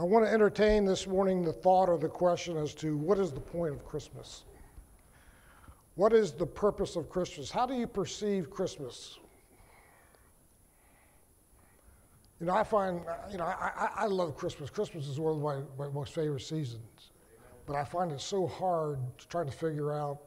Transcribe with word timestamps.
I 0.00 0.02
want 0.02 0.24
to 0.24 0.32
entertain 0.32 0.86
this 0.86 1.06
morning 1.06 1.44
the 1.44 1.52
thought 1.52 1.90
or 1.90 1.98
the 1.98 2.08
question 2.08 2.56
as 2.56 2.72
to 2.76 2.96
what 2.96 3.18
is 3.18 3.32
the 3.32 3.40
point 3.40 3.74
of 3.74 3.84
Christmas? 3.84 4.44
What 5.94 6.14
is 6.14 6.32
the 6.32 6.46
purpose 6.46 6.96
of 6.96 7.10
Christmas? 7.10 7.50
How 7.50 7.66
do 7.66 7.74
you 7.74 7.86
perceive 7.86 8.48
Christmas? 8.48 9.18
You 12.40 12.46
know, 12.46 12.54
I 12.54 12.64
find, 12.64 13.02
you 13.30 13.36
know, 13.36 13.44
I, 13.44 13.90
I 13.94 14.06
love 14.06 14.38
Christmas. 14.38 14.70
Christmas 14.70 15.06
is 15.06 15.20
one 15.20 15.34
of 15.34 15.42
my, 15.42 15.84
my 15.86 15.92
most 15.92 16.14
favorite 16.14 16.40
seasons. 16.40 17.10
But 17.66 17.76
I 17.76 17.84
find 17.84 18.10
it 18.10 18.22
so 18.22 18.46
hard 18.46 18.98
trying 19.28 19.50
to 19.50 19.52
figure 19.52 19.92
out, 19.92 20.20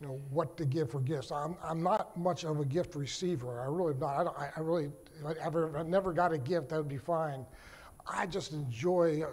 you 0.00 0.08
know, 0.08 0.20
what 0.30 0.56
to 0.56 0.64
give 0.64 0.90
for 0.90 0.98
gifts. 0.98 1.30
I'm, 1.30 1.56
I'm 1.62 1.80
not 1.80 2.16
much 2.16 2.42
of 2.42 2.58
a 2.58 2.64
gift 2.64 2.96
receiver. 2.96 3.60
I 3.60 3.66
really 3.66 3.92
am 3.92 4.00
not. 4.00 4.36
I, 4.36 4.50
I 4.56 4.60
really, 4.60 4.90
I've, 5.24 5.54
I've 5.54 5.86
never 5.86 6.12
got 6.12 6.32
a 6.32 6.38
gift 6.38 6.70
that 6.70 6.78
would 6.78 6.88
be 6.88 6.98
fine. 6.98 7.46
I 8.06 8.26
just 8.26 8.52
enjoy, 8.52 9.24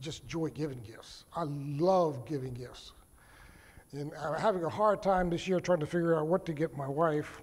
just 0.00 0.24
enjoy 0.24 0.50
giving 0.50 0.80
gifts. 0.80 1.24
I 1.34 1.44
love 1.44 2.26
giving 2.26 2.54
gifts. 2.54 2.92
And 3.92 4.12
I'm 4.20 4.34
having 4.34 4.64
a 4.64 4.68
hard 4.68 5.02
time 5.02 5.30
this 5.30 5.46
year 5.46 5.60
trying 5.60 5.80
to 5.80 5.86
figure 5.86 6.18
out 6.18 6.26
what 6.26 6.44
to 6.46 6.52
get 6.52 6.76
my 6.76 6.88
wife 6.88 7.40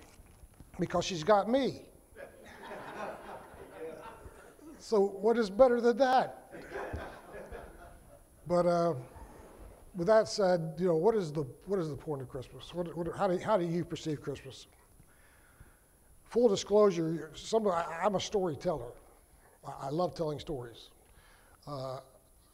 because 0.80 1.06
she's 1.06 1.23
got 1.23 1.50
me. 1.50 1.81
so, 4.78 5.00
what 5.00 5.38
is 5.38 5.50
better 5.50 5.80
than 5.80 5.98
that? 5.98 6.40
But 8.45 8.66
uh, 8.66 8.94
with 9.95 10.08
that 10.08 10.28
said, 10.28 10.73
you 10.78 10.88
know, 10.88 10.95
what 10.95 11.16
is 11.16 11.31
the, 11.31 11.44
what 11.66 11.80
is 11.80 11.90
the 11.90 11.95
point 11.95 12.22
of 12.22 12.30
Christmas? 12.30 12.73
What, 12.73 12.95
what, 12.97 13.08
how, 13.16 13.28
do, 13.28 13.38
how 13.38 13.58
do 13.58 13.66
you 13.66 13.86
perceive 13.86 14.22
Christmas? 14.22 14.68
Full 16.25 16.50
disclosure, 16.50 17.31
some, 17.36 17.68
I, 17.68 17.86
I'm 18.03 18.16
a 18.16 18.20
storyteller. 18.20 18.92
I, 19.66 19.88
I 19.88 19.89
love 19.89 20.16
telling 20.16 20.39
stories. 20.39 20.89
Uh, 21.67 22.00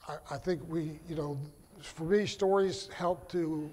I, 0.07 0.17
I 0.31 0.38
think 0.38 0.61
we, 0.67 0.99
you 1.07 1.15
know, 1.15 1.39
for 1.81 2.03
me, 2.03 2.25
stories 2.25 2.89
help 2.93 3.31
to 3.31 3.69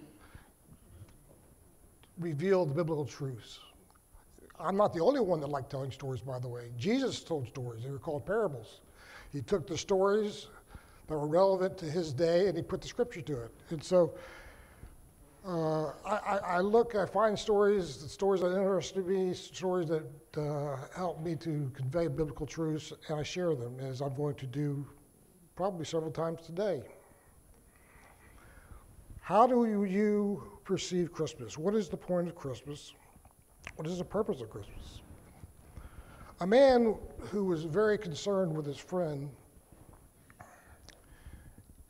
reveal 2.18 2.64
the 2.64 2.74
biblical 2.74 3.04
truths. 3.04 3.60
I'm 4.58 4.76
not 4.76 4.94
the 4.94 5.00
only 5.00 5.20
one 5.20 5.40
that 5.40 5.48
liked 5.48 5.70
telling 5.70 5.90
stories, 5.90 6.20
by 6.20 6.38
the 6.38 6.48
way. 6.48 6.70
Jesus 6.78 7.20
told 7.20 7.46
stories, 7.48 7.84
they 7.84 7.90
were 7.90 7.98
called 7.98 8.24
parables. 8.24 8.80
He 9.32 9.42
took 9.42 9.66
the 9.66 9.76
stories 9.76 10.46
that 11.08 11.14
were 11.14 11.26
relevant 11.26 11.76
to 11.78 11.84
his 11.84 12.12
day 12.12 12.48
and 12.48 12.56
he 12.56 12.62
put 12.62 12.80
the 12.80 12.88
scripture 12.88 13.20
to 13.20 13.42
it. 13.42 13.50
And 13.70 13.82
so 13.82 14.14
uh, 15.46 15.92
I, 16.04 16.38
I, 16.44 16.60
look, 16.60 16.96
I 16.96 17.06
find 17.06 17.38
stories, 17.38 18.04
stories 18.10 18.40
that 18.40 18.48
interest 18.48 18.96
me, 18.96 19.32
stories 19.32 19.88
that 19.88 20.04
uh, 20.36 20.76
help 20.94 21.22
me 21.22 21.36
to 21.36 21.70
convey 21.72 22.08
biblical 22.08 22.46
truths, 22.46 22.92
and 23.08 23.20
I 23.20 23.22
share 23.22 23.54
them 23.54 23.78
as 23.78 24.00
I'm 24.00 24.14
going 24.14 24.34
to 24.36 24.46
do 24.46 24.84
probably 25.54 25.84
several 25.84 26.10
times 26.10 26.40
today. 26.44 26.82
How 29.20 29.46
do 29.46 29.84
you 29.84 30.42
perceive 30.64 31.12
Christmas? 31.12 31.56
What 31.56 31.76
is 31.76 31.88
the 31.88 31.96
point 31.96 32.26
of 32.26 32.34
Christmas? 32.34 32.92
What 33.76 33.86
is 33.86 33.98
the 33.98 34.04
purpose 34.04 34.40
of 34.40 34.50
Christmas? 34.50 35.00
A 36.40 36.46
man 36.46 36.96
who 37.30 37.44
was 37.44 37.62
very 37.62 37.98
concerned 37.98 38.56
with 38.56 38.66
his 38.66 38.78
friend, 38.78 39.30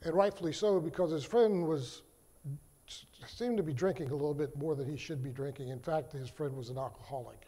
and 0.02 0.14
rightfully 0.14 0.52
so, 0.52 0.78
because 0.78 1.10
his 1.10 1.24
friend 1.24 1.66
was 1.66 2.02
seemed 3.28 3.56
to 3.56 3.62
be 3.62 3.72
drinking 3.72 4.10
a 4.10 4.14
little 4.14 4.34
bit 4.34 4.56
more 4.56 4.74
than 4.74 4.88
he 4.88 4.96
should 4.96 5.22
be 5.22 5.30
drinking. 5.30 5.68
In 5.68 5.80
fact, 5.80 6.12
his 6.12 6.28
friend 6.28 6.56
was 6.56 6.70
an 6.70 6.78
alcoholic. 6.78 7.46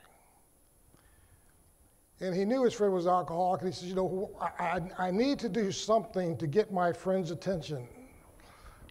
And 2.20 2.34
he 2.34 2.44
knew 2.44 2.64
his 2.64 2.74
friend 2.74 2.92
was 2.92 3.06
an 3.06 3.12
alcoholic, 3.12 3.62
and 3.62 3.72
he 3.72 3.74
says, 3.74 3.88
You 3.88 3.94
know, 3.94 4.30
I, 4.40 4.80
I 4.98 5.10
need 5.10 5.38
to 5.40 5.48
do 5.48 5.70
something 5.70 6.36
to 6.38 6.46
get 6.46 6.72
my 6.72 6.92
friend's 6.92 7.30
attention. 7.30 7.86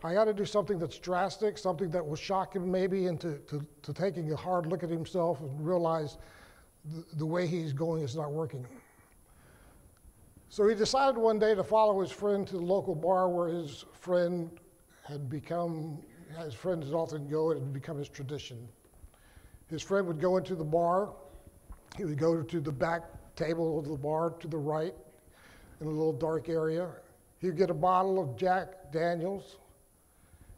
I 0.03 0.13
got 0.13 0.25
to 0.25 0.33
do 0.33 0.45
something 0.45 0.77
that's 0.77 0.99
drastic, 0.99 1.57
something 1.57 1.89
that 1.89 2.05
will 2.05 2.15
shock 2.15 2.55
him 2.55 2.71
maybe 2.71 3.07
into 3.07 3.39
to, 3.47 3.65
to 3.81 3.93
taking 3.93 4.31
a 4.31 4.35
hard 4.35 4.67
look 4.67 4.83
at 4.83 4.89
himself 4.89 5.41
and 5.41 5.65
realize 5.65 6.17
the, 6.85 7.03
the 7.17 7.25
way 7.25 7.47
he's 7.47 7.73
going 7.73 8.03
is 8.03 8.15
not 8.15 8.31
working. 8.31 8.65
So 10.49 10.67
he 10.67 10.75
decided 10.75 11.17
one 11.17 11.39
day 11.39 11.55
to 11.55 11.63
follow 11.63 11.99
his 11.99 12.11
friend 12.11 12.47
to 12.47 12.53
the 12.53 12.61
local 12.61 12.95
bar 12.95 13.27
where 13.27 13.49
his 13.49 13.83
friend 13.93 14.49
had 15.03 15.29
become, 15.29 15.99
his 16.35 16.53
friends 16.53 16.87
would 16.87 16.97
often 16.97 17.27
go, 17.27 17.51
and 17.51 17.59
it 17.59 17.63
had 17.63 17.73
become 17.73 17.97
his 17.97 18.09
tradition. 18.09 18.67
His 19.69 19.81
friend 19.81 20.07
would 20.07 20.19
go 20.19 20.37
into 20.37 20.55
the 20.55 20.63
bar, 20.63 21.09
he 21.97 22.05
would 22.05 22.17
go 22.17 22.41
to 22.41 22.59
the 22.59 22.71
back 22.71 23.03
table 23.35 23.79
of 23.79 23.87
the 23.87 23.95
bar 23.95 24.31
to 24.39 24.47
the 24.47 24.57
right 24.57 24.93
in 25.81 25.87
a 25.87 25.89
little 25.89 26.13
dark 26.13 26.49
area. 26.49 26.89
He'd 27.39 27.57
get 27.57 27.69
a 27.69 27.73
bottle 27.73 28.19
of 28.19 28.35
Jack 28.35 28.91
Daniels 28.91 29.57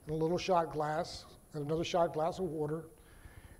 and 0.05 0.15
a 0.15 0.17
little 0.17 0.37
shot 0.37 0.71
glass 0.71 1.25
and 1.53 1.65
another 1.65 1.83
shot 1.83 2.13
glass 2.13 2.39
of 2.39 2.45
water. 2.45 2.85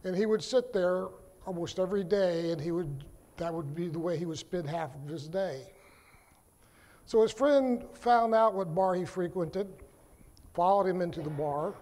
And 0.03 0.16
he 0.16 0.26
would 0.26 0.44
sit 0.44 0.72
there 0.72 1.08
almost 1.46 1.80
every 1.80 2.03
day, 2.03 2.52
and 2.52 2.62
he 2.62 2.72
would, 2.72 3.03
that 3.38 3.53
would 3.53 3.76
be 3.76 3.88
the 3.88 4.00
way 4.00 4.18
he 4.18 4.26
would 4.26 4.38
spend 4.38 4.70
half 4.70 4.96
of 4.96 5.09
his 5.09 5.28
day. 5.28 5.64
So 7.06 7.22
his 7.22 7.31
friend 7.31 7.84
found 7.94 8.36
out 8.36 8.53
what 8.53 8.74
bar 8.76 8.94
he 8.94 9.03
frequented, 9.03 9.68
followed 10.53 10.86
him 10.86 11.02
into 11.02 11.22
the 11.22 11.30
bar, 11.30 11.74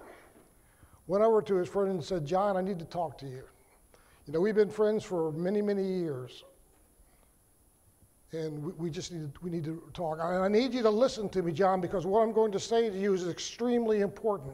went 1.07 1.23
over 1.23 1.41
to 1.41 1.55
his 1.55 1.67
friend 1.67 1.89
and 1.91 2.03
said, 2.03 2.25
John, 2.25 2.57
I 2.57 2.61
need 2.61 2.79
to 2.79 2.85
talk 2.85 3.17
to 3.19 3.25
you. 3.25 3.43
You 4.25 4.33
know, 4.33 4.41
we've 4.41 4.55
been 4.55 4.69
friends 4.69 5.03
for 5.03 5.31
many, 5.31 5.61
many 5.61 5.83
years. 5.83 6.43
And 8.33 8.61
we, 8.61 8.71
we 8.73 8.89
just 8.89 9.11
need 9.13 9.33
to, 9.33 9.39
we 9.41 9.49
need 9.49 9.63
to 9.63 9.81
talk. 9.93 10.19
I, 10.19 10.35
I 10.35 10.47
need 10.49 10.73
you 10.73 10.83
to 10.83 10.89
listen 10.89 11.29
to 11.29 11.41
me, 11.41 11.53
John, 11.53 11.79
because 11.79 12.05
what 12.05 12.21
I'm 12.21 12.33
going 12.33 12.51
to 12.51 12.59
say 12.59 12.89
to 12.89 12.97
you 12.97 13.13
is 13.13 13.27
extremely 13.27 14.01
important. 14.01 14.53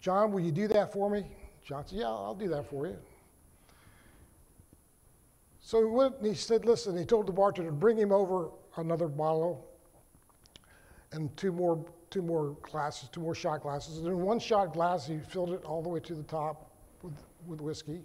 John, 0.00 0.32
will 0.32 0.40
you 0.40 0.50
do 0.50 0.66
that 0.68 0.92
for 0.92 1.08
me? 1.08 1.24
John 1.64 1.86
said, 1.86 2.00
Yeah, 2.00 2.08
I'll 2.08 2.34
do 2.34 2.48
that 2.48 2.68
for 2.68 2.88
you. 2.88 2.96
So 5.60 5.78
he 5.78 5.84
went 5.84 6.16
and 6.18 6.26
he 6.26 6.34
said, 6.34 6.64
Listen, 6.66 6.98
he 6.98 7.04
told 7.04 7.28
the 7.28 7.32
bartender 7.32 7.70
to 7.70 7.76
bring 7.76 7.96
him 7.96 8.10
over 8.10 8.50
another 8.76 9.06
bottle 9.06 9.64
and 11.12 11.34
two 11.36 11.52
more, 11.52 11.84
two 12.12 12.22
more 12.22 12.56
glasses, 12.62 13.08
two 13.10 13.22
more 13.22 13.34
shot 13.34 13.62
glasses. 13.62 13.98
And 13.98 14.06
in 14.06 14.18
one 14.18 14.38
shot 14.38 14.74
glass, 14.74 15.06
he 15.06 15.18
filled 15.18 15.50
it 15.50 15.64
all 15.64 15.82
the 15.82 15.88
way 15.88 15.98
to 16.00 16.14
the 16.14 16.22
top 16.22 16.70
with, 17.02 17.14
with 17.46 17.60
whiskey. 17.60 18.02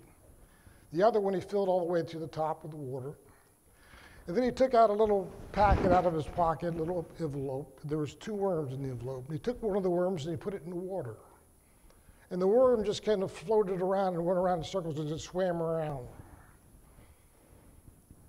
The 0.93 1.03
other 1.03 1.19
one, 1.19 1.33
he 1.33 1.41
filled 1.41 1.67
all 1.67 1.79
the 1.79 1.91
way 1.91 2.01
to 2.01 2.17
the 2.17 2.27
top 2.27 2.63
with 2.63 2.73
water. 2.73 3.17
And 4.27 4.35
then 4.35 4.43
he 4.43 4.51
took 4.51 4.73
out 4.73 4.89
a 4.89 4.93
little 4.93 5.29
packet 5.51 5.91
out 5.91 6.05
of 6.05 6.13
his 6.13 6.25
pocket, 6.25 6.73
a 6.73 6.77
little 6.77 7.05
envelope. 7.19 7.79
There 7.83 7.97
was 7.97 8.15
two 8.15 8.33
worms 8.33 8.73
in 8.73 8.81
the 8.81 8.89
envelope. 8.89 9.25
And 9.27 9.37
he 9.37 9.39
took 9.39 9.61
one 9.61 9.77
of 9.77 9.83
the 9.83 9.89
worms 9.89 10.25
and 10.25 10.33
he 10.33 10.37
put 10.37 10.53
it 10.53 10.63
in 10.63 10.69
the 10.69 10.75
water. 10.75 11.15
And 12.29 12.41
the 12.41 12.47
worm 12.47 12.83
just 12.83 13.05
kind 13.05 13.23
of 13.23 13.31
floated 13.31 13.81
around 13.81 14.15
and 14.15 14.25
went 14.25 14.37
around 14.37 14.59
in 14.59 14.63
circles 14.63 14.99
and 14.99 15.07
just 15.07 15.25
swam 15.25 15.61
around. 15.61 16.07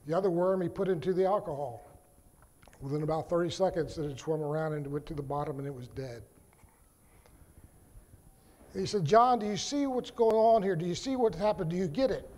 The 0.07 0.17
other 0.17 0.31
worm 0.31 0.61
he 0.61 0.69
put 0.69 0.89
into 0.89 1.13
the 1.13 1.25
alcohol. 1.25 1.88
Within 2.81 3.03
about 3.03 3.29
30 3.29 3.51
seconds, 3.51 3.99
it 3.99 4.09
had 4.09 4.19
swum 4.19 4.41
around 4.41 4.73
and 4.73 4.87
went 4.87 5.07
to 5.07 5.15
the 5.15 5.23
bottom 5.23 5.59
and 5.59 5.67
it 5.67 5.75
was 5.75 5.89
dead. 5.89 6.23
He 8.75 8.87
said, 8.87 9.05
John, 9.05 9.39
do 9.39 9.47
you 9.47 9.57
see 9.57 9.87
what's 9.87 10.11
going 10.11 10.37
on 10.37 10.63
here? 10.63 10.77
Do 10.77 10.87
you 10.87 10.95
see 10.95 11.17
what 11.17 11.35
happened? 11.35 11.71
Do 11.71 11.77
you 11.77 11.89
get 11.89 12.11
it? 12.11 12.31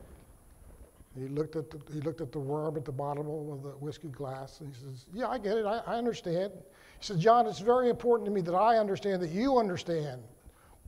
He 1.19 1.26
looked 1.26 1.56
at 1.56 1.70
the, 1.70 1.81
he 1.93 2.00
looked 2.00 2.20
at 2.20 2.31
the 2.31 2.38
worm 2.38 2.76
at 2.76 2.85
the 2.85 2.93
bottom 2.93 3.29
of 3.29 3.62
the 3.62 3.70
whiskey 3.70 4.09
glass, 4.09 4.61
and 4.61 4.73
he 4.73 4.81
says, 4.81 5.06
"Yeah, 5.12 5.26
I 5.26 5.38
get 5.38 5.59
it. 5.59 5.67
I, 5.67 5.82
I 5.87 5.97
understand." 5.97 6.53
He 6.55 6.61
said, 7.05 7.19
"John, 7.19 7.47
it's 7.47 7.59
very 7.59 7.88
important 7.91 8.26
to 8.26 8.31
me 8.31 8.41
that 8.43 8.55
I 8.55 8.79
understand 8.79 9.20
that 9.23 9.31
you 9.31 9.59
understand. 9.59 10.23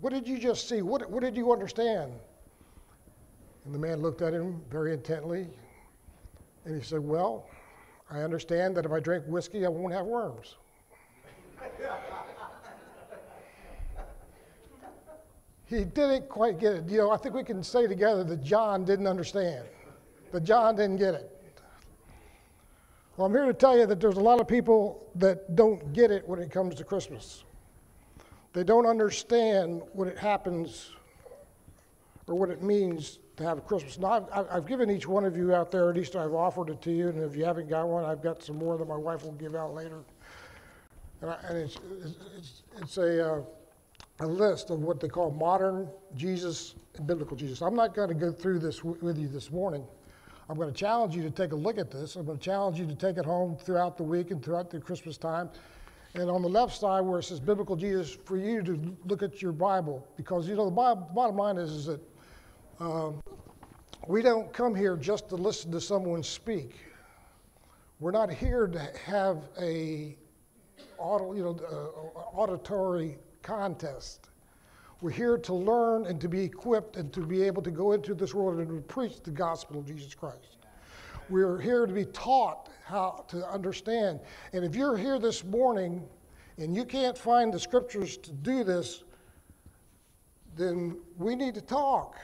What 0.00 0.12
did 0.12 0.28
you 0.28 0.38
just 0.38 0.68
see? 0.68 0.80
What, 0.80 1.10
what 1.10 1.22
did 1.22 1.36
you 1.36 1.52
understand?" 1.52 2.12
And 3.64 3.74
the 3.74 3.78
man 3.78 4.00
looked 4.00 4.22
at 4.22 4.32
him 4.32 4.62
very 4.70 4.92
intently, 4.92 5.48
and 6.64 6.76
he 6.76 6.82
said, 6.82 7.00
"Well, 7.00 7.46
I 8.12 8.20
understand 8.22 8.76
that 8.76 8.84
if 8.84 8.92
I 8.92 9.00
drink 9.00 9.24
whiskey, 9.26 9.64
I 9.64 9.70
won't 9.70 9.94
have 9.94 10.04
worms." 10.04 10.56
he 15.64 15.84
didn't 15.84 16.28
quite 16.28 16.60
get 16.60 16.74
it. 16.74 16.88
You 16.88 16.98
know, 16.98 17.10
I 17.10 17.16
think 17.16 17.34
we 17.34 17.42
can 17.42 17.62
say 17.62 17.86
together 17.86 18.22
that 18.24 18.42
John 18.44 18.84
didn't 18.84 19.06
understand. 19.06 19.64
that 20.30 20.44
John 20.44 20.76
didn't 20.76 20.96
get 20.96 21.14
it. 21.14 21.32
Well, 23.16 23.26
I'm 23.26 23.32
here 23.32 23.46
to 23.46 23.54
tell 23.54 23.78
you 23.78 23.86
that 23.86 24.00
there's 24.00 24.16
a 24.16 24.20
lot 24.20 24.40
of 24.40 24.48
people 24.48 25.06
that 25.14 25.56
don't 25.56 25.92
get 25.92 26.10
it 26.10 26.26
when 26.28 26.38
it 26.40 26.50
comes 26.50 26.74
to 26.76 26.84
Christmas. 26.84 27.44
They 28.52 28.64
don't 28.64 28.86
understand 28.86 29.82
what 29.92 30.08
it 30.08 30.18
happens 30.18 30.90
or 32.26 32.34
what 32.34 32.50
it 32.50 32.62
means 32.62 33.18
to 33.36 33.44
have 33.44 33.58
a 33.58 33.60
Christmas. 33.60 33.98
Now, 33.98 34.28
I've, 34.32 34.46
I've 34.50 34.66
given 34.66 34.90
each 34.90 35.06
one 35.06 35.24
of 35.24 35.36
you 35.36 35.54
out 35.54 35.70
there, 35.70 35.88
at 35.88 35.96
least 35.96 36.16
I've 36.16 36.34
offered 36.34 36.70
it 36.70 36.80
to 36.82 36.92
you, 36.92 37.08
and 37.08 37.22
if 37.22 37.36
you 37.36 37.44
haven't 37.44 37.68
got 37.68 37.88
one, 37.88 38.04
I've 38.04 38.22
got 38.22 38.42
some 38.42 38.56
more 38.56 38.76
that 38.78 38.86
my 38.86 38.96
wife 38.96 39.24
will 39.24 39.32
give 39.32 39.54
out 39.54 39.74
later. 39.74 39.98
And, 41.20 41.30
I, 41.30 41.36
and 41.48 41.58
it's, 41.58 41.78
it's, 42.36 42.62
it's 42.80 42.96
a, 42.98 43.34
uh, 43.34 43.42
a 44.20 44.26
list 44.26 44.70
of 44.70 44.80
what 44.80 45.00
they 45.00 45.08
call 45.08 45.30
modern 45.30 45.88
Jesus 46.14 46.74
and 46.96 47.06
biblical 47.06 47.36
Jesus. 47.36 47.60
I'm 47.62 47.74
not 47.74 47.94
going 47.94 48.08
to 48.08 48.14
go 48.14 48.30
through 48.30 48.58
this 48.58 48.78
w- 48.78 48.98
with 49.00 49.18
you 49.18 49.28
this 49.28 49.50
morning. 49.50 49.84
I'm 50.48 50.56
going 50.56 50.68
to 50.68 50.74
challenge 50.78 51.16
you 51.16 51.22
to 51.22 51.30
take 51.30 51.52
a 51.52 51.56
look 51.56 51.78
at 51.78 51.90
this. 51.90 52.16
I'm 52.16 52.26
going 52.26 52.38
to 52.38 52.44
challenge 52.44 52.78
you 52.78 52.86
to 52.86 52.94
take 52.94 53.16
it 53.16 53.24
home 53.24 53.56
throughout 53.56 53.96
the 53.96 54.02
week 54.02 54.30
and 54.30 54.44
throughout 54.44 54.70
the 54.70 54.80
Christmas 54.80 55.16
time. 55.16 55.48
And 56.14 56.28
on 56.28 56.42
the 56.42 56.48
left 56.48 56.78
side, 56.78 57.00
where 57.00 57.20
it 57.20 57.22
says 57.22 57.40
biblical 57.40 57.74
Jesus, 57.74 58.18
for 58.24 58.36
you 58.36 58.62
to 58.62 58.96
look 59.06 59.22
at 59.22 59.40
your 59.40 59.52
Bible, 59.52 60.06
because 60.16 60.46
you 60.46 60.54
know 60.54 60.66
the 60.66 60.70
Bible, 60.70 61.08
bottom 61.14 61.36
line 61.36 61.56
is, 61.56 61.70
is 61.70 61.86
that 61.86 62.00
um, 62.80 63.22
we 64.08 64.22
don't 64.22 64.52
come 64.52 64.74
here 64.74 64.96
just 64.96 65.28
to 65.28 65.36
listen 65.36 65.70
to 65.72 65.80
someone 65.80 66.22
speak. 66.22 66.74
We're 68.00 68.10
not 68.10 68.32
here 68.32 68.66
to 68.66 68.90
have 69.06 69.44
a 69.60 70.16
auto, 70.98 71.34
you 71.34 71.42
know, 71.42 71.56
uh, 71.70 72.36
auditory 72.36 73.18
contest. 73.42 74.28
We're 75.00 75.10
here 75.10 75.38
to 75.38 75.54
learn 75.54 76.06
and 76.06 76.20
to 76.20 76.28
be 76.28 76.42
equipped 76.42 76.96
and 76.96 77.12
to 77.12 77.20
be 77.20 77.42
able 77.42 77.62
to 77.62 77.70
go 77.70 77.92
into 77.92 78.14
this 78.14 78.34
world 78.34 78.58
and 78.58 78.68
to 78.68 78.94
preach 78.94 79.22
the 79.22 79.30
gospel 79.30 79.78
of 79.78 79.86
Jesus 79.86 80.14
Christ. 80.14 80.58
We're 81.28 81.60
here 81.60 81.86
to 81.86 81.92
be 81.92 82.04
taught 82.06 82.68
how 82.84 83.24
to 83.28 83.48
understand. 83.48 84.20
And 84.52 84.64
if 84.64 84.74
you're 84.76 84.96
here 84.96 85.18
this 85.18 85.44
morning 85.44 86.04
and 86.58 86.74
you 86.74 86.84
can't 86.84 87.16
find 87.16 87.52
the 87.52 87.58
scriptures 87.58 88.16
to 88.18 88.32
do 88.32 88.64
this, 88.64 89.02
then 90.56 90.98
we 91.18 91.34
need 91.34 91.54
to 91.54 91.60
talk. 91.60 92.16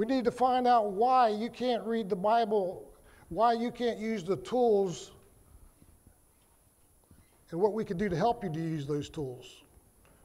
We 0.00 0.06
need 0.06 0.24
to 0.24 0.30
find 0.30 0.66
out 0.66 0.92
why 0.92 1.28
you 1.28 1.50
can't 1.50 1.84
read 1.84 2.08
the 2.08 2.16
Bible, 2.16 2.90
why 3.28 3.52
you 3.52 3.70
can't 3.70 3.98
use 3.98 4.24
the 4.24 4.36
tools, 4.36 5.10
and 7.50 7.60
what 7.60 7.74
we 7.74 7.84
can 7.84 7.98
do 7.98 8.08
to 8.08 8.16
help 8.16 8.42
you 8.42 8.48
to 8.48 8.58
use 8.58 8.86
those 8.86 9.10
tools. 9.10 9.62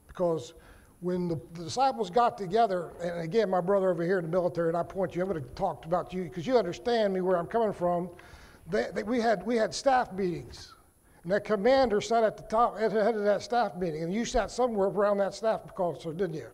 Because 0.08 0.54
when 1.00 1.28
the, 1.28 1.38
the, 1.52 1.64
disciples 1.64 2.08
got 2.08 2.38
together, 2.38 2.94
and 3.02 3.20
again, 3.20 3.50
my 3.50 3.60
brother 3.60 3.90
over 3.90 4.02
here 4.02 4.16
in 4.16 4.24
the 4.24 4.30
military, 4.30 4.68
and 4.68 4.78
I 4.78 4.82
point 4.82 5.14
you, 5.14 5.20
I'm 5.20 5.28
going 5.28 5.42
to 5.42 5.48
talk 5.50 5.84
about 5.84 6.10
you 6.10 6.22
because 6.22 6.46
you 6.46 6.56
understand 6.56 7.12
me 7.12 7.20
where 7.20 7.36
I'm 7.36 7.46
coming 7.46 7.74
from. 7.74 8.08
They, 8.70 8.86
they, 8.94 9.02
we, 9.02 9.20
had, 9.20 9.44
we 9.44 9.56
had 9.56 9.74
staff 9.74 10.10
meetings, 10.10 10.72
and 11.22 11.30
that 11.30 11.44
commander 11.44 12.00
sat 12.00 12.24
at 12.24 12.38
the 12.38 12.44
top, 12.44 12.78
at 12.80 12.94
the 12.94 13.04
head 13.04 13.14
of 13.14 13.24
that 13.24 13.42
staff 13.42 13.76
meeting, 13.76 14.04
and 14.04 14.14
you 14.14 14.24
sat 14.24 14.50
somewhere 14.50 14.88
around 14.88 15.18
that 15.18 15.34
staff 15.34 15.64
because, 15.66 16.02
didn't 16.02 16.32
you? 16.32 16.48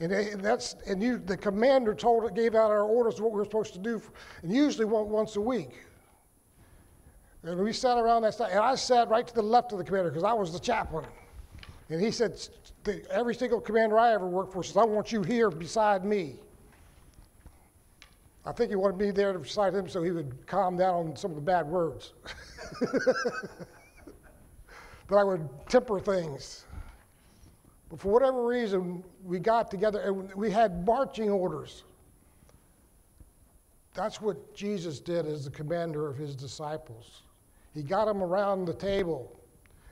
And, 0.00 0.12
and 0.12 0.40
that's 0.42 0.74
and 0.86 1.02
you, 1.02 1.18
the 1.18 1.36
commander 1.36 1.94
told, 1.94 2.34
gave 2.34 2.54
out 2.54 2.70
our 2.70 2.82
orders 2.82 3.20
what 3.20 3.32
we 3.32 3.38
were 3.38 3.44
supposed 3.44 3.72
to 3.74 3.78
do, 3.78 3.98
for, 3.98 4.12
and 4.42 4.52
usually 4.52 4.84
once 4.84 5.36
a 5.36 5.40
week. 5.40 5.70
And 7.44 7.60
we 7.60 7.72
sat 7.72 7.98
around 7.98 8.22
that 8.22 8.34
staff, 8.34 8.48
and 8.50 8.58
I 8.58 8.74
sat 8.74 9.08
right 9.08 9.26
to 9.26 9.34
the 9.34 9.42
left 9.42 9.72
of 9.72 9.78
the 9.78 9.84
commander 9.84 10.10
because 10.10 10.24
I 10.24 10.32
was 10.32 10.52
the 10.52 10.58
chaplain. 10.58 11.04
And 11.90 12.00
he 12.00 12.10
said, 12.10 12.40
every 13.10 13.34
single 13.34 13.60
commander 13.60 13.98
I 13.98 14.14
ever 14.14 14.26
worked 14.26 14.52
for 14.52 14.62
says, 14.62 14.76
I 14.76 14.84
want 14.84 15.12
you 15.12 15.22
here 15.22 15.50
beside 15.50 16.04
me. 16.04 16.36
I 18.46 18.52
think 18.52 18.70
he 18.70 18.76
wanted 18.76 18.98
me 18.98 19.10
there 19.10 19.38
beside 19.38 19.74
him 19.74 19.88
so 19.88 20.02
he 20.02 20.10
would 20.10 20.46
calm 20.46 20.76
down 20.76 20.94
on 20.94 21.16
some 21.16 21.30
of 21.30 21.34
the 21.36 21.42
bad 21.42 21.66
words. 21.66 22.12
but 25.08 25.16
I 25.16 25.24
would 25.24 25.48
temper 25.68 26.00
things. 26.00 26.64
But 27.94 28.00
for 28.00 28.08
whatever 28.08 28.44
reason, 28.44 29.04
we 29.24 29.38
got 29.38 29.70
together 29.70 30.00
and 30.00 30.34
we 30.34 30.50
had 30.50 30.84
marching 30.84 31.30
orders. 31.30 31.84
That's 33.94 34.20
what 34.20 34.52
Jesus 34.52 34.98
did 34.98 35.26
as 35.26 35.44
the 35.44 35.52
commander 35.52 36.08
of 36.08 36.16
his 36.16 36.34
disciples. 36.34 37.22
He 37.72 37.84
got 37.84 38.06
them 38.06 38.20
around 38.20 38.64
the 38.64 38.74
table 38.74 39.38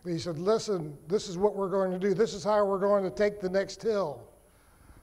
and 0.02 0.12
he 0.12 0.18
said, 0.18 0.36
Listen, 0.36 0.98
this 1.06 1.28
is 1.28 1.38
what 1.38 1.54
we're 1.54 1.68
going 1.68 1.92
to 1.92 1.98
do. 2.00 2.12
This 2.12 2.34
is 2.34 2.42
how 2.42 2.64
we're 2.64 2.80
going 2.80 3.04
to 3.04 3.10
take 3.10 3.40
the 3.40 3.48
next 3.48 3.80
hill. 3.80 4.20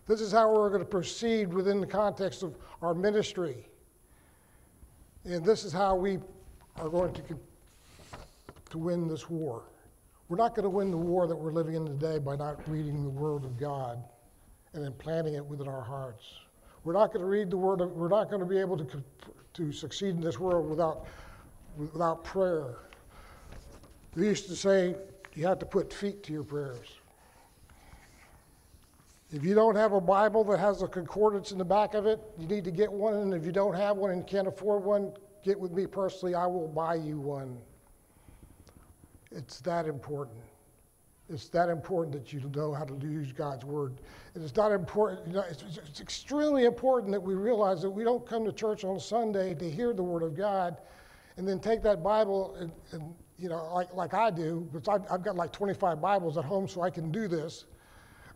This 0.06 0.20
is 0.20 0.34
how 0.34 0.54
we're 0.54 0.68
going 0.68 0.82
to 0.82 0.86
proceed 0.86 1.54
within 1.54 1.80
the 1.80 1.88
context 1.88 2.44
of 2.44 2.58
our 2.82 2.94
ministry. 2.94 3.66
And 5.24 5.46
this 5.46 5.64
is 5.64 5.72
how 5.72 5.96
we 5.96 6.20
are 6.76 6.90
going 6.90 7.14
to, 7.14 7.24
to 8.72 8.78
win 8.78 9.08
this 9.08 9.30
war. 9.30 9.64
We're 10.30 10.38
not 10.38 10.54
going 10.54 10.64
to 10.64 10.70
win 10.70 10.92
the 10.92 10.98
war 10.98 11.26
that 11.26 11.36
we're 11.36 11.52
living 11.52 11.74
in 11.74 11.88
today 11.88 12.20
by 12.20 12.36
not 12.36 12.62
reading 12.70 13.04
the 13.04 13.10
Word 13.10 13.44
of 13.44 13.58
God 13.58 14.04
and 14.74 14.86
implanting 14.86 15.34
it 15.34 15.44
within 15.44 15.68
our 15.68 15.82
hearts. 15.82 16.24
We're 16.84 16.94
not 16.94 17.08
going 17.08 17.22
to 17.22 17.26
read 17.26 17.50
the 17.50 17.58
Word, 17.58 17.82
of, 17.82 17.92
we're 17.94 18.10
not 18.10 18.30
going 18.30 18.40
to 18.40 18.46
be 18.46 18.60
able 18.60 18.78
to, 18.78 19.04
to 19.56 19.72
succeed 19.72 20.10
in 20.10 20.22
this 20.22 20.40
world 20.40 20.70
without, 20.70 21.08
without 21.78 22.24
prayer. 22.24 22.76
We 24.16 24.28
used 24.28 24.48
to 24.50 24.56
say 24.56 24.96
you 25.34 25.48
have 25.48 25.58
to 25.60 25.66
put 25.66 25.92
feet 25.92 26.22
to 26.24 26.34
your 26.34 26.44
prayers. 26.44 26.88
If 29.32 29.44
you 29.44 29.56
don't 29.56 29.76
have 29.76 29.94
a 29.94 30.02
Bible 30.02 30.44
that 30.46 30.60
has 30.60 30.84
a 30.84 30.88
concordance 30.88 31.52
in 31.52 31.58
the 31.58 31.66
back 31.66 31.96
of 31.96 32.06
it, 32.06 32.20
you 32.38 32.48
need 32.48 32.66
to 32.66 32.72
get 32.72 32.92
one. 32.92 33.16
And 33.16 33.34
if 33.34 33.46
you 33.46 33.52
don't 33.52 33.76
have 33.76 33.98
one 33.98 34.12
and 34.12 34.28
can't 34.28 34.48
afford 34.48 34.84
one, 34.84 35.12
get 35.44 35.60
with 35.60 35.72
me 35.72 35.88
personally. 35.88 36.36
I 36.36 36.46
will 36.46 36.68
buy 36.68 36.96
you 36.96 37.20
one. 37.20 37.58
It's 39.32 39.60
that 39.62 39.86
important. 39.86 40.40
It's 41.30 41.48
that 41.50 41.70
important 41.70 42.14
that 42.14 42.34
you 42.34 42.42
know 42.56 42.74
how 42.74 42.86
to 42.86 42.96
use 43.06 43.32
God's 43.32 43.64
word. 43.64 44.02
It's 44.34 44.56
not 44.56 44.72
important. 44.72 45.28
You 45.28 45.34
know, 45.34 45.44
it's, 45.48 45.64
it's 45.78 46.02
extremely 46.02 46.66
important 46.66 47.12
that 47.12 47.22
we 47.22 47.36
realize 47.36 47.84
that 47.84 47.90
we 47.90 48.04
don't 48.04 48.26
come 48.26 48.46
to 48.46 48.52
church 48.52 48.84
on 48.84 49.00
Sunday 49.00 49.54
to 49.54 49.70
hear 49.70 49.94
the 49.94 50.02
word 50.02 50.24
of 50.24 50.36
God, 50.36 50.78
and 51.38 51.48
then 51.48 51.60
take 51.60 51.84
that 51.84 52.04
Bible 52.04 52.56
and, 52.56 52.72
and 52.92 53.14
you 53.38 53.48
know, 53.48 53.72
like, 53.74 53.94
like 53.94 54.14
I 54.14 54.32
do, 54.32 54.68
because 54.72 54.88
I've, 54.88 55.12
I've 55.12 55.24
got 55.24 55.36
like 55.36 55.54
25 55.54 56.02
Bibles 56.02 56.38
at 56.38 56.44
home 56.44 56.68
so 56.68 56.82
I 56.82 56.90
can 56.90 57.12
do 57.12 57.28
this. 57.28 57.66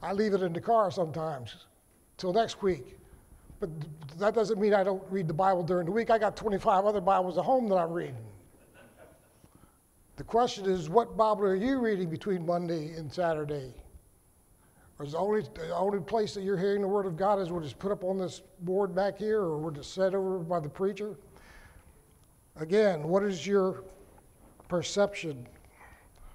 I 0.01 0.13
leave 0.13 0.33
it 0.33 0.41
in 0.41 0.53
the 0.53 0.61
car 0.61 0.91
sometimes 0.91 1.65
till 2.17 2.31
next 2.31 2.61
week. 2.61 2.97
But 3.59 3.69
that 4.19 4.33
doesn't 4.33 4.59
mean 4.59 4.73
I 4.73 4.83
don't 4.83 5.03
read 5.09 5.27
the 5.27 5.33
Bible 5.33 5.63
during 5.63 5.85
the 5.85 5.91
week. 5.91 6.09
I 6.09 6.17
got 6.17 6.35
25 6.35 6.85
other 6.85 7.01
Bibles 7.01 7.37
at 7.37 7.43
home 7.43 7.67
that 7.69 7.75
I'm 7.75 7.91
reading. 7.91 8.17
The 10.15 10.23
question 10.23 10.65
is, 10.65 10.89
what 10.89 11.17
Bible 11.17 11.43
are 11.43 11.55
you 11.55 11.79
reading 11.79 12.09
between 12.09 12.45
Monday 12.45 12.93
and 12.93 13.11
Saturday? 13.11 13.73
Or 14.99 15.05
is 15.05 15.13
the 15.13 15.17
only, 15.17 15.41
the 15.55 15.75
only 15.75 15.99
place 15.99 16.33
that 16.35 16.43
you're 16.43 16.57
hearing 16.57 16.81
the 16.81 16.87
Word 16.87 17.07
of 17.07 17.17
God 17.17 17.39
is 17.39 17.51
what 17.51 17.63
is 17.63 17.73
put 17.73 17.91
up 17.91 18.03
on 18.03 18.17
this 18.17 18.41
board 18.59 18.93
back 18.93 19.17
here 19.17 19.41
or 19.41 19.57
what 19.57 19.77
is 19.77 19.87
said 19.87 20.13
over 20.13 20.39
by 20.39 20.59
the 20.59 20.69
preacher? 20.69 21.15
Again, 22.57 23.03
what 23.03 23.23
is 23.23 23.47
your 23.47 23.83
perception 24.67 25.47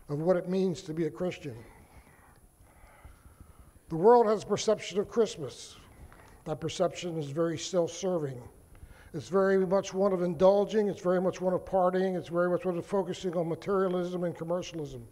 of 0.08 0.20
what 0.20 0.36
it 0.36 0.48
means 0.48 0.82
to 0.82 0.94
be 0.94 1.06
a 1.06 1.10
Christian. 1.10 1.54
The 3.88 3.96
world 3.96 4.26
has 4.26 4.42
a 4.42 4.46
perception 4.46 4.98
of 4.98 5.08
Christmas. 5.08 5.76
That 6.44 6.60
perception 6.60 7.18
is 7.18 7.30
very 7.30 7.58
self 7.58 7.90
serving. 7.90 8.40
It's 9.14 9.28
very 9.28 9.66
much 9.66 9.94
one 9.94 10.12
of 10.12 10.22
indulging, 10.22 10.88
it's 10.88 11.00
very 11.00 11.20
much 11.20 11.40
one 11.40 11.54
of 11.54 11.64
partying, 11.64 12.16
it's 12.16 12.28
very 12.28 12.50
much 12.50 12.66
one 12.66 12.76
of 12.76 12.84
focusing 12.84 13.34
on 13.36 13.48
materialism 13.48 14.24
and 14.24 14.36
commercialism. 14.36 15.06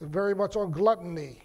It's 0.00 0.10
very 0.10 0.34
much 0.34 0.56
on 0.56 0.70
gluttony. 0.70 1.38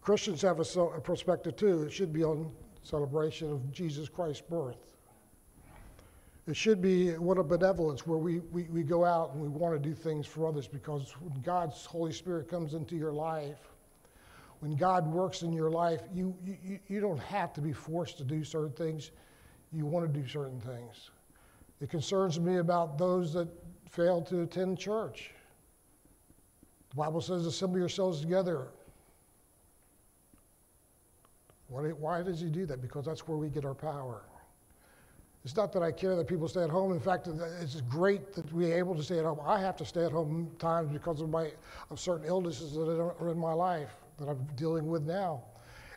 Christians 0.00 0.42
have 0.42 0.58
a, 0.58 0.80
a 0.80 1.00
perspective 1.00 1.56
too. 1.56 1.82
It 1.82 1.92
should 1.92 2.12
be 2.12 2.24
on 2.24 2.50
celebration 2.82 3.52
of 3.52 3.72
Jesus 3.72 4.08
Christ's 4.08 4.40
birth. 4.40 4.96
It 6.48 6.56
should 6.56 6.80
be 6.80 7.10
one 7.18 7.36
of 7.36 7.46
benevolence 7.46 8.06
where 8.06 8.16
we, 8.16 8.38
we, 8.38 8.62
we 8.64 8.82
go 8.82 9.04
out 9.04 9.34
and 9.34 9.42
we 9.42 9.48
want 9.48 9.80
to 9.80 9.88
do 9.88 9.94
things 9.94 10.26
for 10.26 10.48
others 10.48 10.66
because 10.66 11.12
when 11.20 11.38
God's 11.42 11.84
Holy 11.84 12.12
Spirit 12.12 12.48
comes 12.48 12.72
into 12.72 12.96
your 12.96 13.12
life, 13.12 13.68
when 14.60 14.74
God 14.74 15.06
works 15.06 15.42
in 15.42 15.52
your 15.52 15.70
life, 15.70 16.00
you, 16.12 16.34
you, 16.44 16.80
you 16.88 17.00
don't 17.00 17.20
have 17.20 17.52
to 17.54 17.60
be 17.60 17.72
forced 17.72 18.18
to 18.18 18.24
do 18.24 18.42
certain 18.42 18.72
things. 18.72 19.12
You 19.72 19.86
want 19.86 20.12
to 20.12 20.20
do 20.20 20.26
certain 20.26 20.60
things. 20.60 21.10
It 21.80 21.90
concerns 21.90 22.40
me 22.40 22.56
about 22.56 22.98
those 22.98 23.32
that 23.34 23.48
fail 23.88 24.20
to 24.22 24.42
attend 24.42 24.78
church. 24.78 25.30
The 26.90 26.96
Bible 26.96 27.20
says, 27.20 27.46
assemble 27.46 27.78
yourselves 27.78 28.20
together. 28.20 28.68
Why, 31.68 31.90
why 31.90 32.22
does 32.22 32.40
he 32.40 32.48
do 32.48 32.66
that? 32.66 32.80
Because 32.80 33.04
that's 33.04 33.28
where 33.28 33.38
we 33.38 33.48
get 33.48 33.64
our 33.64 33.74
power. 33.74 34.22
It's 35.44 35.54
not 35.54 35.72
that 35.74 35.82
I 35.82 35.92
care 35.92 36.16
that 36.16 36.26
people 36.26 36.48
stay 36.48 36.64
at 36.64 36.70
home. 36.70 36.92
In 36.92 37.00
fact, 37.00 37.28
it's 37.62 37.80
great 37.82 38.32
that 38.32 38.52
we're 38.52 38.76
able 38.76 38.94
to 38.96 39.02
stay 39.02 39.18
at 39.18 39.24
home. 39.24 39.38
I 39.44 39.60
have 39.60 39.76
to 39.76 39.84
stay 39.84 40.04
at 40.04 40.10
home 40.10 40.50
times 40.58 40.90
because 40.90 41.20
of 41.20 41.30
my 41.30 41.52
of 41.90 42.00
certain 42.00 42.26
illnesses 42.26 42.72
that 42.74 43.00
are 43.00 43.30
in 43.30 43.38
my 43.38 43.52
life 43.52 43.94
that 44.18 44.28
I'm 44.28 44.46
dealing 44.56 44.86
with 44.86 45.04
now. 45.04 45.42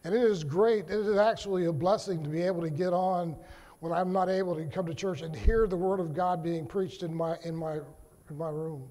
And 0.04 0.16
it 0.16 0.24
is 0.24 0.44
great. 0.44 0.86
It 0.86 1.06
is 1.06 1.18
actually 1.18 1.66
a 1.66 1.74
blessing 1.74 2.24
to 2.24 2.30
be 2.30 2.42
able 2.42 2.62
to 2.62 2.70
get 2.70 2.94
on 2.94 3.36
when 3.80 3.92
I'm 3.92 4.12
not 4.12 4.30
able 4.30 4.56
to 4.56 4.66
come 4.66 4.86
to 4.86 4.94
church 4.94 5.22
and 5.22 5.36
hear 5.36 5.68
the 5.68 5.78
Word 5.78 6.00
of 6.00 6.14
God 6.14 6.44
being 6.44 6.66
preached 6.66 7.04
in 7.04 7.14
my, 7.14 7.38
in 7.44 7.56
my, 7.56 7.80
in 8.30 8.38
my 8.38 8.50
room. 8.50 8.88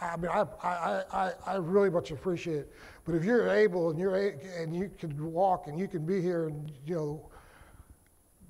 I 0.00 0.16
mean, 0.16 0.30
I, 0.30 0.46
I, 0.62 1.02
I, 1.12 1.32
I 1.46 1.54
really 1.56 1.90
much 1.90 2.10
appreciate 2.10 2.56
it. 2.56 2.72
But 3.04 3.14
if 3.14 3.24
you're 3.24 3.50
able 3.50 3.90
and 3.90 3.98
you're 3.98 4.16
a, 4.16 4.32
and 4.58 4.74
you 4.74 4.90
can 4.98 5.32
walk 5.32 5.66
and 5.66 5.78
you 5.78 5.86
can 5.86 6.06
be 6.06 6.22
here, 6.22 6.48
and 6.48 6.72
you 6.86 6.94
know, 6.94 7.30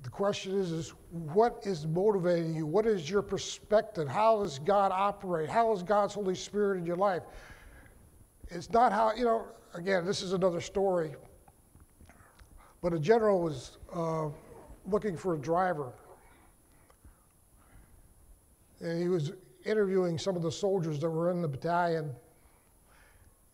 the 0.03 0.09
question 0.09 0.57
is, 0.57 0.71
is 0.71 0.93
what 1.11 1.61
is 1.63 1.85
motivating 1.87 2.55
you? 2.55 2.65
What 2.65 2.85
is 2.85 3.09
your 3.09 3.21
perspective? 3.21 4.07
How 4.07 4.41
does 4.43 4.59
God 4.59 4.91
operate? 4.93 5.49
How 5.49 5.73
is 5.73 5.83
God's 5.83 6.13
Holy 6.13 6.35
Spirit 6.35 6.77
in 6.77 6.85
your 6.85 6.95
life? 6.95 7.23
It's 8.49 8.69
not 8.71 8.91
how 8.91 9.13
you 9.13 9.25
know. 9.25 9.45
Again, 9.73 10.05
this 10.05 10.21
is 10.21 10.33
another 10.33 10.61
story. 10.61 11.13
But 12.81 12.93
a 12.93 12.99
general 12.99 13.41
was 13.41 13.77
uh, 13.93 14.29
looking 14.85 15.17
for 15.17 15.33
a 15.33 15.37
driver, 15.37 15.91
and 18.79 19.01
he 19.01 19.09
was 19.09 19.33
interviewing 19.65 20.17
some 20.17 20.35
of 20.35 20.43
the 20.43 20.51
soldiers 20.51 20.99
that 20.99 21.09
were 21.09 21.31
in 21.31 21.41
the 21.41 21.47
battalion. 21.47 22.11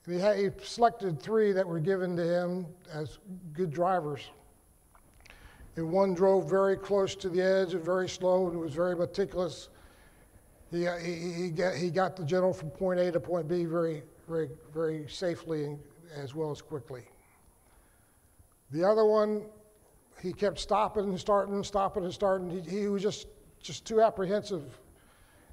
He, 0.06 0.20
had, 0.20 0.38
he 0.38 0.50
selected 0.64 1.22
three 1.22 1.52
that 1.54 1.66
were 1.66 1.80
given 1.80 2.16
to 2.18 2.24
him 2.24 2.66
as 2.92 3.20
good 3.54 3.72
drivers. 3.72 4.22
And 5.76 5.92
one 5.92 6.14
drove 6.14 6.50
very 6.50 6.76
close 6.76 7.16
to 7.16 7.30
the 7.30 7.42
edge 7.42 7.74
and 7.74 7.84
very 7.84 8.10
slow 8.10 8.50
and 8.50 8.60
was 8.60 8.74
very 8.74 8.96
meticulous. 8.96 9.70
He, 10.72 10.86
he, 11.02 11.34
he, 11.34 11.50
got, 11.50 11.76
he 11.76 11.90
got 11.90 12.16
the 12.16 12.26
general 12.26 12.54
from 12.54 12.72
point 12.72 13.00
A 13.00 13.12
to 13.12 13.20
point 13.20 13.48
B 13.48 13.66
very, 13.66 14.04
very, 14.32 14.50
very 14.74 15.06
safely 15.08 15.66
and 15.66 15.80
as 16.16 16.34
well 16.34 16.52
as 16.52 16.62
quickly. 16.62 17.04
The 18.72 18.84
other 18.84 19.06
one, 19.06 19.44
he 20.22 20.32
kept 20.34 20.60
stopping 20.60 21.06
and 21.06 21.20
starting, 21.20 21.64
stopping 21.64 22.04
and 22.04 22.14
starting. 22.14 22.50
He, 22.50 22.80
he 22.82 22.88
was 22.88 23.02
just, 23.02 23.28
just 23.62 23.86
too 23.86 24.02
apprehensive 24.02 24.80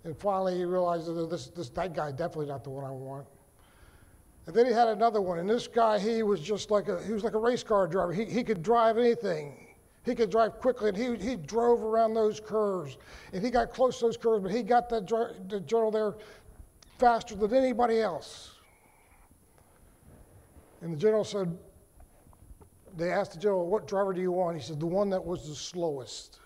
and 0.04 0.16
finally, 0.16 0.56
he 0.56 0.64
realized 0.64 1.06
that 1.06 1.30
this, 1.30 1.49
this, 1.49 1.68
that 1.70 1.94
guy 1.94 2.11
definitely 2.11 2.47
not 2.47 2.64
the 2.64 2.70
one 2.70 2.85
I 2.85 2.90
want. 2.90 3.26
And 4.47 4.56
then 4.56 4.64
he 4.64 4.73
had 4.73 4.88
another 4.88 5.20
one, 5.20 5.38
and 5.38 5.49
this 5.49 5.68
guy, 5.68 5.99
he 5.99 6.23
was 6.23 6.40
just 6.40 6.70
like 6.70 6.88
a, 6.88 7.02
he 7.02 7.12
was 7.12 7.23
like 7.23 7.35
a 7.35 7.38
race 7.38 7.62
car 7.62 7.87
driver. 7.87 8.12
He, 8.12 8.25
he 8.25 8.42
could 8.42 8.62
drive 8.62 8.97
anything. 8.97 9.66
He 10.06 10.14
could 10.14 10.30
drive 10.30 10.61
quickly, 10.61 10.88
and 10.88 10.97
he, 10.97 11.16
he 11.16 11.37
drove 11.37 11.82
around 11.82 12.14
those 12.14 12.40
curves. 12.40 12.97
And 13.35 13.44
he 13.44 13.50
got 13.50 13.75
close 13.75 13.99
to 13.99 14.06
those 14.06 14.16
curves, 14.16 14.42
but 14.42 14.52
he 14.52 14.62
got 14.62 14.88
that 14.88 15.06
the 15.06 15.61
journal 15.61 15.90
there 15.90 16.14
faster 16.99 17.35
than 17.35 17.52
anybody 17.52 18.00
else. 18.00 18.52
And 20.80 20.92
the 20.92 20.99
general 20.99 21.25
said, 21.25 21.56
they 22.97 23.11
asked 23.11 23.32
the 23.32 23.38
general, 23.38 23.66
what 23.66 23.87
driver 23.87 24.12
do 24.12 24.20
you 24.20 24.32
want? 24.32 24.56
He 24.56 24.62
said, 24.62 24.80
the 24.80 24.87
one 24.87 25.11
that 25.11 25.25
was 25.25 25.49
the 25.49 25.54
slowest 25.54 26.38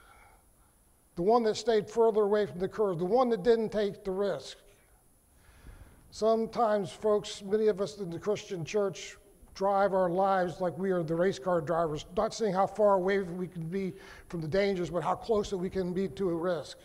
the 1.16 1.22
one 1.22 1.42
that 1.42 1.56
stayed 1.56 1.88
further 1.88 2.22
away 2.22 2.46
from 2.46 2.58
the 2.58 2.68
curve, 2.68 2.98
the 2.98 3.04
one 3.04 3.28
that 3.30 3.42
didn't 3.42 3.70
take 3.70 4.04
the 4.04 4.10
risk. 4.10 4.58
Sometimes, 6.10 6.90
folks, 6.90 7.42
many 7.42 7.68
of 7.68 7.80
us 7.80 7.98
in 7.98 8.10
the 8.10 8.18
Christian 8.18 8.64
church 8.64 9.16
drive 9.54 9.92
our 9.92 10.08
lives 10.08 10.60
like 10.60 10.76
we 10.78 10.90
are 10.90 11.02
the 11.02 11.14
race 11.14 11.38
car 11.38 11.60
drivers, 11.60 12.06
not 12.16 12.34
seeing 12.34 12.52
how 12.52 12.66
far 12.66 12.94
away 12.94 13.20
we 13.20 13.46
can 13.46 13.68
be 13.68 13.92
from 14.28 14.40
the 14.40 14.48
dangers, 14.48 14.88
but 14.88 15.02
how 15.02 15.14
close 15.14 15.50
that 15.50 15.58
we 15.58 15.68
can 15.68 15.92
be 15.92 16.08
to 16.08 16.30
a 16.30 16.34
risk. 16.34 16.78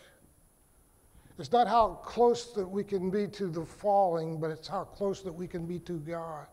It's 1.38 1.52
not 1.52 1.68
how 1.68 2.00
close 2.04 2.52
that 2.52 2.68
we 2.68 2.84
can 2.84 3.10
be 3.10 3.26
to 3.28 3.46
the 3.46 3.64
falling, 3.64 4.40
but 4.40 4.50
it's 4.50 4.68
how 4.68 4.84
close 4.84 5.22
that 5.22 5.32
we 5.32 5.46
can 5.46 5.66
be 5.66 5.78
to 5.80 5.98
God. 5.98 6.46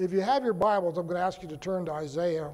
If 0.00 0.14
you 0.14 0.22
have 0.22 0.44
your 0.44 0.54
Bibles, 0.54 0.96
I'm 0.96 1.06
going 1.06 1.18
to 1.18 1.22
ask 1.22 1.42
you 1.42 1.48
to 1.48 1.58
turn 1.58 1.84
to 1.84 1.92
Isaiah 1.92 2.50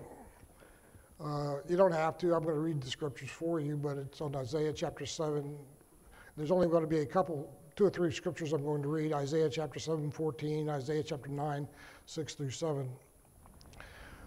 uh, 1.23 1.57
you 1.69 1.77
don't 1.77 1.93
have 1.93 2.19
to. 2.19 2.35
I'm 2.35 2.43
going 2.43 2.57
to 2.57 2.61
read 2.61 2.81
the 2.81 2.91
scriptures 2.91 3.31
for 3.31 3.61
you, 3.61 3.77
but 3.77 3.97
it's 3.97 4.21
on 4.21 4.35
Isaiah 4.37 4.73
chapter 4.73 5.07
7. 5.07 5.57
There's 6.37 6.51
only 6.51 6.67
going 6.67 6.83
to 6.83 6.89
be 6.89 6.99
a 6.99 7.07
couple, 7.07 7.49
two 7.75 7.87
or 7.87 7.91
three 7.91 8.13
scriptures 8.13 8.53
I'm 8.53 8.65
going 8.65 8.83
to 8.83 8.89
read 8.89 9.13
Isaiah 9.13 9.49
chapter 9.49 9.79
7, 9.79 10.11
14, 10.11 10.69
Isaiah 10.69 11.03
chapter 11.03 11.31
9, 11.31 11.69
6 12.05 12.35
through 12.35 12.51
7. 12.51 12.89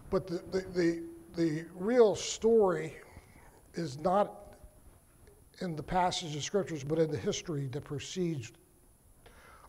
But 0.09 0.25
the, 0.25 0.41
the, 0.51 0.65
the, 0.73 1.03
the 1.35 1.65
real 1.75 2.15
story 2.15 2.95
is 3.75 3.99
not 3.99 4.55
in 5.61 5.75
the 5.75 5.83
passage 5.83 6.35
of 6.35 6.43
scriptures, 6.43 6.83
but 6.83 6.97
in 6.97 7.11
the 7.11 7.17
history 7.17 7.67
that 7.67 7.83
precedes 7.83 8.51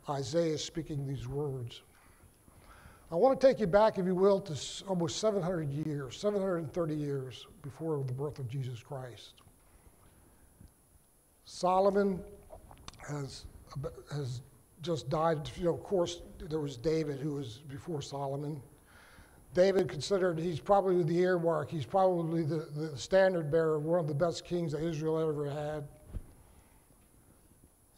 Isaiah 0.08 0.56
speaking 0.56 1.06
these 1.06 1.28
words. 1.28 1.82
I 3.12 3.16
want 3.16 3.40
to 3.40 3.46
take 3.46 3.58
you 3.58 3.66
back, 3.66 3.98
if 3.98 4.06
you 4.06 4.14
will, 4.14 4.40
to 4.40 4.84
almost 4.86 5.18
700 5.18 5.68
years, 5.72 6.16
730 6.16 6.94
years 6.94 7.46
before 7.62 8.04
the 8.04 8.12
birth 8.12 8.38
of 8.38 8.48
Jesus 8.48 8.80
Christ. 8.80 9.34
Solomon 11.44 12.20
has, 13.08 13.46
has 14.12 14.42
just 14.82 15.08
died. 15.08 15.50
You 15.56 15.64
know, 15.64 15.74
of 15.74 15.82
course, 15.82 16.22
there 16.38 16.60
was 16.60 16.76
David 16.76 17.18
who 17.18 17.34
was 17.34 17.62
before 17.68 18.00
Solomon. 18.00 18.62
David 19.54 19.88
considered 19.88 20.38
he's 20.38 20.60
probably 20.60 21.02
the 21.02 21.18
earmark, 21.18 21.68
he's 21.68 21.84
probably 21.84 22.44
the, 22.44 22.68
the 22.76 22.96
standard 22.96 23.50
bearer, 23.50 23.80
one 23.80 23.98
of 23.98 24.06
the 24.06 24.14
best 24.14 24.44
kings 24.44 24.70
that 24.70 24.84
Israel 24.84 25.18
ever 25.18 25.50
had. 25.50 25.88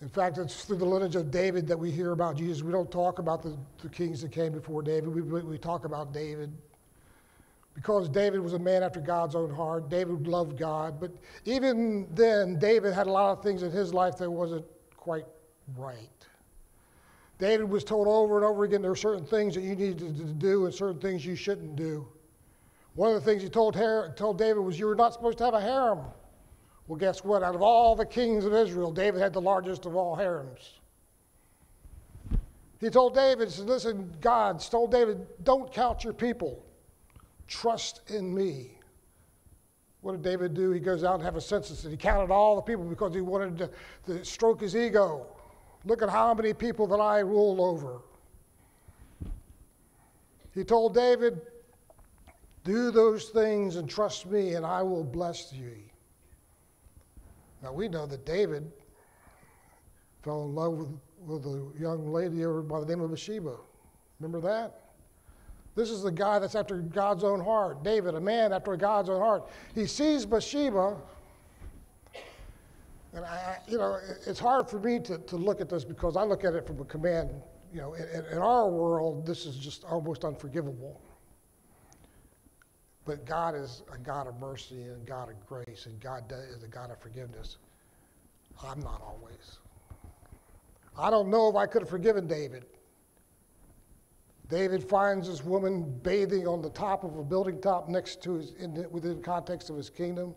In 0.02 0.08
fact, 0.08 0.36
it's 0.36 0.64
through 0.64 0.78
the 0.78 0.84
lineage 0.84 1.14
of 1.14 1.30
David 1.30 1.68
that 1.68 1.78
we 1.78 1.88
hear 1.88 2.10
about 2.10 2.36
Jesus. 2.36 2.64
We 2.64 2.72
don't 2.72 2.90
talk 2.90 3.20
about 3.20 3.40
the, 3.40 3.56
the 3.80 3.88
kings 3.88 4.20
that 4.22 4.32
came 4.32 4.52
before 4.52 4.82
David, 4.82 5.14
we, 5.14 5.22
we 5.22 5.56
talk 5.56 5.84
about 5.84 6.12
David. 6.12 6.52
Because 7.74 8.08
David 8.08 8.40
was 8.40 8.52
a 8.52 8.58
man 8.58 8.82
after 8.82 9.00
God's 9.00 9.36
own 9.36 9.54
heart, 9.54 9.88
David 9.88 10.26
loved 10.26 10.58
God. 10.58 10.98
But 11.00 11.12
even 11.44 12.08
then, 12.14 12.58
David 12.58 12.92
had 12.92 13.06
a 13.06 13.12
lot 13.12 13.38
of 13.38 13.44
things 13.44 13.62
in 13.62 13.70
his 13.70 13.94
life 13.94 14.16
that 14.18 14.28
wasn't 14.28 14.64
quite 14.96 15.24
right. 15.78 16.10
David 17.38 17.70
was 17.70 17.84
told 17.84 18.08
over 18.08 18.36
and 18.36 18.44
over 18.44 18.64
again 18.64 18.82
there 18.82 18.90
are 18.90 18.96
certain 18.96 19.24
things 19.24 19.54
that 19.54 19.62
you 19.62 19.76
need 19.76 19.98
to 20.00 20.10
do 20.10 20.66
and 20.66 20.74
certain 20.74 21.00
things 21.00 21.24
you 21.24 21.36
shouldn't 21.36 21.76
do. 21.76 22.06
One 22.94 23.14
of 23.14 23.14
the 23.14 23.30
things 23.30 23.42
he 23.42 23.48
told, 23.48 23.74
told 24.16 24.36
David 24.36 24.60
was 24.60 24.80
you 24.80 24.86
were 24.86 24.96
not 24.96 25.12
supposed 25.12 25.38
to 25.38 25.44
have 25.44 25.54
a 25.54 25.60
harem. 25.60 26.00
Well, 26.92 26.98
guess 26.98 27.24
what? 27.24 27.42
Out 27.42 27.54
of 27.54 27.62
all 27.62 27.96
the 27.96 28.04
kings 28.04 28.44
of 28.44 28.52
Israel, 28.52 28.92
David 28.92 29.22
had 29.22 29.32
the 29.32 29.40
largest 29.40 29.86
of 29.86 29.96
all 29.96 30.14
harems. 30.14 30.74
He 32.80 32.90
told 32.90 33.14
David, 33.14 33.48
he 33.48 33.54
said, 33.54 33.64
Listen, 33.64 34.12
God 34.20 34.60
told 34.60 34.90
David, 34.92 35.26
don't 35.42 35.72
count 35.72 36.04
your 36.04 36.12
people. 36.12 36.62
Trust 37.48 38.10
in 38.10 38.34
me. 38.34 38.72
What 40.02 40.12
did 40.12 40.22
David 40.22 40.52
do? 40.52 40.70
He 40.70 40.80
goes 40.80 41.02
out 41.02 41.14
and 41.14 41.22
have 41.22 41.36
a 41.36 41.40
census, 41.40 41.84
and 41.84 41.92
he 41.92 41.96
counted 41.96 42.30
all 42.30 42.56
the 42.56 42.60
people 42.60 42.84
because 42.84 43.14
he 43.14 43.22
wanted 43.22 43.56
to, 43.56 43.70
to 44.12 44.22
stroke 44.22 44.60
his 44.60 44.76
ego. 44.76 45.26
Look 45.86 46.02
at 46.02 46.10
how 46.10 46.34
many 46.34 46.52
people 46.52 46.86
that 46.88 47.00
I 47.00 47.20
rule 47.20 47.64
over. 47.64 48.02
He 50.54 50.62
told 50.62 50.94
David, 50.94 51.40
Do 52.64 52.90
those 52.90 53.30
things 53.30 53.76
and 53.76 53.88
trust 53.88 54.26
me, 54.26 54.56
and 54.56 54.66
I 54.66 54.82
will 54.82 55.04
bless 55.04 55.54
you. 55.54 55.72
Now 57.62 57.72
we 57.72 57.88
know 57.88 58.06
that 58.06 58.26
David 58.26 58.70
fell 60.22 60.44
in 60.44 60.54
love 60.54 60.72
with, 60.72 60.88
with 61.26 61.46
a 61.46 61.80
young 61.80 62.12
lady 62.12 62.44
by 62.68 62.80
the 62.80 62.86
name 62.86 63.00
of 63.00 63.10
Bathsheba. 63.10 63.56
Remember 64.20 64.40
that? 64.48 64.78
This 65.74 65.90
is 65.90 66.02
the 66.02 66.12
guy 66.12 66.38
that's 66.38 66.54
after 66.54 66.78
God's 66.78 67.24
own 67.24 67.40
heart. 67.40 67.82
David, 67.82 68.14
a 68.14 68.20
man 68.20 68.52
after 68.52 68.76
God's 68.76 69.08
own 69.08 69.20
heart. 69.20 69.48
He 69.74 69.86
sees 69.86 70.26
Bathsheba, 70.26 70.96
and 73.14 73.24
I, 73.24 73.58
you 73.68 73.78
know, 73.78 73.98
it's 74.26 74.38
hard 74.40 74.68
for 74.68 74.78
me 74.78 74.98
to, 75.00 75.18
to 75.18 75.36
look 75.36 75.60
at 75.60 75.68
this 75.68 75.84
because 75.84 76.16
I 76.16 76.24
look 76.24 76.44
at 76.44 76.54
it 76.54 76.66
from 76.66 76.80
a 76.80 76.84
command. 76.84 77.30
You 77.72 77.80
know, 77.80 77.94
in, 77.94 78.24
in 78.32 78.38
our 78.38 78.68
world, 78.68 79.26
this 79.26 79.46
is 79.46 79.56
just 79.56 79.84
almost 79.84 80.24
unforgivable. 80.24 81.00
But 83.04 83.24
God 83.24 83.54
is 83.54 83.82
a 83.92 83.98
God 83.98 84.28
of 84.28 84.38
mercy 84.38 84.82
and 84.82 85.04
God 85.06 85.28
of 85.28 85.46
grace, 85.46 85.86
and 85.86 85.98
God 86.00 86.32
is 86.32 86.62
a 86.62 86.68
God 86.68 86.90
of 86.90 87.00
forgiveness. 87.00 87.56
I'm 88.62 88.80
not 88.80 89.02
always. 89.04 89.58
I 90.96 91.10
don't 91.10 91.28
know 91.28 91.48
if 91.48 91.56
I 91.56 91.66
could 91.66 91.82
have 91.82 91.88
forgiven 91.88 92.26
David. 92.26 92.64
David 94.48 94.84
finds 94.88 95.28
this 95.28 95.42
woman 95.42 95.98
bathing 96.02 96.46
on 96.46 96.60
the 96.60 96.70
top 96.70 97.04
of 97.04 97.16
a 97.16 97.24
building 97.24 97.60
top 97.60 97.88
next 97.88 98.22
to 98.24 98.34
his, 98.34 98.52
in, 98.54 98.86
within 98.90 99.16
the 99.16 99.22
context 99.22 99.70
of 99.70 99.76
his 99.76 99.88
kingdom, 99.88 100.34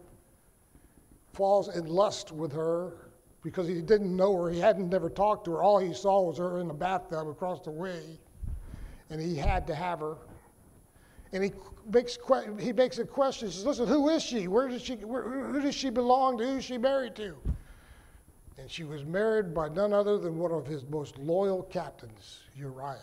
falls 1.33 1.75
in 1.75 1.85
lust 1.85 2.31
with 2.31 2.51
her 2.53 3.11
because 3.43 3.67
he 3.67 3.81
didn't 3.81 4.15
know 4.15 4.41
her. 4.41 4.49
He 4.49 4.59
hadn't 4.59 4.89
never 4.89 5.09
talked 5.09 5.45
to 5.45 5.51
her. 5.51 5.61
All 5.61 5.77
he 5.77 5.93
saw 5.93 6.21
was 6.21 6.37
her 6.37 6.61
in 6.61 6.67
the 6.67 6.73
bathtub 6.73 7.27
across 7.27 7.61
the 7.61 7.71
way, 7.71 8.17
and 9.09 9.21
he 9.21 9.35
had 9.35 9.67
to 9.67 9.75
have 9.75 9.99
her 9.99 10.15
and 11.35 11.43
he 11.43 11.51
makes, 11.91 12.17
he 12.59 12.73
makes 12.73 12.97
a 12.99 13.05
question. 13.05 13.47
He 13.47 13.53
says, 13.53 13.65
Listen, 13.65 13.87
who 13.87 14.09
is 14.09 14.23
she? 14.23 14.47
Where 14.47 14.67
does 14.67 14.81
she, 14.81 14.95
where, 14.95 15.23
who 15.23 15.61
does 15.61 15.75
she 15.75 15.89
belong 15.89 16.37
to? 16.37 16.45
Who 16.45 16.57
is 16.57 16.65
she 16.65 16.77
married 16.77 17.15
to? 17.15 17.35
And 18.57 18.69
she 18.69 18.83
was 18.83 19.03
married 19.03 19.53
by 19.53 19.69
none 19.69 19.93
other 19.93 20.17
than 20.17 20.37
one 20.37 20.51
of 20.51 20.65
his 20.65 20.85
most 20.85 21.17
loyal 21.17 21.63
captains, 21.63 22.39
Uriah. 22.55 22.99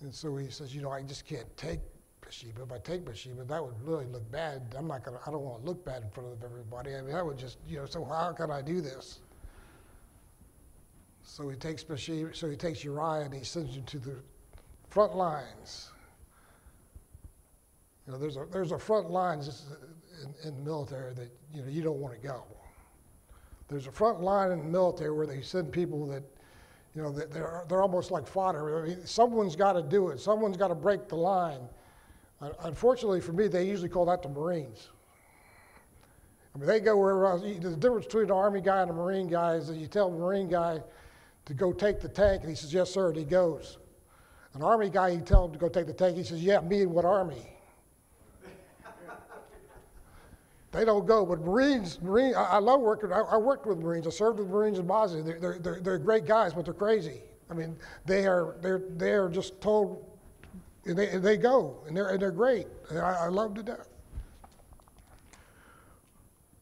And 0.00 0.14
so 0.14 0.36
he 0.36 0.48
says, 0.48 0.74
you 0.74 0.82
know, 0.82 0.90
I 0.90 1.02
just 1.02 1.26
can't 1.26 1.54
take 1.56 1.80
Bathsheba. 2.20 2.62
If 2.62 2.72
I 2.72 2.78
take 2.78 3.04
Bathsheba, 3.04 3.44
that 3.44 3.64
would 3.64 3.80
really 3.86 4.06
look 4.06 4.30
bad. 4.30 4.74
I'm 4.76 4.86
not 4.86 5.04
gonna. 5.04 5.18
I 5.26 5.30
don't 5.30 5.42
want 5.42 5.62
to 5.62 5.66
look 5.68 5.84
bad 5.84 6.02
in 6.02 6.10
front 6.10 6.32
of 6.32 6.42
everybody. 6.42 6.94
I 6.94 7.02
mean, 7.02 7.12
that 7.12 7.24
would 7.24 7.38
just, 7.38 7.58
you 7.66 7.78
know. 7.78 7.86
So 7.86 8.04
how 8.04 8.32
can 8.32 8.50
I 8.50 8.62
do 8.62 8.80
this? 8.80 9.20
So 11.22 11.48
he 11.48 11.56
takes 11.56 11.82
Bathsheba. 11.82 12.34
So 12.34 12.50
he 12.50 12.56
takes 12.56 12.84
Uriah 12.84 13.24
and 13.24 13.34
he 13.34 13.44
sends 13.44 13.76
him 13.76 13.84
to 13.84 13.98
the 13.98 14.16
front 14.90 15.16
lines. 15.16 15.90
You 18.06 18.12
know, 18.12 18.18
there's 18.18 18.36
a 18.36 18.46
there's 18.50 18.72
a 18.72 18.78
front 18.78 19.10
line 19.10 19.40
in, 19.40 20.48
in 20.48 20.56
the 20.56 20.62
military 20.62 21.14
that 21.14 21.30
you 21.52 21.62
know 21.62 21.68
you 21.68 21.82
don't 21.82 21.98
want 21.98 22.14
to 22.14 22.26
go. 22.26 22.44
There's 23.68 23.86
a 23.86 23.92
front 23.92 24.20
line 24.20 24.50
in 24.52 24.58
the 24.58 24.68
military 24.68 25.10
where 25.10 25.26
they 25.26 25.40
send 25.40 25.72
people 25.72 26.06
that 26.08 26.22
you 26.94 27.02
know, 27.02 27.10
they're, 27.10 27.64
they're 27.68 27.82
almost 27.82 28.10
like 28.10 28.26
fodder. 28.26 28.84
I 28.84 28.88
mean, 28.88 29.06
someone's 29.06 29.56
got 29.56 29.72
to 29.72 29.82
do 29.82 30.08
it. 30.10 30.20
Someone's 30.20 30.56
got 30.56 30.68
to 30.68 30.76
break 30.76 31.08
the 31.08 31.16
line. 31.16 31.60
Unfortunately 32.60 33.20
for 33.20 33.32
me, 33.32 33.48
they 33.48 33.66
usually 33.66 33.88
call 33.88 34.04
that 34.06 34.22
the 34.22 34.28
Marines. 34.28 34.90
I 36.54 36.58
mean, 36.58 36.68
they 36.68 36.78
go 36.78 36.96
wherever 36.96 37.26
else. 37.26 37.42
The 37.42 37.76
difference 37.76 38.06
between 38.06 38.24
an 38.24 38.30
Army 38.30 38.60
guy 38.60 38.82
and 38.82 38.90
a 38.90 38.94
Marine 38.94 39.26
guy 39.26 39.54
is 39.54 39.66
that 39.66 39.76
you 39.76 39.88
tell 39.88 40.10
the 40.10 40.18
Marine 40.18 40.48
guy 40.48 40.80
to 41.46 41.54
go 41.54 41.72
take 41.72 42.00
the 42.00 42.08
tank, 42.08 42.42
and 42.42 42.50
he 42.50 42.54
says, 42.54 42.72
yes, 42.72 42.90
sir, 42.90 43.08
and 43.08 43.16
he 43.16 43.24
goes. 43.24 43.78
An 44.54 44.62
Army 44.62 44.88
guy, 44.88 45.08
you 45.08 45.20
tell 45.20 45.46
him 45.46 45.52
to 45.52 45.58
go 45.58 45.68
take 45.68 45.86
the 45.86 45.92
tank, 45.92 46.16
he 46.16 46.22
says, 46.22 46.42
yeah, 46.42 46.60
me 46.60 46.82
and 46.82 46.92
what 46.92 47.04
Army? 47.04 47.53
They 50.74 50.84
don't 50.84 51.06
go. 51.06 51.24
But 51.24 51.40
Marines, 51.40 52.00
Marine, 52.02 52.34
I, 52.34 52.44
I 52.44 52.58
love 52.58 52.80
working. 52.80 53.12
I, 53.12 53.20
I, 53.20 53.36
worked 53.36 53.66
with 53.66 53.78
Marines. 53.78 54.06
I 54.06 54.10
served 54.10 54.40
with 54.40 54.48
Marines 54.48 54.78
in 54.78 54.86
Bosnia. 54.86 55.22
They're, 55.22 55.38
they're, 55.38 55.58
they're, 55.58 55.80
they're, 55.80 55.98
great 55.98 56.26
guys, 56.26 56.52
but 56.52 56.64
they're 56.64 56.74
crazy. 56.74 57.22
I 57.50 57.54
mean, 57.54 57.76
they 58.06 58.26
are 58.26 58.56
they're 58.60 58.82
they're 58.90 59.28
just 59.28 59.60
told, 59.60 60.04
and 60.86 60.98
they, 60.98 61.08
and 61.10 61.22
they 61.22 61.36
go, 61.36 61.78
and 61.86 61.96
they're 61.96 62.08
and 62.08 62.20
they're 62.20 62.32
great. 62.32 62.66
And 62.90 62.98
I, 62.98 63.26
I 63.26 63.28
love 63.28 63.54
to 63.54 63.62
death. 63.62 63.88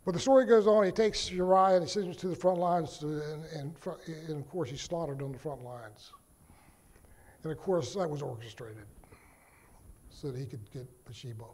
But 0.04 0.14
the 0.14 0.20
story 0.20 0.44
goes 0.46 0.66
on. 0.66 0.84
He 0.84 0.90
takes 0.90 1.30
Uriah 1.30 1.76
and 1.76 1.84
he 1.84 1.88
sends 1.88 2.08
him 2.08 2.14
to 2.14 2.28
the 2.28 2.36
front 2.36 2.58
lines, 2.58 2.98
to, 2.98 3.06
and, 3.06 3.44
and, 3.54 3.72
and 4.28 4.40
of 4.40 4.48
course 4.50 4.68
he's 4.68 4.82
slaughtered 4.82 5.22
on 5.22 5.30
the 5.30 5.38
front 5.38 5.62
lines. 5.62 6.12
And 7.44 7.52
of 7.52 7.58
course 7.58 7.94
that 7.94 8.10
was 8.10 8.20
orchestrated 8.20 8.84
so 10.10 10.32
that 10.32 10.38
he 10.38 10.44
could 10.44 10.68
get 10.72 10.86
Bathsheba 11.04 11.44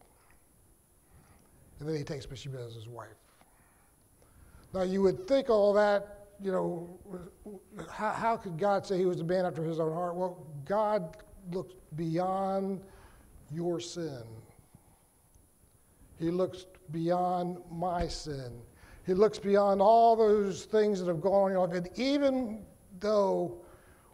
and 1.80 1.88
then 1.88 1.96
he 1.96 2.04
takes 2.04 2.26
Bathsheba 2.26 2.58
as 2.66 2.74
his 2.74 2.88
wife. 2.88 3.08
Now, 4.74 4.82
you 4.82 5.02
would 5.02 5.26
think 5.26 5.48
all 5.48 5.72
that, 5.74 6.26
you 6.40 6.52
know, 6.52 6.98
how, 7.90 8.12
how 8.12 8.36
could 8.36 8.58
God 8.58 8.86
say 8.86 8.98
he 8.98 9.06
was 9.06 9.20
a 9.20 9.24
man 9.24 9.46
after 9.46 9.62
his 9.62 9.80
own 9.80 9.92
heart? 9.92 10.14
Well, 10.14 10.46
God 10.64 11.16
looks 11.52 11.74
beyond 11.96 12.80
your 13.50 13.80
sin. 13.80 14.22
He 16.18 16.30
looks 16.30 16.66
beyond 16.90 17.58
my 17.70 18.08
sin. 18.08 18.60
He 19.06 19.14
looks 19.14 19.38
beyond 19.38 19.80
all 19.80 20.16
those 20.16 20.64
things 20.64 21.00
that 21.00 21.06
have 21.06 21.20
gone 21.20 21.56
on. 21.56 21.72
And 21.72 21.88
even 21.96 22.66
though 23.00 23.62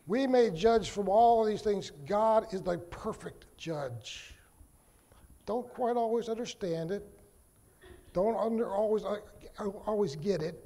we 0.07 0.27
may 0.27 0.51
judge 0.51 0.91
from 0.91 1.09
all 1.09 1.43
of 1.43 1.49
these 1.49 1.63
things, 1.63 1.91
God 2.07 2.47
is 2.53 2.63
the 2.63 2.79
perfect 2.79 3.47
judge. 3.57 4.35
Don't 5.47 5.69
quite 5.69 5.97
always 5.97 6.29
understand 6.29 6.91
it. 6.91 7.05
Don't 8.15 8.37
under, 8.37 8.71
always, 8.71 9.05
uh, 9.05 9.17
always 9.87 10.17
get 10.17 10.41
it, 10.41 10.65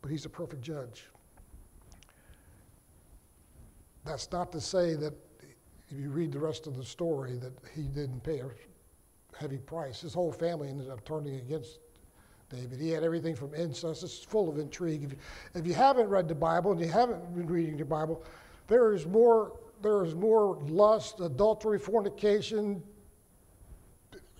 but 0.00 0.10
he's 0.10 0.24
a 0.24 0.30
perfect 0.30 0.62
judge. 0.62 1.04
That's 4.04 4.30
not 4.30 4.52
to 4.52 4.60
say 4.60 4.94
that 4.94 5.12
if 5.90 5.98
you 5.98 6.10
read 6.10 6.32
the 6.32 6.38
rest 6.38 6.66
of 6.66 6.76
the 6.76 6.84
story 6.84 7.36
that 7.38 7.52
he 7.74 7.82
didn't 7.82 8.22
pay 8.22 8.38
a 8.38 8.48
heavy 9.38 9.58
price. 9.58 10.00
His 10.00 10.14
whole 10.14 10.32
family 10.32 10.68
ended 10.68 10.90
up 10.90 11.04
turning 11.04 11.36
against 11.36 11.80
David. 12.48 12.80
He 12.80 12.90
had 12.90 13.02
everything 13.02 13.34
from 13.34 13.54
incest. 13.54 14.04
It's 14.04 14.22
full 14.22 14.48
of 14.48 14.58
intrigue. 14.58 15.02
If 15.02 15.10
you, 15.10 15.18
if 15.54 15.66
you 15.66 15.74
haven't 15.74 16.08
read 16.08 16.28
the 16.28 16.34
Bible 16.34 16.70
and 16.72 16.80
you 16.80 16.88
haven't 16.88 17.34
been 17.34 17.46
reading 17.46 17.76
the 17.76 17.84
Bible, 17.84 18.24
there 18.68 18.94
is 18.94 19.06
more. 19.06 19.58
There 19.82 20.02
is 20.06 20.14
more 20.14 20.56
lust, 20.68 21.20
adultery, 21.20 21.78
fornication, 21.78 22.82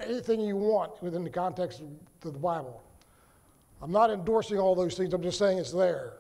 anything 0.01 0.41
you 0.41 0.57
want 0.57 1.03
within 1.03 1.25
the 1.25 1.31
context 1.31 1.81
of 1.81 2.33
the 2.33 2.39
Bible. 2.39 2.83
I'm 3.83 3.93
not 3.93 4.11
endorsing 4.11 4.59
all 4.59 4.75
those 4.75 4.95
things, 4.95 5.13
I'm 5.13 5.23
just 5.23 5.39
saying 5.39 5.59
it's 5.59 5.73
there. 5.73 6.15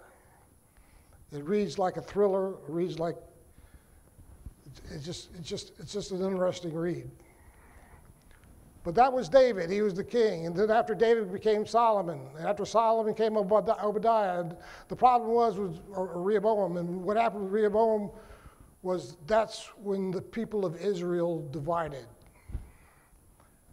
It 1.32 1.44
reads 1.44 1.78
like 1.78 1.96
a 1.96 2.02
thriller, 2.02 2.52
it 2.52 2.58
reads 2.68 2.98
like 2.98 3.16
it's 4.90 5.04
just, 5.04 5.30
it's 5.38 5.48
just, 5.48 5.72
it's 5.78 5.92
just 5.92 6.10
an 6.12 6.22
interesting 6.22 6.74
read. 6.74 7.10
But 8.84 8.94
that 8.94 9.12
was 9.12 9.28
David. 9.28 9.68
He 9.68 9.82
was 9.82 9.94
the 9.94 10.04
king. 10.04 10.46
And 10.46 10.54
then 10.54 10.70
after 10.70 10.94
David 10.94 11.32
became 11.32 11.66
Solomon. 11.66 12.20
And 12.38 12.46
after 12.46 12.64
Solomon 12.64 13.14
came 13.14 13.36
Obadiah. 13.36 14.44
The 14.86 14.94
problem 14.94 15.32
was 15.32 15.58
with 15.58 15.80
Rehoboam. 15.88 16.76
And 16.76 17.02
what 17.02 17.16
happened 17.16 17.44
with 17.44 17.52
Rehoboam 17.52 18.10
was 18.82 19.16
that's 19.26 19.64
when 19.82 20.12
the 20.12 20.22
people 20.22 20.64
of 20.64 20.76
Israel 20.76 21.48
divided 21.50 22.06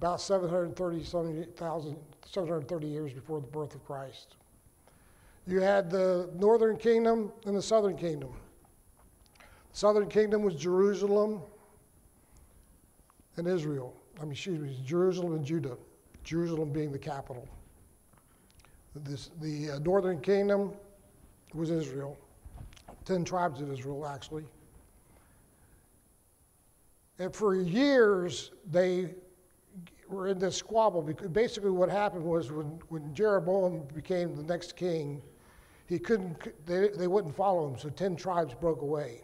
about 0.03 0.19
730, 0.19 1.01
730 1.01 2.87
years 2.87 3.13
before 3.13 3.39
the 3.39 3.47
birth 3.47 3.73
of 3.73 3.85
Christ. 3.85 4.35
You 5.47 5.61
had 5.61 5.89
the 5.89 6.29
northern 6.35 6.75
kingdom 6.75 7.31
and 7.45 7.55
the 7.55 7.61
southern 7.61 7.95
kingdom. 7.95 8.33
The 9.39 9.77
southern 9.77 10.09
kingdom 10.09 10.41
was 10.41 10.55
Jerusalem 10.55 11.39
and 13.37 13.47
Israel. 13.47 13.95
I 14.19 14.23
mean, 14.23 14.33
excuse 14.33 14.59
me, 14.59 14.77
Jerusalem 14.85 15.35
and 15.35 15.45
Judah. 15.45 15.77
Jerusalem 16.25 16.73
being 16.73 16.91
the 16.91 16.99
capital. 16.99 17.47
This, 19.05 19.31
the 19.39 19.71
uh, 19.71 19.79
northern 19.79 20.19
kingdom 20.19 20.73
was 21.53 21.69
Israel, 21.69 22.17
ten 23.05 23.23
tribes 23.23 23.61
of 23.61 23.71
Israel, 23.71 24.05
actually. 24.05 24.43
And 27.19 27.33
for 27.33 27.55
years, 27.55 28.51
they 28.69 29.11
were 30.09 30.27
in 30.27 30.39
this 30.39 30.55
squabble 30.57 31.01
because 31.01 31.29
basically 31.29 31.71
what 31.71 31.89
happened 31.89 32.23
was 32.23 32.51
when, 32.51 32.79
when 32.89 33.13
Jeroboam 33.13 33.83
became 33.93 34.35
the 34.35 34.43
next 34.43 34.75
king, 34.75 35.21
he 35.87 35.99
couldn't, 35.99 36.65
they, 36.65 36.89
they 36.89 37.07
wouldn't 37.07 37.35
follow 37.35 37.67
him, 37.67 37.77
so 37.77 37.89
10 37.89 38.15
tribes 38.15 38.53
broke 38.53 38.81
away. 38.81 39.21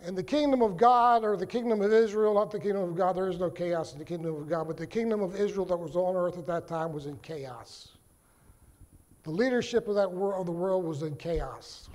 And 0.00 0.16
the 0.16 0.22
kingdom 0.22 0.62
of 0.62 0.76
God, 0.76 1.24
or 1.24 1.36
the 1.36 1.46
kingdom 1.46 1.80
of 1.80 1.92
Israel, 1.92 2.34
not 2.34 2.50
the 2.50 2.60
kingdom 2.60 2.82
of 2.82 2.94
God, 2.94 3.16
there 3.16 3.28
is 3.28 3.38
no 3.38 3.50
chaos 3.50 3.92
in 3.92 3.98
the 3.98 4.04
kingdom 4.04 4.36
of 4.36 4.48
God, 4.48 4.66
but 4.68 4.76
the 4.76 4.86
kingdom 4.86 5.22
of 5.22 5.34
Israel 5.34 5.64
that 5.66 5.76
was 5.76 5.96
on 5.96 6.14
earth 6.14 6.38
at 6.38 6.46
that 6.46 6.68
time 6.68 6.92
was 6.92 7.06
in 7.06 7.16
chaos. 7.18 7.92
The 9.24 9.30
leadership 9.30 9.88
of 9.88 9.94
that 9.96 10.10
world, 10.10 10.40
of 10.40 10.46
the 10.46 10.52
world 10.52 10.84
was 10.84 11.02
in 11.02 11.16
chaos. 11.16 11.88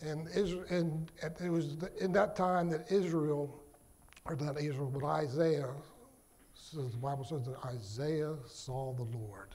And, 0.00 0.28
Israel, 0.28 0.64
and 0.70 1.10
it 1.40 1.50
was 1.50 1.76
in 2.00 2.12
that 2.12 2.36
time 2.36 2.70
that 2.70 2.90
Israel, 2.90 3.62
or 4.24 4.36
not 4.36 4.60
Israel, 4.60 4.90
but 4.92 5.04
Isaiah, 5.04 5.70
says 6.54 6.92
the 6.92 6.98
Bible 6.98 7.24
says 7.24 7.44
that 7.46 7.56
Isaiah 7.64 8.36
saw 8.46 8.92
the 8.92 9.04
Lord 9.04 9.48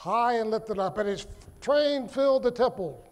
high 0.00 0.36
and 0.36 0.50
lifted 0.50 0.78
up, 0.78 0.96
and 0.96 1.06
his 1.06 1.26
train 1.60 2.08
filled 2.08 2.42
the 2.42 2.50
temple. 2.50 3.04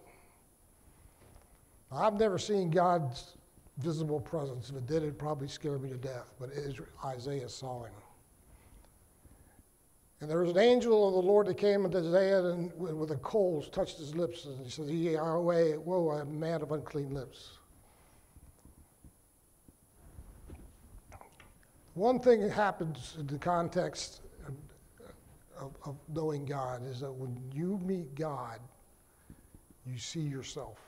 I've 1.92 2.14
never 2.14 2.38
seen 2.38 2.70
God's 2.70 3.37
visible 3.76 4.20
presence. 4.20 4.70
If 4.70 4.76
it 4.76 4.87
did, 4.87 5.02
it'd 5.02 5.18
probably 5.18 5.48
scare 5.48 5.78
me 5.78 5.90
to 5.90 5.98
death. 5.98 6.32
But 6.40 6.50
Isaiah 7.04 7.48
saw 7.50 7.84
him. 7.84 7.92
And 10.20 10.28
there 10.28 10.40
was 10.40 10.50
an 10.50 10.59
angel 10.59 11.07
of 11.07 11.14
the 11.14 11.31
Lord 11.31 11.46
that 11.46 11.59
came 11.59 11.85
unto 11.85 11.98
Isaiah 11.98 12.44
and 12.46 12.72
with 12.76 13.11
the 13.11 13.16
coals 13.16 13.68
touched 13.68 13.98
his 13.98 14.16
lips. 14.16 14.46
And 14.46 14.64
he 14.64 14.70
said, 14.70 14.88
away, 15.20 15.76
woe, 15.76 16.09
I 16.11 16.20
am 16.20 16.28
a 16.28 16.33
man 16.33 16.62
of 16.62 16.72
unclean 16.72 17.14
lips. 17.14 17.59
One 21.94 22.18
thing 22.18 22.40
that 22.42 22.50
happens 22.50 23.16
in 23.18 23.26
the 23.26 23.38
context 23.38 24.20
of, 25.61 25.74
of 25.85 25.96
knowing 26.09 26.44
God 26.44 26.87
is 26.87 27.00
that 27.00 27.12
when 27.12 27.40
you 27.52 27.81
meet 27.85 28.14
God, 28.14 28.61
you 29.87 29.98
see 29.98 30.20
yourself. 30.20 30.78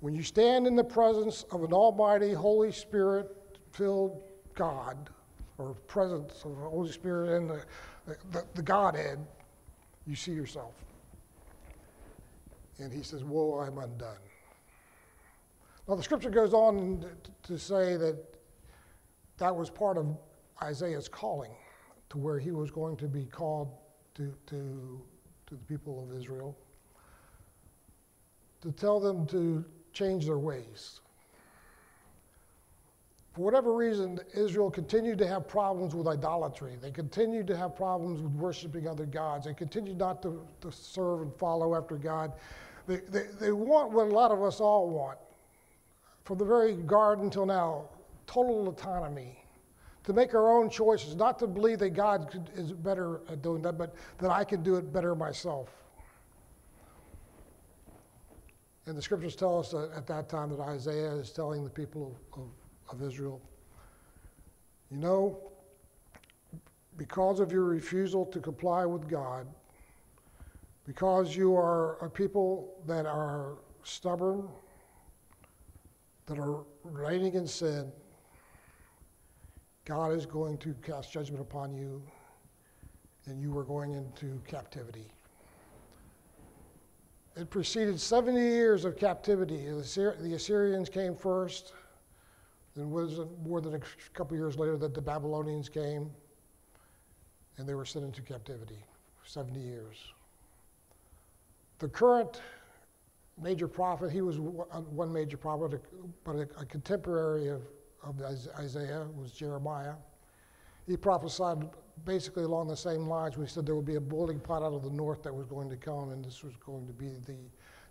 When 0.00 0.14
you 0.14 0.22
stand 0.22 0.66
in 0.66 0.76
the 0.76 0.84
presence 0.84 1.44
of 1.50 1.64
an 1.64 1.72
almighty, 1.72 2.32
Holy 2.32 2.70
Spirit 2.70 3.58
filled 3.72 4.22
God, 4.54 5.10
or 5.58 5.74
presence 5.86 6.44
of 6.44 6.56
the 6.56 6.68
Holy 6.68 6.90
Spirit 6.90 7.36
and 7.36 7.50
the, 7.50 7.62
the, 8.30 8.44
the 8.54 8.62
Godhead, 8.62 9.18
you 10.06 10.14
see 10.14 10.32
yourself. 10.32 10.72
And 12.78 12.92
he 12.92 13.02
says, 13.02 13.24
Woe, 13.24 13.58
I'm 13.60 13.76
undone. 13.78 14.16
Now, 15.88 15.96
the 15.96 16.02
scripture 16.02 16.30
goes 16.30 16.54
on 16.54 17.04
to 17.42 17.58
say 17.58 17.96
that 17.96 18.22
that 19.38 19.54
was 19.54 19.70
part 19.70 19.96
of 19.96 20.16
Isaiah's 20.62 21.08
calling 21.08 21.52
to 22.10 22.18
where 22.18 22.38
he 22.38 22.50
was 22.50 22.70
going 22.70 22.96
to 22.96 23.06
be 23.06 23.24
called 23.24 23.68
to, 24.14 24.32
to, 24.46 25.00
to 25.46 25.54
the 25.54 25.64
people 25.66 26.02
of 26.02 26.16
Israel 26.16 26.56
to 28.60 28.72
tell 28.72 28.98
them 28.98 29.26
to 29.26 29.64
change 29.92 30.26
their 30.26 30.38
ways. 30.38 31.00
For 33.38 33.44
whatever 33.44 33.72
reason, 33.72 34.18
Israel 34.34 34.68
continued 34.68 35.16
to 35.18 35.26
have 35.28 35.46
problems 35.46 35.94
with 35.94 36.08
idolatry. 36.08 36.76
They 36.82 36.90
continued 36.90 37.46
to 37.46 37.56
have 37.56 37.76
problems 37.76 38.20
with 38.20 38.32
worshiping 38.32 38.88
other 38.88 39.06
gods. 39.06 39.46
They 39.46 39.54
continued 39.54 39.96
not 39.96 40.20
to, 40.22 40.44
to 40.60 40.72
serve 40.72 41.20
and 41.20 41.32
follow 41.36 41.76
after 41.76 41.94
God. 41.94 42.32
They, 42.88 42.96
they, 42.96 43.26
they 43.40 43.52
want 43.52 43.92
what 43.92 44.08
a 44.08 44.10
lot 44.10 44.32
of 44.32 44.42
us 44.42 44.58
all 44.58 44.90
want, 44.90 45.18
from 46.24 46.38
the 46.38 46.44
very 46.44 46.74
garden 46.74 47.26
until 47.26 47.46
now 47.46 47.84
total 48.26 48.68
autonomy, 48.68 49.44
to 50.02 50.12
make 50.12 50.34
our 50.34 50.50
own 50.50 50.68
choices, 50.68 51.14
not 51.14 51.38
to 51.38 51.46
believe 51.46 51.78
that 51.78 51.90
God 51.90 52.28
could, 52.32 52.50
is 52.56 52.72
better 52.72 53.20
at 53.30 53.40
doing 53.40 53.62
that, 53.62 53.78
but 53.78 53.94
that 54.18 54.32
I 54.32 54.42
can 54.42 54.64
do 54.64 54.74
it 54.74 54.92
better 54.92 55.14
myself. 55.14 55.68
And 58.86 58.98
the 58.98 59.02
scriptures 59.02 59.36
tell 59.36 59.60
us 59.60 59.70
that 59.70 59.92
at 59.94 60.08
that 60.08 60.28
time 60.28 60.50
that 60.50 60.60
Isaiah 60.60 61.12
is 61.12 61.30
telling 61.30 61.62
the 61.62 61.70
people 61.70 62.16
of, 62.32 62.40
of, 62.40 62.48
of 62.92 63.02
Israel, 63.02 63.40
you 64.90 64.96
know, 64.96 65.38
because 66.96 67.40
of 67.40 67.52
your 67.52 67.64
refusal 67.64 68.26
to 68.26 68.40
comply 68.40 68.84
with 68.84 69.08
God, 69.08 69.46
because 70.86 71.36
you 71.36 71.54
are 71.54 71.96
a 72.04 72.10
people 72.10 72.74
that 72.86 73.06
are 73.06 73.58
stubborn, 73.82 74.48
that 76.26 76.38
are 76.38 76.64
reigning 76.82 77.34
in 77.34 77.46
sin, 77.46 77.92
God 79.84 80.12
is 80.12 80.26
going 80.26 80.58
to 80.58 80.74
cast 80.82 81.12
judgment 81.12 81.40
upon 81.40 81.72
you, 81.72 82.02
and 83.26 83.40
you 83.40 83.56
are 83.56 83.64
going 83.64 83.92
into 83.92 84.40
captivity. 84.46 85.12
It 87.36 87.50
preceded 87.50 88.00
70 88.00 88.38
years 88.38 88.84
of 88.84 88.98
captivity. 88.98 89.66
The 89.66 90.32
Assyrians 90.34 90.88
came 90.88 91.14
first, 91.14 91.72
then 92.78 92.90
was 92.90 93.20
more 93.44 93.60
than 93.60 93.74
a 93.74 93.80
couple 94.14 94.36
years 94.36 94.56
later 94.56 94.76
that 94.76 94.94
the 94.94 95.02
Babylonians 95.02 95.68
came, 95.68 96.10
and 97.56 97.68
they 97.68 97.74
were 97.74 97.84
sent 97.84 98.04
into 98.04 98.22
captivity 98.22 98.78
for 99.20 99.28
70 99.28 99.58
years. 99.58 99.96
The 101.80 101.88
current 101.88 102.40
major 103.40 103.68
prophet, 103.68 104.10
he 104.10 104.20
was 104.20 104.36
uh, 104.36 104.80
one 104.80 105.12
major 105.12 105.36
prophet, 105.36 105.82
but 106.24 106.36
a 106.36 106.64
contemporary 106.64 107.48
of, 107.48 107.62
of 108.04 108.20
Isaiah 108.58 109.06
was 109.16 109.32
Jeremiah. 109.32 109.94
He 110.86 110.96
prophesied 110.96 111.68
basically 112.04 112.44
along 112.44 112.68
the 112.68 112.76
same 112.76 113.08
lines. 113.08 113.36
We 113.36 113.46
said 113.46 113.66
there 113.66 113.74
would 113.74 113.84
be 113.84 113.96
a 113.96 114.00
boiling 114.00 114.38
pot 114.38 114.62
out 114.62 114.72
of 114.72 114.82
the 114.82 114.90
north 114.90 115.22
that 115.24 115.34
was 115.34 115.46
going 115.46 115.68
to 115.70 115.76
come, 115.76 116.10
and 116.10 116.24
this 116.24 116.42
was 116.44 116.54
going 116.64 116.86
to 116.86 116.92
be 116.92 117.16
the 117.26 117.38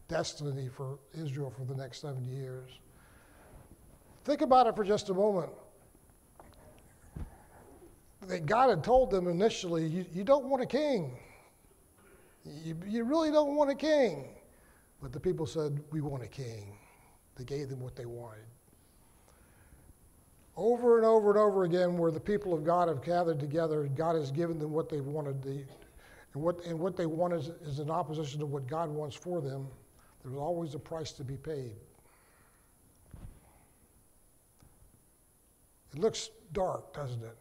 destiny 0.07 0.69
for 0.69 0.97
Israel 1.13 1.51
for 1.55 1.65
the 1.65 1.75
next 1.75 2.01
70 2.01 2.25
years. 2.29 2.79
Think 4.27 4.41
about 4.41 4.67
it 4.67 4.75
for 4.75 4.83
just 4.83 5.09
a 5.09 5.13
moment. 5.13 5.49
That 8.27 8.45
God 8.45 8.69
had 8.69 8.83
told 8.83 9.09
them 9.09 9.25
initially, 9.25 9.87
you, 9.87 10.05
you 10.11 10.25
don't 10.25 10.49
want 10.49 10.61
a 10.61 10.65
king. 10.65 11.17
You, 12.43 12.75
you 12.85 13.05
really 13.05 13.31
don't 13.31 13.55
want 13.55 13.69
a 13.69 13.75
king. 13.75 14.27
But 15.01 15.13
the 15.13 15.19
people 15.21 15.45
said, 15.45 15.81
We 15.93 16.01
want 16.01 16.23
a 16.23 16.27
king. 16.27 16.77
They 17.37 17.45
gave 17.45 17.69
them 17.69 17.79
what 17.79 17.95
they 17.95 18.05
wanted. 18.05 18.43
Over 20.57 20.97
and 20.97 21.05
over 21.05 21.29
and 21.29 21.39
over 21.39 21.63
again, 21.63 21.97
where 21.97 22.11
the 22.11 22.19
people 22.19 22.53
of 22.53 22.65
God 22.65 22.89
have 22.89 23.01
gathered 23.01 23.39
together, 23.39 23.89
God 23.95 24.17
has 24.17 24.29
given 24.29 24.59
them 24.59 24.73
what 24.73 24.89
they 24.89 24.99
wanted. 24.99 25.41
To, 25.43 25.49
and, 26.33 26.43
what, 26.43 26.65
and 26.65 26.77
what 26.77 26.97
they 26.97 27.05
want 27.05 27.33
is, 27.33 27.47
is 27.65 27.79
in 27.79 27.89
opposition 27.89 28.41
to 28.41 28.45
what 28.45 28.67
God 28.67 28.89
wants 28.89 29.15
for 29.15 29.39
them. 29.39 29.69
There's 30.21 30.35
always 30.35 30.75
a 30.75 30.79
price 30.79 31.13
to 31.13 31.23
be 31.23 31.37
paid. 31.37 31.77
It 35.97 36.01
looks 36.01 36.29
dark, 36.53 36.93
doesn't 36.93 37.23
it? 37.23 37.35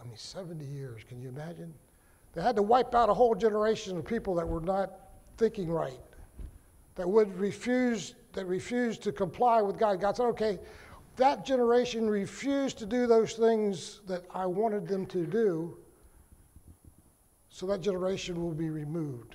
I 0.00 0.04
mean, 0.04 0.16
70 0.16 0.64
years, 0.64 1.02
can 1.08 1.20
you 1.20 1.30
imagine? 1.30 1.74
They 2.32 2.40
had 2.40 2.54
to 2.54 2.62
wipe 2.62 2.94
out 2.94 3.08
a 3.08 3.14
whole 3.14 3.34
generation 3.34 3.96
of 3.96 4.04
people 4.04 4.36
that 4.36 4.46
were 4.46 4.60
not 4.60 4.92
thinking 5.36 5.68
right, 5.68 5.98
that 6.94 7.08
would 7.08 7.36
refuse, 7.36 8.14
that 8.34 8.46
refused 8.46 9.02
to 9.02 9.10
comply 9.10 9.60
with 9.62 9.80
God. 9.80 10.00
God 10.00 10.16
said, 10.16 10.26
okay, 10.26 10.60
that 11.16 11.44
generation 11.44 12.08
refused 12.08 12.78
to 12.78 12.86
do 12.86 13.08
those 13.08 13.32
things 13.32 14.00
that 14.06 14.22
I 14.32 14.46
wanted 14.46 14.86
them 14.86 15.04
to 15.06 15.26
do, 15.26 15.76
so 17.50 17.66
that 17.66 17.80
generation 17.80 18.40
will 18.40 18.54
be 18.54 18.70
removed. 18.70 19.34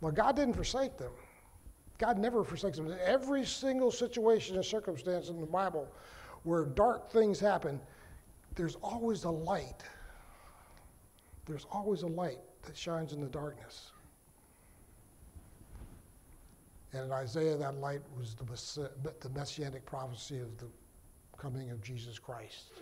Well, 0.00 0.12
God 0.12 0.36
didn't 0.36 0.54
forsake 0.54 0.96
them. 0.96 1.10
God 1.98 2.18
never 2.18 2.44
forsakes 2.44 2.76
them. 2.76 2.94
Every 3.04 3.44
single 3.44 3.90
situation 3.90 4.54
and 4.54 4.64
circumstance 4.64 5.28
in 5.28 5.40
the 5.40 5.46
Bible 5.46 5.88
where 6.44 6.64
dark 6.64 7.10
things 7.10 7.38
happen, 7.38 7.80
there's 8.54 8.76
always 8.76 9.24
a 9.24 9.30
light. 9.30 9.82
There's 11.46 11.66
always 11.70 12.02
a 12.02 12.06
light 12.06 12.38
that 12.62 12.76
shines 12.76 13.12
in 13.12 13.20
the 13.20 13.28
darkness. 13.28 13.90
And 16.92 17.04
in 17.04 17.12
Isaiah, 17.12 17.56
that 17.56 17.76
light 17.76 18.00
was 18.16 18.34
the, 18.34 18.90
the 19.20 19.28
messianic 19.30 19.86
prophecy 19.86 20.38
of 20.40 20.56
the 20.58 20.66
coming 21.38 21.70
of 21.70 21.80
Jesus 21.82 22.18
Christ. 22.18 22.72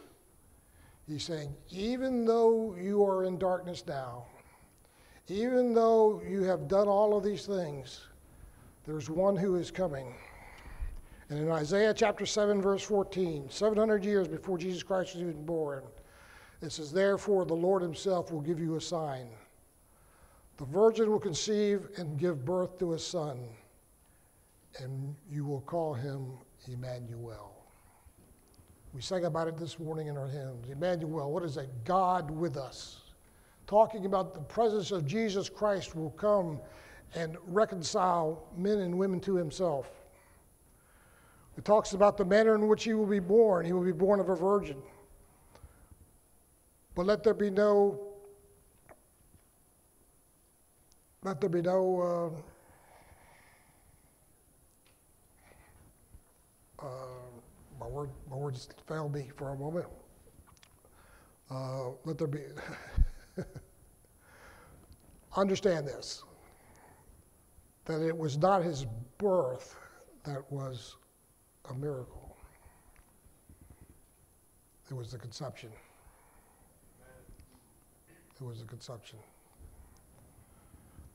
He's 1.07 1.23
saying, 1.23 1.55
even 1.71 2.25
though 2.25 2.75
you 2.79 3.05
are 3.05 3.25
in 3.25 3.39
darkness 3.39 3.85
now, 3.87 4.27
even 5.29 5.75
though 5.75 6.23
you 6.27 6.43
have 6.45 6.69
done 6.69 6.89
all 6.89 7.17
of 7.17 7.23
these 7.23 7.47
things, 7.47 8.09
there's 8.87 9.11
one 9.11 9.37
who 9.37 9.57
is 9.57 9.71
coming. 9.71 10.15
And 11.31 11.39
in 11.41 11.51
Isaiah 11.51 11.93
chapter 11.93 12.25
7, 12.25 12.63
verse 12.63 12.83
14, 12.83 13.51
700 13.51 14.05
years 14.05 14.29
before 14.29 14.57
Jesus 14.57 14.83
Christ 14.83 15.15
was 15.15 15.23
even 15.23 15.45
born, 15.45 15.83
it 16.63 16.73
says, 16.73 16.91
Therefore, 16.91 17.45
the 17.45 17.55
Lord 17.55 17.83
himself 17.83 18.33
will 18.33 18.41
give 18.41 18.59
you 18.59 18.77
a 18.77 18.81
sign. 18.81 19.29
The 20.57 20.65
virgin 20.65 21.11
will 21.11 21.21
conceive 21.21 21.89
and 21.99 22.19
give 22.19 22.45
birth 22.45 22.79
to 22.79 22.95
a 22.95 22.99
son, 22.99 23.39
and 24.81 25.15
you 25.31 25.45
will 25.45 25.61
call 25.61 25.95
him 25.95 26.33
Emmanuel. 26.67 27.55
We 28.95 29.03
sang 29.03 29.27
about 29.27 29.49
it 29.49 29.59
this 29.59 29.79
morning 29.79 30.09
in 30.09 30.17
our 30.17 30.27
hymns. 30.27 30.71
Emmanuel, 30.71 31.31
what 31.31 31.45
is 31.45 31.55
that? 31.57 31.85
God 31.85 32.31
with 32.31 32.57
us. 32.57 33.03
Talking 33.67 34.07
about 34.07 34.33
the 34.33 34.41
presence 34.41 34.91
of 34.91 35.07
Jesus 35.07 35.51
Christ 35.51 35.95
will 35.95 36.11
come 36.11 36.59
and 37.15 37.37
reconcile 37.47 38.49
men 38.57 38.79
and 38.79 38.99
women 38.99 39.21
to 39.21 39.37
himself. 39.37 39.98
It 41.59 41.65
talks 41.65 41.93
about 41.93 42.17
the 42.17 42.25
manner 42.25 42.55
in 42.55 42.69
which 42.69 42.85
he 42.85 42.95
will 42.95 43.05
be 43.05 43.19
born. 43.19 43.67
He 43.67 43.73
will 43.73 43.83
be 43.83 43.91
born 43.91 44.21
of 44.21 44.29
a 44.29 44.37
virgin. 44.37 44.81
But 46.95 47.05
let 47.07 47.25
there 47.25 47.35
be 47.35 47.51
no, 47.51 47.99
let 51.25 51.41
there 51.41 51.51
be 51.51 51.61
no, 51.61 52.33
uh, 56.81 56.87
uh, 56.87 56.87
my 57.81 57.87
word, 57.89 58.11
my 58.31 58.37
words 58.37 58.69
failed 58.87 59.13
me 59.13 59.29
for 59.37 59.49
a 59.49 59.57
moment. 59.57 59.87
Uh, 61.51 61.89
let 62.05 62.19
there 62.19 62.29
be. 62.29 62.43
Understand 65.37 65.89
this 65.89 66.23
that 67.85 68.01
it 68.01 68.17
was 68.17 68.37
not 68.39 68.63
his 68.63 68.87
birth 69.19 69.75
that 70.23 70.45
was 70.53 70.95
a 71.71 71.75
miracle, 71.75 72.37
it 74.91 74.95
was 74.95 75.13
the 75.13 75.19
conception. 75.19 75.71
It 78.41 78.45
was 78.45 78.61
the 78.61 78.67
conception. 78.67 79.19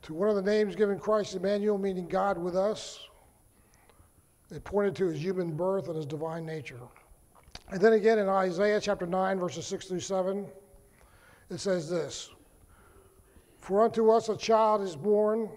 To 0.03 0.13
one 0.13 0.29
of 0.29 0.35
the 0.35 0.41
names 0.41 0.75
given 0.75 0.99
Christ 0.99 1.35
Emmanuel, 1.35 1.77
meaning 1.77 2.07
God 2.07 2.37
with 2.37 2.55
us, 2.55 2.99
it 4.51 4.63
pointed 4.63 4.95
to 4.97 5.07
his 5.07 5.23
human 5.23 5.55
birth 5.55 5.87
and 5.87 5.95
his 5.95 6.05
divine 6.05 6.45
nature. 6.45 6.79
And 7.69 7.81
then 7.81 7.93
again 7.93 8.19
in 8.19 8.27
Isaiah 8.27 8.79
chapter 8.81 9.05
9, 9.05 9.39
verses 9.39 9.65
6 9.65 9.87
through 9.87 10.01
7, 10.01 10.45
it 11.49 11.59
says 11.59 11.89
this 11.89 12.29
For 13.57 13.83
unto 13.83 14.11
us 14.11 14.29
a 14.29 14.35
child 14.35 14.81
is 14.81 14.95
born, 14.95 15.49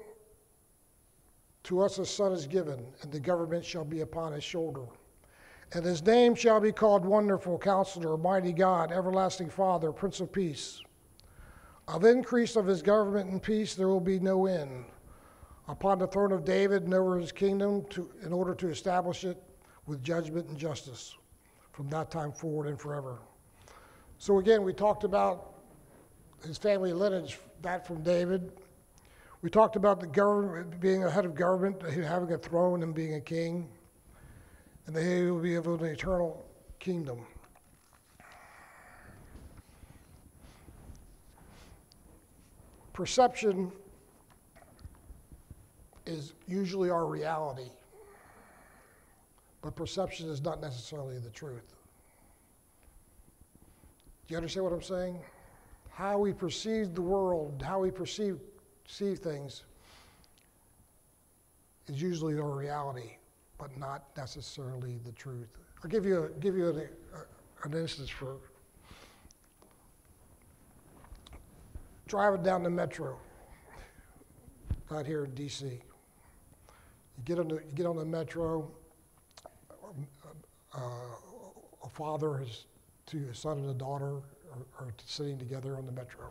to 1.67 1.81
us 1.81 1.99
a 1.99 2.07
son 2.07 2.33
is 2.33 2.47
given, 2.47 2.87
and 3.03 3.11
the 3.13 3.21
government 3.21 3.65
shall 3.65 3.85
be 3.85 4.01
upon 4.01 4.33
his 4.33 4.45
shoulder. 4.45 4.87
And 5.73 5.85
his 5.85 6.05
name 6.05 6.37
shall 6.37 6.61
be 6.61 6.71
called 6.71 7.05
Wonderful 7.05 7.59
Counselor, 7.59 8.17
Mighty 8.17 8.53
God, 8.53 8.93
Everlasting 8.93 9.51
Father, 9.51 9.91
Prince 9.91 10.21
of 10.21 10.33
Peace. 10.33 10.81
Of 11.89 12.05
increase 12.05 12.55
of 12.55 12.67
his 12.67 12.83
government 12.83 13.31
and 13.31 13.43
peace 13.43 13.75
there 13.75 13.89
will 13.89 14.01
be 14.01 14.21
no 14.21 14.47
end 14.47 14.85
upon 15.67 15.99
the 15.99 16.07
throne 16.07 16.31
of 16.31 16.45
David 16.45 16.85
and 16.85 16.95
over 16.95 17.19
his 17.19 17.33
kingdom 17.33 17.85
to, 17.91 18.11
in 18.25 18.33
order 18.33 18.55
to 18.55 18.69
establish 18.69 19.25
it 19.25 19.43
with 19.87 20.05
judgment 20.05 20.49
and 20.49 20.57
justice 20.57 21.17
from 21.73 21.89
that 21.91 22.13
time 22.13 22.33
forward 22.33 22.69
and 22.69 22.81
forever. 22.81 23.19
So, 24.19 24.39
again, 24.39 24.63
we 24.63 24.73
talked 24.73 25.03
about 25.03 25.55
his 26.47 26.59
family 26.59 26.93
lineage, 26.93 27.39
that 27.63 27.87
from 27.87 28.03
David. 28.03 28.53
We 29.47 29.51
talked 29.51 29.77
about 29.77 30.01
the 30.01 30.09
government 30.09 30.81
being 30.81 31.05
a 31.05 31.09
head 31.09 31.25
of 31.25 31.37
government, 31.37 31.81
having 31.81 32.33
a 32.33 32.37
throne 32.37 32.83
and 32.83 32.93
being 32.93 33.15
a 33.15 33.21
king, 33.21 33.69
and 34.87 34.97
they 34.97 35.31
will 35.31 35.39
be 35.39 35.55
of 35.55 35.69
an 35.69 35.85
eternal 35.85 36.45
kingdom. 36.81 37.25
Perception 42.93 43.71
is 46.07 46.33
usually 46.49 46.91
our 46.91 47.07
reality, 47.07 47.71
but 49.63 49.77
perception 49.77 50.29
is 50.29 50.43
not 50.43 50.61
necessarily 50.61 51.21
the 51.21 51.31
truth. 51.31 51.77
Do 54.27 54.33
you 54.33 54.39
understand 54.39 54.65
what 54.65 54.73
I'm 54.73 54.83
saying? 54.83 55.21
How 55.91 56.19
we 56.19 56.33
perceive 56.33 56.97
the 56.97 57.03
world, 57.03 57.63
how 57.65 57.79
we 57.79 57.93
perceive, 57.93 58.41
perceive 58.87 59.19
things, 59.19 59.65
is 61.89 62.01
usually 62.01 62.39
our 62.39 62.51
reality, 62.51 63.17
but 63.59 63.77
not 63.79 64.05
necessarily 64.17 64.99
the 65.05 65.13
truth. 65.13 65.49
I'll 65.83 65.91
give 65.91 66.05
you, 66.05 66.25
a, 66.25 66.29
give 66.41 66.57
you 66.57 66.69
an, 66.71 66.89
a, 67.15 67.67
an 67.67 67.75
instance 67.75 68.11
for 68.11 68.37
driving 72.07 72.43
down 72.43 72.63
the 72.63 72.71
metro 72.71 73.19
out 74.93 75.07
here 75.07 75.25
in 75.25 75.35
D.C. 75.35 75.67
You 75.67 75.81
get 77.25 77.39
on 77.39 77.49
the, 77.49 77.57
you 77.57 77.73
get 77.75 77.87
on 77.87 77.97
the 77.97 78.05
metro, 78.05 78.71
uh, 80.75 80.81
a 81.85 81.89
father 81.89 82.41
is 82.43 82.67
to 83.07 83.29
a 83.31 83.35
son 83.35 83.59
and 83.59 83.71
a 83.71 83.75
daughter 83.75 84.17
are, 84.53 84.67
are 84.79 84.95
sitting 85.05 85.39
together 85.39 85.77
on 85.77 85.87
the 85.87 85.93
metro. 85.93 86.27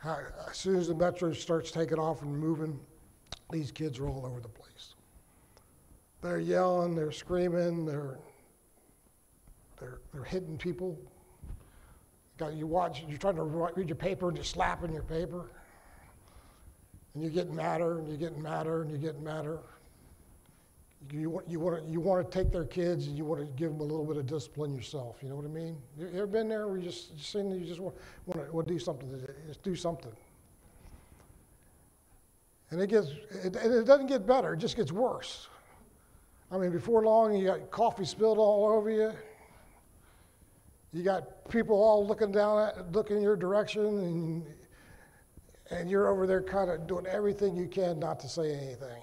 How, 0.00 0.18
as 0.48 0.56
soon 0.56 0.76
as 0.76 0.88
the 0.88 0.94
metro 0.94 1.32
starts 1.32 1.70
taking 1.70 1.98
off 1.98 2.22
and 2.22 2.36
moving, 2.36 2.80
these 3.50 3.70
kids 3.70 3.98
are 3.98 4.08
all 4.08 4.24
over 4.24 4.40
the 4.40 4.48
place. 4.48 4.94
They're 6.22 6.38
yelling, 6.38 6.94
they're 6.94 7.12
screaming, 7.12 7.84
they're 7.84 8.18
they're 9.78 9.98
they're 10.12 10.24
hitting 10.24 10.56
people. 10.56 10.98
You 12.54 12.66
watch, 12.66 13.04
you're 13.06 13.18
trying 13.18 13.36
to 13.36 13.42
read 13.42 13.88
your 13.88 13.96
paper 13.96 14.28
and 14.28 14.36
you're 14.36 14.44
slapping 14.44 14.94
your 14.94 15.02
paper. 15.02 15.50
And 17.12 17.22
you're 17.22 17.32
getting 17.32 17.54
madder 17.54 17.98
and 17.98 18.08
you're 18.08 18.16
getting 18.16 18.42
madder 18.42 18.80
and 18.80 18.90
you're 18.90 18.98
getting 18.98 19.22
madder. 19.22 19.58
You 21.08 21.30
want, 21.30 21.48
you, 21.48 21.58
want 21.58 21.84
to, 21.84 21.90
you 21.90 21.98
want 21.98 22.30
to 22.30 22.38
take 22.38 22.52
their 22.52 22.66
kids 22.66 23.06
and 23.06 23.16
you 23.16 23.24
want 23.24 23.40
to 23.40 23.46
give 23.56 23.70
them 23.70 23.80
a 23.80 23.84
little 23.84 24.04
bit 24.04 24.18
of 24.18 24.26
discipline 24.26 24.74
yourself. 24.74 25.16
You 25.22 25.30
know 25.30 25.36
what 25.36 25.46
I 25.46 25.48
mean? 25.48 25.76
You 25.98 26.08
ever 26.14 26.26
been 26.26 26.48
there 26.48 26.68
where 26.68 26.76
you 26.76 26.84
just, 26.84 27.16
just 27.16 27.32
saying 27.32 27.50
you 27.50 27.64
just 27.64 27.80
want, 27.80 27.96
want 28.26 28.46
to, 28.46 28.52
want 28.52 28.68
to 28.68 28.74
do 28.74 28.78
something? 28.78 29.10
Just 29.46 29.62
do 29.62 29.74
something. 29.74 30.12
And 32.70 32.80
it 32.80 32.88
gets, 32.88 33.08
it, 33.42 33.56
it 33.56 33.86
doesn't 33.86 34.06
get 34.06 34.26
better, 34.26 34.52
it 34.52 34.58
just 34.58 34.76
gets 34.76 34.92
worse. 34.92 35.48
I 36.52 36.58
mean, 36.58 36.70
before 36.70 37.02
long, 37.02 37.34
you 37.34 37.46
got 37.46 37.70
coffee 37.70 38.04
spilled 38.04 38.38
all 38.38 38.70
over 38.70 38.90
you. 38.90 39.12
You 40.92 41.02
got 41.02 41.48
people 41.48 41.76
all 41.76 42.06
looking 42.06 42.32
down 42.32 42.68
at, 42.68 42.92
looking 42.92 43.16
in 43.16 43.22
your 43.22 43.36
direction, 43.36 43.86
and, 43.86 44.46
and 45.70 45.88
you're 45.88 46.08
over 46.08 46.26
there 46.26 46.42
kind 46.42 46.70
of 46.70 46.86
doing 46.86 47.06
everything 47.06 47.56
you 47.56 47.68
can 47.68 48.00
not 48.00 48.18
to 48.20 48.28
say 48.28 48.52
anything. 48.54 49.02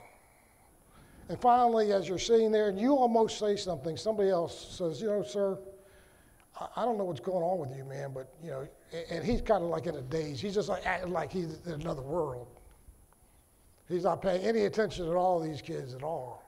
And 1.30 1.40
finally, 1.40 1.92
as 1.92 2.08
you're 2.08 2.20
sitting 2.20 2.52
there 2.52 2.70
and 2.70 2.80
you 2.80 2.96
almost 2.96 3.38
say 3.38 3.56
something, 3.56 3.98
somebody 3.98 4.30
else 4.30 4.78
says, 4.78 5.02
You 5.02 5.08
know, 5.08 5.24
sir, 5.24 5.58
I 6.76 6.86
don't 6.86 6.98
know 6.98 7.04
what's 7.04 7.20
going 7.20 7.44
on 7.44 7.60
with 7.60 7.78
you, 7.78 7.84
man, 7.84 8.12
but, 8.14 8.34
you 8.44 8.50
know, 8.50 8.68
and 9.12 9.24
he's 9.24 9.42
kind 9.42 9.64
of 9.64 9.70
like 9.70 9.86
in 9.86 9.96
a 9.96 10.02
daze. 10.02 10.40
He's 10.40 10.54
just 10.54 10.70
like 10.70 10.86
acting 10.86 11.12
like 11.12 11.32
he's 11.32 11.60
in 11.66 11.74
another 11.74 12.02
world. 12.02 12.48
He's 13.90 14.04
not 14.04 14.22
paying 14.22 14.42
any 14.42 14.66
attention 14.66 15.08
at 15.08 15.16
all 15.16 15.40
these 15.40 15.62
kids 15.62 15.94
at 15.94 16.04
all. 16.04 16.44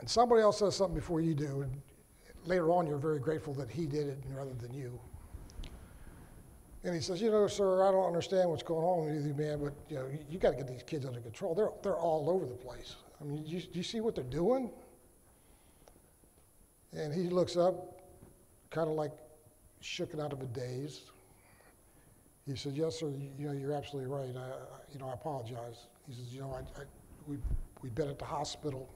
And 0.00 0.08
somebody 0.08 0.42
else 0.42 0.58
says 0.58 0.76
something 0.76 0.94
before 0.94 1.20
you 1.20 1.34
do, 1.34 1.62
and 1.62 1.72
later 2.44 2.70
on 2.70 2.86
you're 2.86 2.98
very 2.98 3.18
grateful 3.18 3.54
that 3.54 3.70
he 3.70 3.86
did 3.86 4.06
it 4.06 4.18
rather 4.34 4.52
than 4.54 4.72
you. 4.74 4.98
And 6.84 6.94
he 6.94 7.00
says, 7.00 7.20
you 7.22 7.30
know, 7.30 7.46
sir, 7.46 7.82
I 7.82 7.90
don't 7.90 8.06
understand 8.06 8.50
what's 8.50 8.62
going 8.62 8.84
on 8.84 9.06
with 9.06 9.26
you, 9.26 9.32
man, 9.34 9.58
but 9.58 9.72
you 9.88 9.96
know, 9.96 10.06
you, 10.06 10.18
you 10.28 10.38
got 10.38 10.50
to 10.50 10.56
get 10.56 10.68
these 10.68 10.82
kids 10.82 11.06
under 11.06 11.20
control. 11.20 11.54
They're 11.54 11.70
they're 11.82 11.98
all 11.98 12.28
over 12.28 12.44
the 12.44 12.54
place. 12.54 12.96
I 13.20 13.24
mean, 13.24 13.42
do 13.42 13.50
you, 13.50 13.62
you 13.72 13.82
see 13.82 14.00
what 14.00 14.14
they're 14.14 14.24
doing? 14.24 14.70
And 16.92 17.12
he 17.12 17.22
looks 17.22 17.56
up, 17.56 18.02
kind 18.70 18.88
of 18.88 18.94
like 18.94 19.12
shooken 19.82 20.22
out 20.22 20.32
of 20.32 20.42
a 20.42 20.46
daze. 20.46 21.02
He 22.46 22.54
said, 22.54 22.76
yes, 22.76 23.00
sir, 23.00 23.08
you, 23.08 23.30
you 23.38 23.46
know, 23.46 23.54
you're 23.54 23.72
absolutely 23.72 24.10
right. 24.10 24.28
I, 24.36 24.50
you 24.92 24.98
know, 24.98 25.08
I 25.08 25.14
apologize. 25.14 25.86
He 26.06 26.12
says, 26.14 26.34
you 26.34 26.40
know, 26.40 26.52
I, 26.52 26.80
I, 26.80 26.84
we, 27.26 27.38
we've 27.82 27.94
been 27.94 28.08
at 28.08 28.18
the 28.18 28.26
hospital 28.26 28.90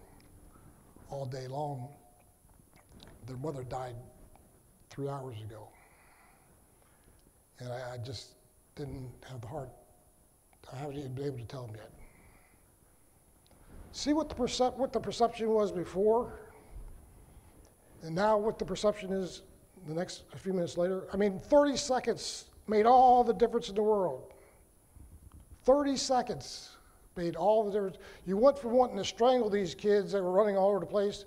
all 1.08 1.24
day 1.24 1.48
long. 1.48 1.88
Their 3.26 3.38
mother 3.38 3.62
died 3.64 3.94
three 4.90 5.08
hours 5.08 5.40
ago. 5.40 5.68
And 7.60 7.72
I, 7.72 7.94
I 7.94 7.98
just 7.98 8.34
didn't 8.76 9.10
have 9.28 9.40
the 9.40 9.46
heart. 9.46 9.70
I 10.72 10.76
haven't 10.76 10.98
even 10.98 11.14
been 11.14 11.24
able 11.26 11.38
to 11.38 11.44
tell 11.44 11.66
them 11.66 11.76
yet. 11.76 11.90
See 13.92 14.12
what 14.12 14.28
the, 14.28 14.34
percep- 14.34 14.76
what 14.76 14.92
the 14.92 15.00
perception 15.00 15.48
was 15.48 15.72
before, 15.72 16.40
and 18.02 18.14
now 18.14 18.36
what 18.36 18.58
the 18.58 18.64
perception 18.64 19.12
is 19.12 19.42
the 19.86 19.94
next 19.94 20.24
a 20.34 20.38
few 20.38 20.52
minutes 20.52 20.76
later. 20.76 21.08
I 21.12 21.16
mean, 21.16 21.38
30 21.38 21.76
seconds 21.76 22.44
made 22.66 22.86
all 22.86 23.24
the 23.24 23.32
difference 23.32 23.68
in 23.68 23.74
the 23.74 23.82
world. 23.82 24.32
30 25.64 25.96
seconds 25.96 26.70
made 27.16 27.34
all 27.34 27.64
the 27.64 27.72
difference. 27.72 27.96
You 28.26 28.36
went 28.36 28.58
from 28.58 28.72
wanting 28.72 28.98
to 28.98 29.04
strangle 29.04 29.50
these 29.50 29.74
kids 29.74 30.12
that 30.12 30.22
were 30.22 30.30
running 30.30 30.56
all 30.56 30.70
over 30.70 30.80
the 30.80 30.86
place 30.86 31.24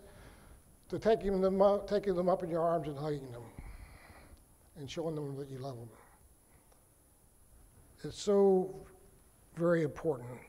to 0.90 1.00
taking 1.00 1.42
them 1.42 1.62
up, 1.62 1.90
taking 1.90 2.16
them 2.16 2.30
up 2.30 2.44
in 2.44 2.50
your 2.50 2.62
arms 2.62 2.88
and 2.88 2.98
hugging 2.98 3.32
them 3.32 3.44
and 4.78 4.90
showing 4.90 5.16
them 5.16 5.36
that 5.38 5.50
you 5.50 5.58
love 5.58 5.78
them. 5.78 5.90
It's 8.04 8.20
so 8.20 8.74
very 9.56 9.84
important 9.84 10.40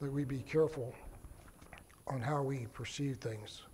that 0.00 0.10
we 0.10 0.24
be 0.24 0.38
careful 0.38 0.94
on 2.06 2.20
how 2.20 2.42
we 2.42 2.66
perceive 2.72 3.18
things. 3.18 3.64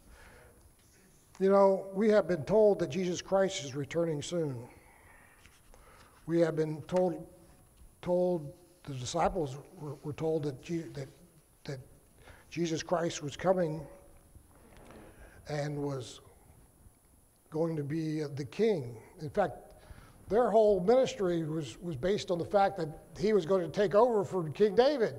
You 1.38 1.48
know, 1.50 1.86
we 1.94 2.08
have 2.08 2.26
been 2.26 2.42
told 2.42 2.80
that 2.80 2.90
Jesus 2.90 3.22
Christ 3.22 3.64
is 3.64 3.76
returning 3.76 4.20
soon. 4.20 4.68
We 6.26 6.40
have 6.40 6.56
been 6.56 6.82
told, 6.82 7.24
told 8.02 8.52
the 8.82 8.94
disciples 8.94 9.56
were, 9.76 9.94
were 10.02 10.12
told 10.12 10.42
that, 10.42 10.60
that, 10.94 11.08
that 11.64 11.78
Jesus 12.50 12.82
Christ 12.82 13.22
was 13.22 13.36
coming 13.36 13.86
and 15.48 15.78
was 15.78 16.20
going 17.48 17.76
to 17.76 17.84
be 17.84 18.22
the 18.22 18.44
king. 18.44 18.96
In 19.20 19.30
fact, 19.30 19.69
their 20.30 20.48
whole 20.48 20.80
ministry 20.80 21.42
was, 21.42 21.76
was 21.82 21.96
based 21.96 22.30
on 22.30 22.38
the 22.38 22.44
fact 22.44 22.76
that 22.78 22.88
he 23.18 23.32
was 23.32 23.44
going 23.44 23.62
to 23.62 23.68
take 23.68 23.96
over 23.96 24.24
for 24.24 24.48
King 24.50 24.76
David. 24.76 25.14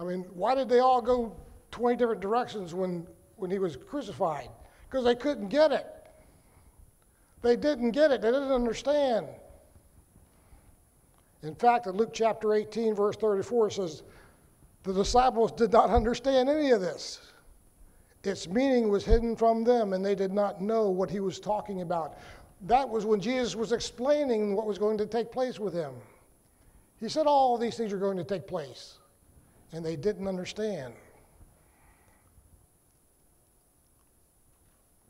I 0.00 0.04
mean, 0.04 0.22
why 0.34 0.56
did 0.56 0.68
they 0.68 0.80
all 0.80 1.00
go 1.00 1.36
20 1.70 1.96
different 1.96 2.20
directions 2.20 2.74
when, 2.74 3.06
when 3.36 3.52
he 3.52 3.60
was 3.60 3.76
crucified? 3.76 4.48
Because 4.90 5.04
they 5.04 5.14
couldn't 5.14 5.48
get 5.48 5.70
it. 5.70 5.86
They 7.42 7.54
didn't 7.54 7.92
get 7.92 8.10
it, 8.10 8.20
they 8.20 8.32
didn't 8.32 8.50
understand. 8.50 9.28
In 11.44 11.54
fact, 11.54 11.86
in 11.86 11.96
Luke 11.96 12.10
chapter 12.12 12.54
18, 12.54 12.96
verse 12.96 13.16
34, 13.16 13.68
it 13.68 13.72
says, 13.74 14.02
The 14.82 14.92
disciples 14.92 15.52
did 15.52 15.72
not 15.72 15.90
understand 15.90 16.48
any 16.48 16.72
of 16.72 16.80
this. 16.80 17.20
Its 18.24 18.48
meaning 18.48 18.88
was 18.88 19.04
hidden 19.04 19.34
from 19.34 19.64
them, 19.64 19.92
and 19.92 20.04
they 20.04 20.14
did 20.14 20.32
not 20.32 20.60
know 20.60 20.88
what 20.88 21.10
he 21.10 21.20
was 21.20 21.40
talking 21.40 21.82
about. 21.82 22.16
That 22.62 22.88
was 22.88 23.04
when 23.04 23.20
Jesus 23.20 23.56
was 23.56 23.72
explaining 23.72 24.54
what 24.54 24.66
was 24.66 24.78
going 24.78 24.98
to 24.98 25.06
take 25.06 25.32
place 25.32 25.58
with 25.58 25.74
him. 25.74 25.92
He 27.00 27.08
said 27.08 27.26
all 27.26 27.58
these 27.58 27.76
things 27.76 27.92
are 27.92 27.98
going 27.98 28.16
to 28.16 28.24
take 28.24 28.46
place, 28.46 28.98
and 29.72 29.84
they 29.84 29.96
didn't 29.96 30.28
understand. 30.28 30.94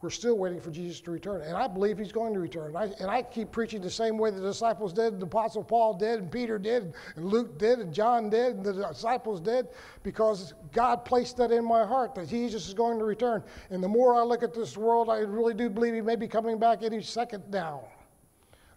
We're 0.03 0.11
still 0.11 0.37
waiting 0.37 0.61
for 0.61 0.73
Jesus 0.73 1.01
to 1.03 1.13
return. 1.13 1.43
And 1.43 1.57
I 1.57 1.69
believe 1.69 1.97
he's 1.97 2.11
going 2.11 2.35
to 2.35 2.41
return. 2.41 2.75
And 2.75 2.77
I, 2.77 2.91
and 2.99 3.09
I 3.09 3.23
keep 3.23 3.53
preaching 3.53 3.81
the 3.81 3.89
same 3.89 4.19
way 4.19 4.33
the 4.33 4.41
disciples 4.41 4.93
did, 4.93 5.21
the 5.21 5.27
Apostle 5.27 5.63
Paul 5.63 5.95
did, 5.95 6.19
and 6.19 6.29
Peter 6.29 6.59
did, 6.59 6.93
and 7.15 7.25
Luke 7.25 7.57
did, 7.57 7.79
and 7.79 7.95
John 7.95 8.29
did, 8.29 8.57
and 8.57 8.65
the 8.65 8.73
disciples 8.73 9.41
did, 9.41 9.69
because 10.03 10.55
God 10.73 11.05
placed 11.05 11.37
that 11.37 11.53
in 11.53 11.65
my 11.65 11.87
heart 11.87 12.17
that 12.17 12.29
Jesus 12.29 12.67
is 12.67 12.75
going 12.75 12.99
to 12.99 13.05
return. 13.05 13.45
And 13.71 13.81
the 13.81 13.89
more 13.89 14.17
I 14.17 14.23
look 14.23 14.43
at 14.43 14.53
this 14.53 14.77
world, 14.77 15.09
I 15.09 15.19
really 15.19 15.55
do 15.55 15.71
believe 15.71 15.95
he 15.95 16.01
may 16.01 16.17
be 16.17 16.27
coming 16.27 16.59
back 16.59 16.83
any 16.83 17.01
second 17.01 17.45
now. 17.49 17.85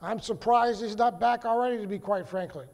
I'm 0.04 0.20
surprised 0.20 0.84
he's 0.84 0.96
not 0.96 1.20
back 1.20 1.44
already, 1.44 1.82
to 1.82 1.88
be 1.88 1.98
quite 1.98 2.28
frankly. 2.28 2.68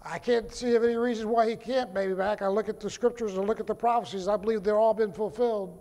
I 0.00 0.20
can't 0.20 0.54
see 0.54 0.76
any 0.76 0.94
reason 0.94 1.28
why 1.28 1.50
he 1.50 1.56
can't 1.56 1.92
be 1.92 2.14
back. 2.14 2.40
I 2.40 2.46
look 2.46 2.68
at 2.68 2.78
the 2.78 2.88
scriptures 2.88 3.36
and 3.36 3.48
look 3.48 3.58
at 3.58 3.66
the 3.66 3.74
prophecies. 3.74 4.28
I 4.28 4.36
believe 4.36 4.62
they're 4.62 4.78
all 4.78 4.94
been 4.94 5.12
fulfilled. 5.12 5.80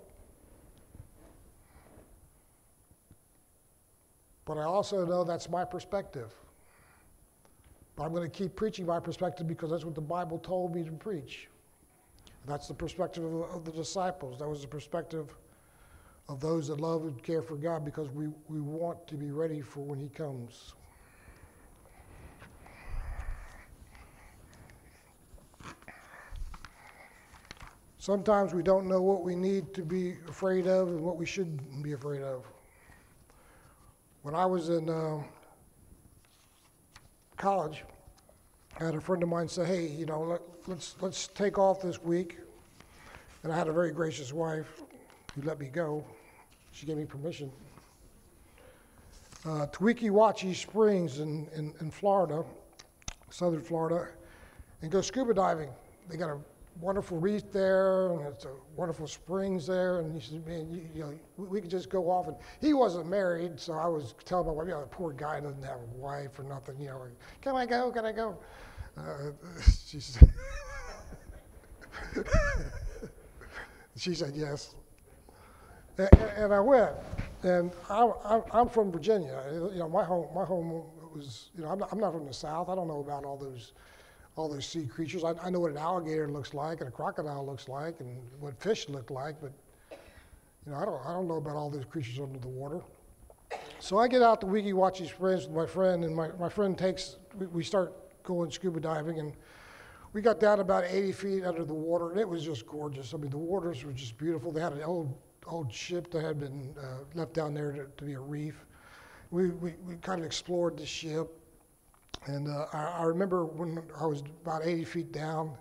But 4.49 4.57
I 4.57 4.63
also 4.63 5.05
know 5.05 5.23
that's 5.23 5.47
my 5.47 5.63
perspective. 5.63 6.33
But 7.95 8.05
I'm 8.05 8.11
going 8.11 8.27
to 8.27 8.35
keep 8.35 8.55
preaching 8.55 8.83
my 8.83 8.99
perspective 8.99 9.47
because 9.47 9.69
that's 9.69 9.85
what 9.85 9.93
the 9.93 10.01
Bible 10.01 10.39
told 10.39 10.73
me 10.73 10.83
to 10.85 10.91
preach. 10.91 11.47
That's 12.47 12.67
the 12.67 12.73
perspective 12.73 13.23
of, 13.23 13.41
of 13.41 13.63
the 13.63 13.71
disciples. 13.71 14.39
That 14.39 14.49
was 14.49 14.61
the 14.61 14.67
perspective 14.67 15.35
of 16.29 16.39
those 16.39 16.69
that 16.69 16.81
love 16.81 17.03
and 17.03 17.21
care 17.21 17.43
for 17.43 17.57
God 17.57 17.85
because 17.85 18.09
we, 18.09 18.29
we 18.47 18.59
want 18.59 19.05
to 19.09 19.13
be 19.13 19.29
ready 19.29 19.61
for 19.61 19.81
when 19.81 19.99
He 19.99 20.09
comes. 20.09 20.73
Sometimes 27.99 28.55
we 28.55 28.63
don't 28.63 28.87
know 28.87 29.03
what 29.03 29.21
we 29.21 29.35
need 29.35 29.75
to 29.75 29.83
be 29.83 30.15
afraid 30.27 30.65
of 30.65 30.87
and 30.87 31.01
what 31.01 31.17
we 31.17 31.27
should 31.27 31.83
be 31.83 31.91
afraid 31.91 32.23
of. 32.23 32.47
When 34.21 34.35
I 34.35 34.45
was 34.45 34.67
in 34.67 34.89
uh, 34.89 35.23
college, 37.37 37.85
I 38.77 38.83
had 38.83 38.95
a 38.95 38.99
friend 38.99 39.23
of 39.23 39.29
mine 39.29 39.47
say, 39.47 39.65
"Hey, 39.65 39.87
you 39.87 40.05
know, 40.05 40.21
let, 40.21 40.41
let's 40.67 40.95
let's 40.99 41.27
take 41.27 41.57
off 41.57 41.81
this 41.81 42.03
week." 42.03 42.37
And 43.43 43.53
I 43.53 43.57
had 43.57 43.69
a 43.69 43.71
very 43.71 43.91
gracious 43.91 44.33
wife 44.33 44.81
who 45.33 45.41
let 45.43 45.57
me 45.57 45.67
go. 45.67 46.03
She 46.73 46.85
gave 46.85 46.97
me 46.97 47.05
permission. 47.05 47.49
Uh, 49.45 49.67
Weeki 49.67 50.53
Springs 50.53 51.19
in, 51.19 51.47
in, 51.55 51.73
in 51.79 51.89
Florida, 51.89 52.43
southern 53.29 53.61
Florida, 53.61 54.09
and 54.81 54.91
go 54.91 54.99
scuba 54.99 55.33
diving. 55.33 55.69
They 56.09 56.17
got 56.17 56.29
a 56.29 56.39
wonderful 56.79 57.19
reef 57.19 57.51
there, 57.51 58.11
and 58.11 58.21
it's 58.27 58.45
a 58.45 58.53
wonderful 58.75 59.07
springs 59.07 59.67
there. 59.67 59.99
And 59.99 60.13
he 60.13 60.21
said, 60.21 60.45
"Man, 60.47 60.69
you, 60.71 60.89
you 60.93 61.01
know, 61.01 61.13
we, 61.37 61.47
we 61.47 61.61
could 61.61 61.69
just 61.69 61.89
go 61.89 62.09
off." 62.09 62.27
And 62.27 62.37
he 62.61 62.73
wasn't 62.73 63.07
married, 63.07 63.59
so 63.59 63.73
I 63.73 63.87
was 63.87 64.15
telling 64.25 64.47
my 64.47 64.53
wife, 64.53 64.67
"You 64.67 64.73
know, 64.73 64.81
the 64.81 64.87
poor 64.87 65.11
guy 65.13 65.39
doesn't 65.39 65.63
have 65.63 65.79
a 65.79 65.97
wife 65.97 66.37
or 66.39 66.43
nothing. 66.43 66.79
You 66.79 66.87
know, 66.87 67.07
can 67.41 67.55
I 67.55 67.65
go? 67.65 67.91
Can 67.91 68.05
I 68.05 68.11
go?" 68.11 68.37
Uh, 68.97 69.31
she 69.85 69.99
said, 69.99 70.29
she 73.95 74.13
said 74.13 74.33
yes, 74.35 74.75
and, 75.97 76.09
and 76.13 76.53
I 76.53 76.59
went. 76.59 76.91
And 77.41 77.71
I, 77.89 78.41
am 78.53 78.67
from 78.67 78.91
Virginia. 78.91 79.41
You 79.71 79.79
know, 79.79 79.87
my 79.87 80.03
home, 80.03 80.27
my 80.35 80.43
home 80.43 80.83
was. 81.13 81.51
You 81.55 81.63
know, 81.63 81.69
I'm 81.69 81.79
not, 81.79 81.89
I'm 81.93 81.99
not 81.99 82.11
from 82.11 82.25
the 82.25 82.33
South. 82.33 82.67
I 82.67 82.75
don't 82.75 82.87
know 82.89 82.99
about 82.99 83.23
all 83.23 83.37
those 83.37 83.71
all 84.39 84.47
those 84.47 84.65
sea 84.65 84.85
creatures. 84.85 85.23
I, 85.23 85.33
I, 85.43 85.49
know 85.49 85.59
what 85.59 85.71
an 85.71 85.77
alligator 85.77 86.29
looks 86.29 86.53
like 86.53 86.79
and 86.79 86.87
a 86.87 86.91
crocodile 86.91 87.45
looks 87.45 87.67
like 87.67 87.99
and 87.99 88.17
what 88.39 88.59
fish 88.61 88.87
look 88.87 89.11
like, 89.11 89.35
but 89.41 89.51
you 90.65 90.71
know, 90.71 90.77
I 90.77 90.85
don't, 90.85 91.05
I 91.05 91.11
don't 91.11 91.27
know 91.27 91.35
about 91.35 91.57
all 91.57 91.69
those 91.69 91.83
creatures 91.83 92.19
under 92.19 92.39
the 92.39 92.47
water. 92.47 92.79
So 93.79 93.97
I 93.97 94.07
get 94.07 94.21
out 94.21 94.39
to 94.41 94.47
Weeki 94.47 94.73
Wachee 94.73 95.09
Springs 95.09 95.45
with 95.47 95.55
my 95.55 95.65
friend, 95.65 96.05
and 96.05 96.15
my, 96.15 96.29
my 96.39 96.47
friend 96.47 96.77
takes, 96.77 97.17
we, 97.37 97.47
we 97.47 97.63
start 97.63 97.93
going 98.23 98.49
scuba 98.49 98.79
diving, 98.79 99.19
and 99.19 99.33
we 100.13 100.21
got 100.21 100.39
down 100.39 100.61
about 100.61 100.85
80 100.85 101.11
feet 101.11 101.43
under 101.43 101.65
the 101.65 101.73
water, 101.73 102.11
and 102.11 102.19
it 102.19 102.27
was 102.27 102.43
just 102.43 102.65
gorgeous. 102.65 103.13
I 103.13 103.17
mean, 103.17 103.31
the 103.31 103.37
waters 103.37 103.83
were 103.83 103.91
just 103.91 104.17
beautiful. 104.17 104.51
They 104.51 104.61
had 104.61 104.73
an 104.73 104.83
old, 104.83 105.17
old 105.47 105.73
ship 105.73 106.11
that 106.11 106.23
had 106.23 106.39
been 106.39 106.73
uh, 106.81 106.99
left 107.13 107.33
down 107.33 107.53
there 107.53 107.71
to, 107.73 107.87
to 107.97 108.03
be 108.05 108.13
a 108.13 108.19
reef. 108.19 108.65
We, 109.31 109.49
we, 109.49 109.73
we 109.85 109.95
kind 109.97 110.19
of 110.19 110.25
explored 110.25 110.77
the 110.77 110.85
ship, 110.85 111.38
and 112.25 112.47
uh, 112.47 112.65
I, 112.73 112.99
I, 112.99 113.03
remember 113.03 113.45
when 113.45 113.81
I 113.99 114.05
was 114.05 114.23
about 114.41 114.65
80 114.65 114.85
feet 114.85 115.11
down, 115.11 115.55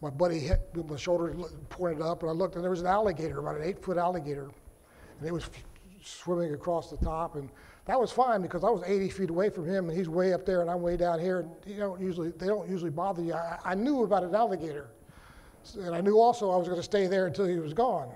my 0.00 0.10
buddy 0.10 0.38
hit 0.38 0.60
my 0.88 0.96
shoulder, 0.96 1.34
pointed 1.70 2.02
up, 2.02 2.22
and 2.22 2.30
I 2.30 2.32
looked, 2.32 2.54
and 2.54 2.62
there 2.62 2.70
was 2.70 2.80
an 2.80 2.86
alligator, 2.86 3.38
about 3.38 3.56
an 3.56 3.62
eight 3.62 3.82
foot 3.82 3.96
alligator, 3.96 4.50
and 5.18 5.28
it 5.28 5.32
was 5.32 5.48
swimming 6.02 6.54
across 6.54 6.90
the 6.90 6.96
top. 6.98 7.34
And 7.34 7.48
that 7.86 7.98
was 7.98 8.12
fine 8.12 8.42
because 8.42 8.64
I 8.64 8.70
was 8.70 8.82
80 8.86 9.08
feet 9.08 9.30
away 9.30 9.50
from 9.50 9.66
him, 9.66 9.88
and 9.88 9.96
he's 9.96 10.08
way 10.08 10.32
up 10.32 10.46
there, 10.46 10.60
and 10.60 10.70
I'm 10.70 10.82
way 10.82 10.96
down 10.96 11.18
here. 11.18 11.40
And 11.40 11.50
you 11.66 11.78
don't 11.78 12.00
usually, 12.00 12.30
they 12.30 12.46
don't 12.46 12.68
usually 12.68 12.90
bother 12.90 13.22
you. 13.22 13.34
I, 13.34 13.58
I 13.64 13.74
knew 13.74 14.04
about 14.04 14.22
an 14.22 14.34
alligator, 14.34 14.88
and 15.74 15.94
I 15.94 16.00
knew 16.00 16.18
also 16.18 16.50
I 16.50 16.56
was 16.56 16.68
going 16.68 16.78
to 16.78 16.84
stay 16.84 17.06
there 17.06 17.26
until 17.26 17.46
he 17.46 17.56
was 17.56 17.72
gone. 17.72 18.10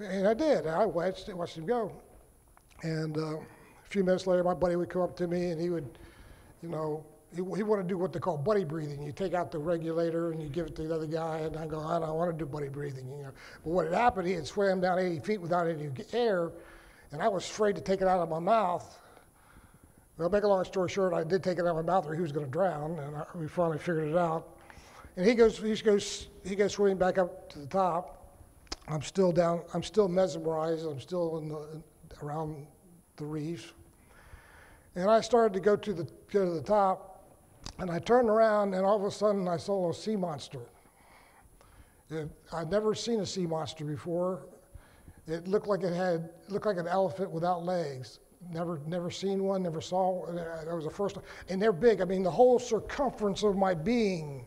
And 0.00 0.26
I 0.26 0.34
did. 0.34 0.66
I 0.66 0.86
watched, 0.86 1.28
watched 1.32 1.56
him 1.58 1.66
go. 1.66 1.92
And 2.82 3.16
uh, 3.16 3.36
a 3.36 3.90
few 3.90 4.04
minutes 4.04 4.26
later, 4.26 4.44
my 4.44 4.54
buddy 4.54 4.76
would 4.76 4.88
come 4.88 5.02
up 5.02 5.16
to 5.16 5.26
me, 5.28 5.50
and 5.50 5.60
he 5.60 5.70
would 5.70 5.98
you 6.62 6.68
know, 6.68 7.04
he, 7.30 7.36
he 7.36 7.62
wanted 7.62 7.82
to 7.82 7.88
do 7.88 7.98
what 7.98 8.12
they 8.12 8.18
call 8.18 8.38
buddy 8.38 8.64
breathing. 8.64 9.02
You 9.02 9.12
take 9.12 9.34
out 9.34 9.50
the 9.50 9.58
regulator 9.58 10.32
and 10.32 10.42
you 10.42 10.48
give 10.48 10.66
it 10.66 10.76
to 10.76 10.82
the 10.82 10.94
other 10.94 11.06
guy, 11.06 11.38
and 11.38 11.56
I 11.56 11.66
go, 11.66 11.80
I 11.80 11.98
don't 11.98 12.14
want 12.14 12.30
to 12.30 12.44
do 12.44 12.50
buddy 12.50 12.68
breathing. 12.68 13.06
You 13.10 13.24
know, 13.24 13.30
but 13.64 13.70
what 13.70 13.84
had 13.86 13.94
happened, 13.94 14.26
he 14.26 14.34
had 14.34 14.46
swam 14.46 14.80
down 14.80 14.98
80 14.98 15.20
feet 15.20 15.40
without 15.40 15.66
any 15.66 15.90
air, 16.12 16.50
and 17.12 17.22
I 17.22 17.28
was 17.28 17.44
afraid 17.44 17.76
to 17.76 17.82
take 17.82 18.00
it 18.00 18.08
out 18.08 18.20
of 18.20 18.28
my 18.28 18.38
mouth. 18.38 18.98
Well, 20.16 20.30
make 20.30 20.42
a 20.42 20.48
long 20.48 20.64
story 20.64 20.88
short, 20.88 21.14
I 21.14 21.22
did 21.22 21.44
take 21.44 21.58
it 21.58 21.60
out 21.60 21.76
of 21.76 21.86
my 21.86 21.92
mouth, 21.92 22.06
or 22.06 22.14
he 22.14 22.20
was 22.20 22.32
going 22.32 22.46
to 22.46 22.50
drown, 22.50 22.98
and 22.98 23.16
I, 23.16 23.24
we 23.34 23.46
finally 23.46 23.78
figured 23.78 24.08
it 24.08 24.16
out. 24.16 24.56
And 25.16 25.26
he 25.26 25.34
goes, 25.34 25.58
he 25.58 25.74
goes, 25.76 26.28
he 26.44 26.56
goes 26.56 26.72
swimming 26.72 26.96
back 26.96 27.18
up 27.18 27.48
to 27.50 27.58
the 27.58 27.66
top. 27.66 28.18
I'm 28.88 29.02
still 29.02 29.32
down. 29.32 29.62
I'm 29.74 29.82
still 29.82 30.08
mesmerized. 30.08 30.86
I'm 30.86 31.00
still 31.00 31.40
the, 31.40 31.82
around 32.24 32.66
the 33.16 33.24
reef. 33.24 33.74
And 34.98 35.08
I 35.08 35.20
started 35.20 35.52
to 35.52 35.60
go 35.60 35.76
to 35.76 35.92
the, 35.92 36.02
go 36.28 36.44
to 36.44 36.50
the 36.50 36.60
top, 36.60 37.22
and 37.78 37.88
I 37.88 38.00
turned 38.00 38.28
around, 38.28 38.74
and 38.74 38.84
all 38.84 38.96
of 38.96 39.04
a 39.04 39.12
sudden 39.12 39.46
I 39.46 39.56
saw 39.56 39.90
a 39.90 39.94
sea 39.94 40.16
monster. 40.16 40.58
It, 42.10 42.28
I'd 42.52 42.68
never 42.68 42.96
seen 42.96 43.20
a 43.20 43.26
sea 43.26 43.46
monster 43.46 43.84
before. 43.84 44.46
It 45.28 45.46
looked 45.46 45.68
like 45.68 45.84
it 45.84 45.94
had 45.94 46.30
looked 46.48 46.66
like 46.66 46.78
an 46.78 46.88
elephant 46.88 47.30
without 47.30 47.64
legs. 47.64 48.18
Never, 48.50 48.80
never 48.88 49.08
seen 49.08 49.44
one. 49.44 49.62
Never 49.62 49.80
saw. 49.80 50.26
That 50.32 50.74
was 50.74 50.84
the 50.84 50.90
first 50.90 51.14
time. 51.14 51.24
And 51.48 51.62
they're 51.62 51.72
big. 51.72 52.00
I 52.00 52.04
mean, 52.04 52.24
the 52.24 52.30
whole 52.32 52.58
circumference 52.58 53.44
of 53.44 53.56
my 53.56 53.74
being, 53.74 54.46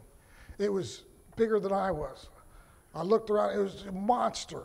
it 0.57 0.67
was 0.67 1.03
bigger 1.37 1.61
than 1.61 1.71
I 1.71 1.91
was. 1.91 2.27
I 2.93 3.03
looked 3.03 3.29
around. 3.29 3.57
It 3.57 3.63
was 3.63 3.85
a 3.87 3.91
monster. 3.93 4.63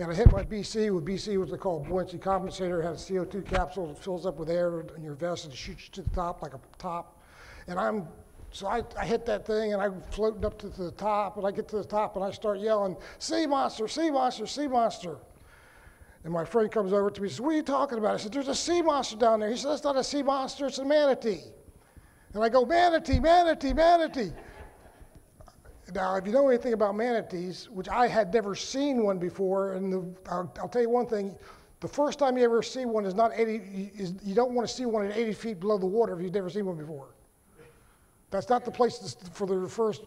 And 0.00 0.10
I 0.10 0.14
hit 0.14 0.32
my 0.32 0.42
BC 0.42 0.94
with 0.94 1.04
BC, 1.04 1.38
what 1.38 1.50
they 1.50 1.58
call 1.58 1.80
buoyancy 1.80 2.16
compensator. 2.16 2.82
Has 2.82 3.10
a 3.10 3.12
CO2 3.12 3.44
capsule 3.44 3.88
that 3.88 4.02
fills 4.02 4.24
up 4.24 4.38
with 4.38 4.48
air 4.48 4.80
in 4.96 5.04
your 5.04 5.12
vest 5.12 5.44
and 5.44 5.52
shoots 5.52 5.84
you 5.84 5.92
to 5.92 6.02
the 6.08 6.16
top 6.16 6.40
like 6.40 6.54
a 6.54 6.60
top. 6.78 7.22
And 7.66 7.78
I'm, 7.78 8.08
so 8.50 8.66
I, 8.66 8.82
I 8.98 9.04
hit 9.04 9.26
that 9.26 9.46
thing 9.46 9.74
and 9.74 9.82
I'm 9.82 10.00
floating 10.10 10.42
up 10.46 10.58
to 10.60 10.68
the 10.68 10.90
top 10.92 11.36
and 11.36 11.46
I 11.46 11.50
get 11.50 11.68
to 11.68 11.76
the 11.76 11.84
top 11.84 12.16
and 12.16 12.24
I 12.24 12.30
start 12.30 12.60
yelling, 12.60 12.96
sea 13.18 13.44
monster, 13.44 13.86
sea 13.88 14.10
monster, 14.10 14.46
sea 14.46 14.68
monster. 14.68 15.18
And 16.24 16.32
my 16.32 16.46
friend 16.46 16.72
comes 16.72 16.94
over 16.94 17.10
to 17.10 17.20
me 17.20 17.26
and 17.26 17.32
says, 17.32 17.42
What 17.42 17.50
are 17.50 17.56
you 17.56 17.62
talking 17.62 17.98
about? 17.98 18.14
I 18.14 18.16
said, 18.16 18.32
There's 18.32 18.48
a 18.48 18.54
sea 18.54 18.80
monster 18.80 19.16
down 19.16 19.40
there. 19.40 19.50
He 19.50 19.56
said, 19.58 19.70
That's 19.70 19.84
not 19.84 19.98
a 19.98 20.04
sea 20.04 20.22
monster, 20.22 20.66
it's 20.66 20.78
a 20.78 20.84
manatee. 20.84 21.42
And 22.32 22.42
I 22.42 22.48
go, 22.48 22.64
Manatee, 22.64 23.20
manatee, 23.20 23.74
manatee. 23.74 24.32
Now, 25.94 26.16
if 26.16 26.26
you 26.26 26.32
know 26.32 26.48
anything 26.48 26.72
about 26.72 26.94
manatees, 26.94 27.68
which 27.70 27.88
I 27.88 28.06
had 28.06 28.32
never 28.32 28.54
seen 28.54 29.02
one 29.02 29.18
before, 29.18 29.72
and 29.72 29.92
the, 29.92 30.30
I'll, 30.30 30.52
I'll, 30.60 30.68
tell 30.68 30.82
you 30.82 30.90
one 30.90 31.06
thing: 31.06 31.36
the 31.80 31.88
first 31.88 32.18
time 32.18 32.36
you 32.36 32.44
ever 32.44 32.62
see 32.62 32.84
one 32.84 33.04
is 33.04 33.14
not 33.14 33.32
80. 33.34 33.90
Is, 33.96 34.14
you 34.22 34.34
don't 34.34 34.52
want 34.52 34.68
to 34.68 34.74
see 34.74 34.86
one 34.86 35.06
at 35.06 35.16
80 35.16 35.32
feet 35.32 35.60
below 35.60 35.78
the 35.78 35.86
water 35.86 36.14
if 36.14 36.22
you've 36.22 36.34
never 36.34 36.50
seen 36.50 36.66
one 36.66 36.76
before. 36.76 37.08
That's 38.30 38.48
not 38.48 38.64
the 38.64 38.70
place 38.70 39.16
for 39.32 39.46
the 39.46 39.68
first 39.68 40.02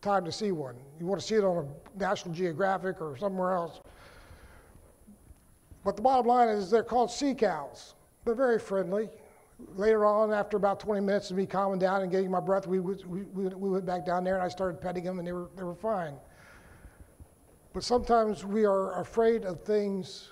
time 0.00 0.24
to 0.24 0.32
see 0.32 0.52
one. 0.52 0.76
You 1.00 1.06
want 1.06 1.20
to 1.20 1.26
see 1.26 1.34
it 1.34 1.44
on 1.44 1.66
a 1.66 1.98
National 1.98 2.32
Geographic 2.32 3.00
or 3.00 3.16
somewhere 3.16 3.54
else. 3.54 3.80
But 5.84 5.96
the 5.96 6.02
bottom 6.02 6.26
line 6.26 6.48
is, 6.48 6.70
they're 6.70 6.84
called 6.84 7.10
sea 7.10 7.34
cows. 7.34 7.94
They're 8.24 8.34
very 8.34 8.58
friendly 8.58 9.10
later 9.58 10.04
on, 10.04 10.32
after 10.32 10.56
about 10.56 10.80
20 10.80 11.00
minutes 11.00 11.30
of 11.30 11.36
me 11.36 11.46
calming 11.46 11.78
down 11.78 12.02
and 12.02 12.10
getting 12.10 12.30
my 12.30 12.40
breath, 12.40 12.66
we, 12.66 12.80
we, 12.80 12.94
we, 13.06 13.46
we 13.46 13.70
went 13.70 13.86
back 13.86 14.04
down 14.04 14.24
there 14.24 14.34
and 14.34 14.42
I 14.42 14.48
started 14.48 14.80
petting 14.80 15.04
them 15.04 15.18
and 15.18 15.26
they 15.26 15.32
were, 15.32 15.50
they 15.56 15.62
were 15.62 15.74
fine. 15.74 16.14
But 17.72 17.84
sometimes 17.84 18.44
we 18.44 18.64
are 18.64 19.00
afraid 19.00 19.44
of 19.44 19.62
things 19.62 20.30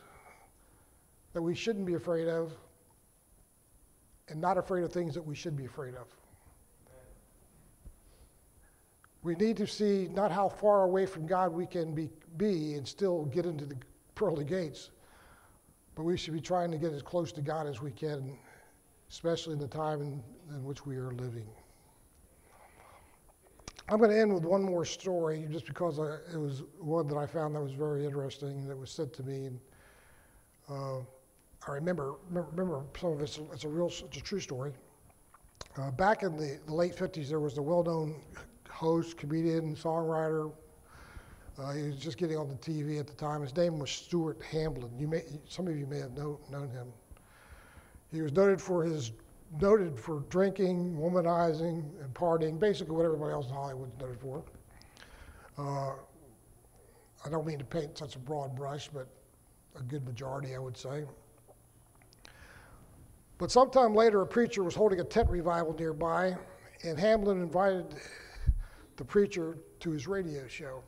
that 1.33 1.43
we 1.43 1.55
shouldn't 1.55 1.87
be 1.87 1.95
afraid 1.95 2.29
of 2.29 2.53
and 4.29 4.41
not 4.41 4.59
afraid 4.59 4.85
of 4.85 4.93
things 4.93 5.15
that 5.15 5.23
we 5.23 5.35
should 5.35 5.57
be 5.57 5.65
afraid 5.65 5.95
of. 5.95 6.07
We 9.23 9.35
need 9.37 9.57
to 9.59 9.67
see 9.67 10.09
not 10.13 10.33
how 10.33 10.49
far 10.49 10.83
away 10.83 11.07
from 11.07 11.27
God 11.27 11.53
we 11.53 11.67
can 11.67 11.95
be, 11.95 12.11
be 12.37 12.75
and 12.75 12.87
still 12.87 13.25
get 13.27 13.47
into 13.47 13.65
the 13.67 13.77
pearly 14.15 14.45
gates, 14.45 14.91
but 15.95 16.03
we 16.03 16.17
should 16.17 16.35
be 16.35 16.41
trying 16.41 16.73
to 16.73 16.79
get 16.79 16.93
as 16.93 17.03
close 17.03 17.31
to 17.33 17.41
God 17.41 17.67
as 17.69 17.81
we 17.81 17.93
can 17.93 18.37
especially 19.13 19.53
in 19.53 19.59
the 19.59 19.69
time 19.69 20.01
in, 20.01 20.23
in 20.55 20.65
which 20.65 20.87
we 20.87 20.97
are 20.97 21.11
living. 21.13 21.47
I'm 23.91 23.99
going 23.99 24.09
to 24.09 24.19
end 24.19 24.33
with 24.33 24.45
one 24.45 24.63
more 24.63 24.87
story 24.87 25.47
just 25.51 25.67
because 25.67 26.01
I, 26.01 26.17
it 26.33 26.39
was 26.39 26.63
one 26.79 27.07
that 27.09 27.19
I 27.19 27.27
found 27.27 27.55
that 27.55 27.61
was 27.61 27.73
very 27.73 28.07
interesting 28.07 28.67
that 28.69 28.77
was 28.77 28.91
said 28.91 29.13
to 29.15 29.23
me. 29.23 29.45
And, 29.47 29.61
uh, 30.71 30.99
I 31.69 31.73
remember, 31.73 32.15
remember, 32.31 32.85
some 32.99 33.13
of 33.13 33.21
it's, 33.21 33.39
it's 33.53 33.65
a 33.65 33.69
real, 33.69 33.89
it's 33.89 34.17
a 34.17 34.21
true 34.21 34.41
story. 34.41 34.73
Uh, 35.77 35.91
back 35.91 36.23
in 36.23 36.37
the, 36.39 36.59
the, 36.65 36.75
late 36.75 36.97
50s, 36.97 37.29
there 37.29 37.39
was 37.39 37.59
a 37.59 37.63
well-known 37.63 38.15
host, 38.71 39.19
comedian, 39.19 39.77
songwriter. 39.77 40.53
Uh, 41.59 41.73
he 41.73 41.83
was 41.83 41.97
just 41.97 42.17
getting 42.17 42.39
on 42.39 42.49
the 42.49 42.55
TV 42.55 42.99
at 42.99 43.07
the 43.07 43.13
time. 43.15 43.43
His 43.43 43.55
name 43.55 43.79
was 43.79 43.91
Stuart 43.91 44.41
Hamblen. 44.41 44.99
You 44.99 45.07
may, 45.07 45.23
some 45.47 45.69
of 45.69 45.77
you 45.77 45.87
may 45.87 45.99
have 45.99 46.13
know, 46.13 46.41
known 46.51 46.71
him. 46.71 46.89
He 48.13 48.21
was 48.21 48.33
noted 48.33 48.61
for 48.61 48.85
his 48.85 49.13
noted 49.61 49.99
for 49.99 50.21
drinking, 50.31 50.97
womanizing, 50.97 51.85
and 52.03 52.15
partying, 52.15 52.59
basically 52.59 52.95
what 52.95 53.05
everybody 53.05 53.33
else 53.33 53.49
in 53.49 53.55
Hollywood 53.55 53.93
is 53.93 54.01
noted 54.01 54.21
for. 54.21 54.43
Uh, 55.59 55.93
I 57.25 57.29
don't 57.31 57.47
mean 57.47 57.59
to 57.59 57.65
paint 57.65 57.99
such 57.99 58.17
a 58.17 58.19
broad 58.19 58.57
brush, 58.57 58.89
but 58.89 59.09
a 59.79 59.83
good 59.83 60.05
majority, 60.07 60.55
I 60.55 60.59
would 60.59 60.77
say. 60.77 61.05
But 63.39 63.51
sometime 63.51 63.95
later, 63.95 64.23
a 64.23 64.27
preacher 64.27 64.63
was 64.63 64.75
holding 64.75 65.01
a 65.01 65.05
tent 65.05 65.29
revival 65.29 65.75
nearby, 65.75 66.37
and 66.85 66.99
Hamblen 66.99 67.43
invited 67.43 67.95
the 68.97 69.05
preacher 69.05 69.59
to 69.81 69.91
his 69.91 70.07
radio 70.07 70.47
show. 70.47 70.83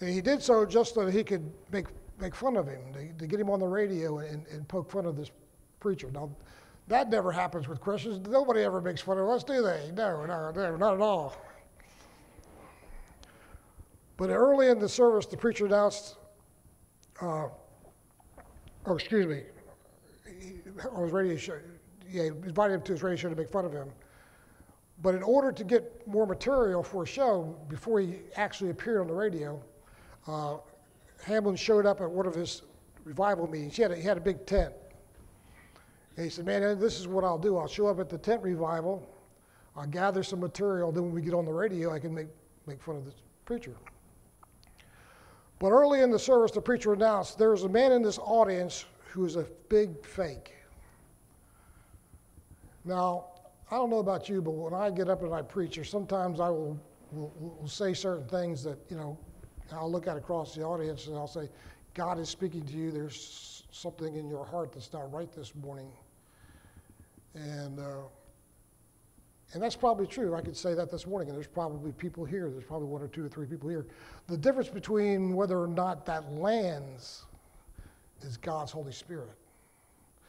And 0.00 0.10
he 0.10 0.20
did 0.20 0.42
so 0.42 0.66
just 0.66 0.94
so 0.94 1.06
that 1.06 1.14
he 1.14 1.24
could 1.24 1.50
make, 1.72 1.86
make 2.20 2.34
fun 2.34 2.56
of 2.56 2.68
him, 2.68 2.92
to, 2.92 3.12
to 3.14 3.26
get 3.26 3.40
him 3.40 3.50
on 3.50 3.60
the 3.60 3.66
radio 3.66 4.18
and, 4.18 4.46
and 4.48 4.68
poke 4.68 4.90
fun 4.90 5.06
of 5.06 5.16
this 5.16 5.30
preacher. 5.86 6.10
Now, 6.10 6.28
that 6.88 7.10
never 7.10 7.30
happens 7.30 7.68
with 7.68 7.80
Christians. 7.80 8.26
Nobody 8.28 8.62
ever 8.62 8.80
makes 8.80 9.00
fun 9.00 9.18
of 9.18 9.28
us, 9.28 9.44
do 9.44 9.62
they? 9.62 9.92
No, 9.94 10.26
no, 10.26 10.50
no, 10.50 10.76
not 10.76 10.94
at 10.94 11.00
all. 11.00 11.36
But 14.16 14.30
early 14.30 14.66
in 14.66 14.80
the 14.80 14.88
service, 14.88 15.26
the 15.26 15.36
preacher 15.36 15.66
announced, 15.66 16.16
uh, 17.22 17.46
oh, 18.86 18.94
excuse 18.94 19.26
me, 19.26 19.42
on 20.90 21.04
his 21.04 21.12
radio 21.12 21.36
show, 21.36 21.56
yeah, 22.10 22.24
invited 22.24 22.74
him 22.74 22.82
to 22.82 22.92
his 22.92 23.04
radio 23.04 23.16
show 23.16 23.28
to 23.28 23.36
make 23.36 23.48
fun 23.48 23.64
of 23.64 23.72
him. 23.72 23.88
But 25.02 25.14
in 25.14 25.22
order 25.22 25.52
to 25.52 25.62
get 25.62 26.04
more 26.08 26.26
material 26.26 26.82
for 26.82 27.04
a 27.04 27.06
show, 27.06 27.56
before 27.68 28.00
he 28.00 28.16
actually 28.34 28.70
appeared 28.70 29.02
on 29.02 29.06
the 29.06 29.14
radio, 29.14 29.62
uh, 30.26 30.56
Hamblen 31.24 31.56
showed 31.56 31.86
up 31.86 32.00
at 32.00 32.10
one 32.10 32.26
of 32.26 32.34
his 32.34 32.62
revival 33.04 33.46
meetings. 33.46 33.76
He 33.76 33.82
had 33.82 33.92
a, 33.92 33.96
he 33.96 34.02
had 34.02 34.16
a 34.16 34.20
big 34.20 34.46
tent. 34.46 34.72
He 36.16 36.30
said, 36.30 36.46
Man, 36.46 36.78
this 36.78 36.98
is 36.98 37.06
what 37.06 37.24
I'll 37.24 37.38
do. 37.38 37.58
I'll 37.58 37.68
show 37.68 37.88
up 37.88 38.00
at 38.00 38.08
the 38.08 38.18
tent 38.18 38.42
revival, 38.42 39.06
I'll 39.76 39.86
gather 39.86 40.22
some 40.22 40.40
material, 40.40 40.90
then 40.90 41.04
when 41.04 41.12
we 41.12 41.20
get 41.20 41.34
on 41.34 41.44
the 41.44 41.52
radio, 41.52 41.92
I 41.92 41.98
can 41.98 42.14
make, 42.14 42.28
make 42.66 42.82
fun 42.82 42.96
of 42.96 43.04
the 43.04 43.12
preacher. 43.44 43.74
But 45.58 45.70
early 45.70 46.00
in 46.00 46.10
the 46.10 46.18
service, 46.18 46.50
the 46.50 46.60
preacher 46.60 46.92
announced 46.92 47.38
there 47.38 47.54
is 47.54 47.64
a 47.64 47.68
man 47.68 47.92
in 47.92 48.02
this 48.02 48.18
audience 48.18 48.86
who 49.10 49.24
is 49.24 49.36
a 49.36 49.46
big 49.68 50.04
fake. 50.04 50.54
Now, 52.84 53.26
I 53.70 53.76
don't 53.76 53.90
know 53.90 53.98
about 53.98 54.28
you, 54.28 54.40
but 54.40 54.52
when 54.52 54.74
I 54.74 54.90
get 54.90 55.08
up 55.08 55.22
and 55.22 55.34
I 55.34 55.42
preach, 55.42 55.76
or 55.76 55.84
sometimes 55.84 56.40
I 56.40 56.50
will, 56.50 56.78
will, 57.10 57.32
will 57.38 57.68
say 57.68 57.94
certain 57.94 58.28
things 58.28 58.62
that, 58.64 58.78
you 58.88 58.96
know, 58.96 59.18
I'll 59.72 59.90
look 59.90 60.06
at 60.06 60.16
across 60.16 60.54
the 60.54 60.62
audience 60.62 61.06
and 61.06 61.16
I'll 61.16 61.26
say, 61.26 61.48
God 61.94 62.18
is 62.18 62.28
speaking 62.28 62.64
to 62.66 62.72
you. 62.74 62.90
There's 62.90 63.64
something 63.72 64.14
in 64.16 64.28
your 64.28 64.44
heart 64.44 64.72
that's 64.72 64.92
not 64.92 65.12
right 65.12 65.32
this 65.32 65.54
morning. 65.54 65.90
And, 67.36 67.78
uh, 67.78 68.02
and 69.52 69.62
that's 69.62 69.76
probably 69.76 70.06
true. 70.06 70.34
I 70.34 70.40
could 70.40 70.56
say 70.56 70.74
that 70.74 70.90
this 70.90 71.06
morning, 71.06 71.28
and 71.28 71.36
there's 71.36 71.46
probably 71.46 71.92
people 71.92 72.24
here. 72.24 72.50
There's 72.50 72.64
probably 72.64 72.88
one 72.88 73.02
or 73.02 73.08
two 73.08 73.24
or 73.24 73.28
three 73.28 73.46
people 73.46 73.68
here. 73.68 73.86
The 74.26 74.36
difference 74.36 74.68
between 74.68 75.34
whether 75.34 75.60
or 75.60 75.68
not 75.68 76.06
that 76.06 76.32
lands 76.32 77.26
is 78.22 78.36
God's 78.36 78.72
Holy 78.72 78.92
Spirit. 78.92 79.36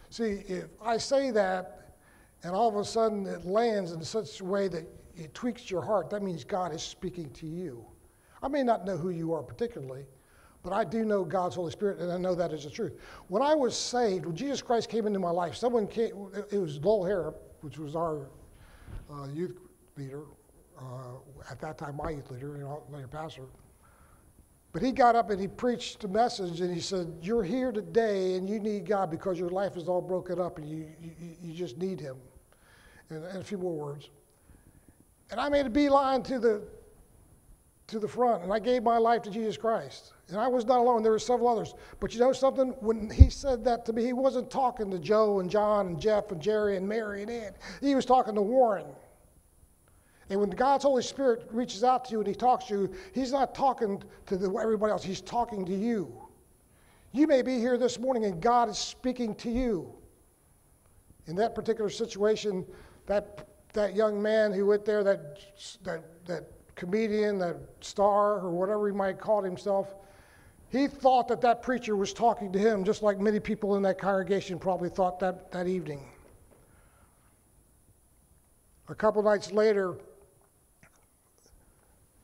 See, 0.09 0.43
if 0.47 0.65
I 0.81 0.97
say 0.97 1.31
that 1.31 1.95
and 2.43 2.53
all 2.53 2.69
of 2.69 2.75
a 2.75 2.85
sudden 2.85 3.25
it 3.25 3.45
lands 3.45 3.91
in 3.91 4.03
such 4.03 4.39
a 4.39 4.45
way 4.45 4.67
that 4.67 4.85
it 5.15 5.33
tweaks 5.33 5.71
your 5.71 5.81
heart, 5.81 6.09
that 6.11 6.21
means 6.21 6.43
God 6.43 6.73
is 6.73 6.83
speaking 6.83 7.29
to 7.31 7.47
you. 7.47 7.83
I 8.43 8.47
may 8.47 8.63
not 8.63 8.85
know 8.85 8.97
who 8.97 9.09
you 9.09 9.33
are 9.33 9.41
particularly, 9.41 10.05
but 10.67 10.75
I 10.75 10.83
do 10.83 11.05
know 11.05 11.23
God's 11.23 11.55
Holy 11.55 11.71
Spirit, 11.71 11.99
and 11.99 12.11
I 12.11 12.17
know 12.17 12.35
that 12.35 12.51
is 12.51 12.65
the 12.65 12.69
truth. 12.69 12.99
When 13.29 13.41
I 13.41 13.55
was 13.55 13.73
saved, 13.73 14.25
when 14.25 14.35
Jesus 14.35 14.61
Christ 14.61 14.89
came 14.89 15.07
into 15.07 15.17
my 15.17 15.29
life, 15.29 15.55
someone 15.55 15.87
came, 15.87 16.27
it 16.51 16.57
was 16.57 16.77
Lowell 16.79 17.05
Harrop, 17.05 17.37
which 17.61 17.77
was 17.77 17.95
our 17.95 18.27
uh, 19.09 19.27
youth 19.33 19.57
leader, 19.95 20.23
uh, 20.77 20.81
at 21.49 21.61
that 21.61 21.77
time 21.77 21.95
my 21.95 22.09
youth 22.09 22.29
leader, 22.31 22.55
and 22.55 22.67
later 22.89 23.07
pastor. 23.07 23.43
But 24.73 24.81
he 24.81 24.91
got 24.91 25.15
up 25.15 25.29
and 25.29 25.39
he 25.39 25.47
preached 25.47 26.03
a 26.03 26.09
message 26.09 26.59
and 26.59 26.73
he 26.73 26.81
said, 26.81 27.15
You're 27.21 27.45
here 27.45 27.71
today 27.71 28.35
and 28.35 28.49
you 28.49 28.59
need 28.59 28.85
God 28.85 29.09
because 29.09 29.39
your 29.39 29.49
life 29.49 29.77
is 29.77 29.87
all 29.87 30.01
broken 30.01 30.37
up 30.37 30.57
and 30.57 30.67
you, 30.69 30.85
you, 31.01 31.11
you 31.41 31.53
just 31.53 31.77
need 31.77 32.01
Him. 32.01 32.17
And, 33.09 33.23
and 33.23 33.37
a 33.37 33.43
few 33.43 33.57
more 33.57 33.73
words. 33.73 34.09
And 35.31 35.39
I 35.39 35.47
made 35.47 35.65
a 35.65 35.69
beeline 35.69 36.23
to 36.23 36.39
the, 36.39 36.61
to 37.87 37.99
the 37.99 38.07
front 38.07 38.43
and 38.43 38.51
I 38.51 38.59
gave 38.59 38.83
my 38.83 38.97
life 38.97 39.21
to 39.23 39.29
Jesus 39.29 39.55
Christ. 39.55 40.13
And 40.27 40.37
I 40.37 40.47
was 40.47 40.65
not 40.65 40.79
alone, 40.79 41.03
there 41.03 41.13
were 41.13 41.19
several 41.19 41.47
others. 41.47 41.73
But 42.01 42.13
you 42.13 42.19
know 42.19 42.33
something? 42.33 42.69
When 42.81 43.09
he 43.09 43.29
said 43.29 43.63
that 43.63 43.85
to 43.85 43.93
me, 43.93 44.03
he 44.03 44.13
wasn't 44.13 44.51
talking 44.51 44.91
to 44.91 44.99
Joe 44.99 45.39
and 45.39 45.49
John 45.49 45.87
and 45.87 46.01
Jeff 46.01 46.31
and 46.31 46.41
Jerry 46.41 46.75
and 46.75 46.87
Mary 46.87 47.21
and 47.21 47.31
Ed. 47.31 47.55
He 47.79 47.95
was 47.95 48.05
talking 48.05 48.35
to 48.35 48.41
Warren. 48.41 48.87
And 50.29 50.41
when 50.41 50.49
God's 50.49 50.83
Holy 50.83 51.01
Spirit 51.01 51.47
reaches 51.51 51.85
out 51.85 52.03
to 52.05 52.11
you 52.11 52.19
and 52.19 52.27
He 52.27 52.35
talks 52.35 52.65
to 52.65 52.73
you, 52.73 52.93
He's 53.13 53.31
not 53.31 53.55
talking 53.55 54.03
to 54.25 54.37
the, 54.37 54.53
everybody 54.57 54.91
else, 54.91 55.03
He's 55.03 55.21
talking 55.21 55.65
to 55.65 55.73
you. 55.73 56.13
You 57.13 57.25
may 57.25 57.41
be 57.41 57.57
here 57.57 57.77
this 57.77 57.97
morning 57.97 58.25
and 58.25 58.41
God 58.41 58.67
is 58.67 58.77
speaking 58.77 59.33
to 59.35 59.49
you. 59.49 59.93
In 61.27 61.35
that 61.37 61.55
particular 61.55 61.89
situation, 61.89 62.65
that, 63.05 63.47
that 63.71 63.95
young 63.95 64.21
man 64.21 64.51
who 64.51 64.65
went 64.65 64.83
there, 64.83 65.03
that, 65.05 65.39
that, 65.83 66.03
that 66.25 66.56
comedian, 66.77 67.37
that 67.39 67.57
star, 67.81 68.35
or 68.39 68.51
whatever 68.51 68.87
he 68.87 68.95
might 68.95 69.19
call 69.19 69.43
himself, 69.43 69.95
he 70.69 70.87
thought 70.87 71.27
that 71.27 71.41
that 71.41 71.61
preacher 71.61 71.95
was 71.95 72.13
talking 72.13 72.51
to 72.53 72.59
him, 72.59 72.83
just 72.83 73.01
like 73.01 73.19
many 73.19 73.39
people 73.39 73.75
in 73.75 73.83
that 73.83 73.99
congregation 73.99 74.59
probably 74.59 74.89
thought 74.89 75.19
that, 75.19 75.51
that 75.51 75.67
evening. 75.67 76.05
A 78.89 78.95
couple 78.95 79.21
nights 79.23 79.51
later, 79.51 79.97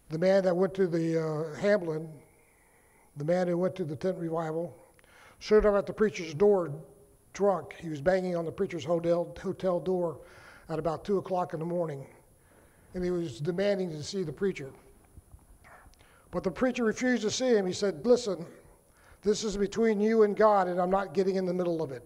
the 0.09 0.17
man 0.17 0.43
that 0.43 0.55
went 0.55 0.73
to 0.75 0.87
the 0.87 1.19
uh, 1.19 1.59
Hamblen, 1.59 2.07
the 3.17 3.25
man 3.25 3.47
who 3.47 3.57
went 3.57 3.75
to 3.75 3.83
the 3.83 3.95
tent 3.95 4.17
revival, 4.17 4.75
showed 5.39 5.65
up 5.65 5.75
at 5.75 5.85
the 5.85 5.93
preacher's 5.93 6.33
door 6.33 6.71
drunk. 7.33 7.75
He 7.79 7.89
was 7.89 8.01
banging 8.01 8.35
on 8.35 8.45
the 8.45 8.51
preacher's 8.51 8.85
hotel, 8.85 9.35
hotel 9.41 9.79
door 9.79 10.19
at 10.69 10.79
about 10.79 11.03
2 11.03 11.17
o'clock 11.17 11.53
in 11.53 11.59
the 11.59 11.65
morning, 11.65 12.05
and 12.93 13.03
he 13.03 13.11
was 13.11 13.39
demanding 13.39 13.89
to 13.91 14.03
see 14.03 14.23
the 14.23 14.31
preacher. 14.31 14.71
But 16.31 16.43
the 16.43 16.51
preacher 16.51 16.83
refused 16.83 17.23
to 17.23 17.31
see 17.31 17.55
him. 17.55 17.65
He 17.65 17.73
said, 17.73 18.05
Listen, 18.05 18.45
this 19.21 19.43
is 19.43 19.55
between 19.55 19.99
you 19.99 20.23
and 20.23 20.35
God, 20.35 20.67
and 20.67 20.79
I'm 20.79 20.89
not 20.89 21.13
getting 21.13 21.35
in 21.35 21.45
the 21.45 21.53
middle 21.53 21.81
of 21.81 21.91
it. 21.91 22.03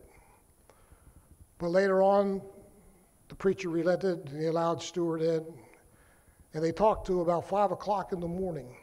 But 1.57 1.69
later 1.69 2.03
on, 2.03 2.41
the 3.29 3.35
preacher 3.35 3.69
relented 3.69 4.29
and 4.29 4.41
he 4.41 4.47
allowed 4.47 4.81
Stuart 4.81 5.21
in. 5.21 5.45
And 6.53 6.63
they 6.63 6.71
talked 6.71 7.07
to 7.07 7.21
about 7.21 7.47
5 7.47 7.71
o'clock 7.71 8.13
in 8.13 8.19
the 8.19 8.27
morning. 8.27 8.75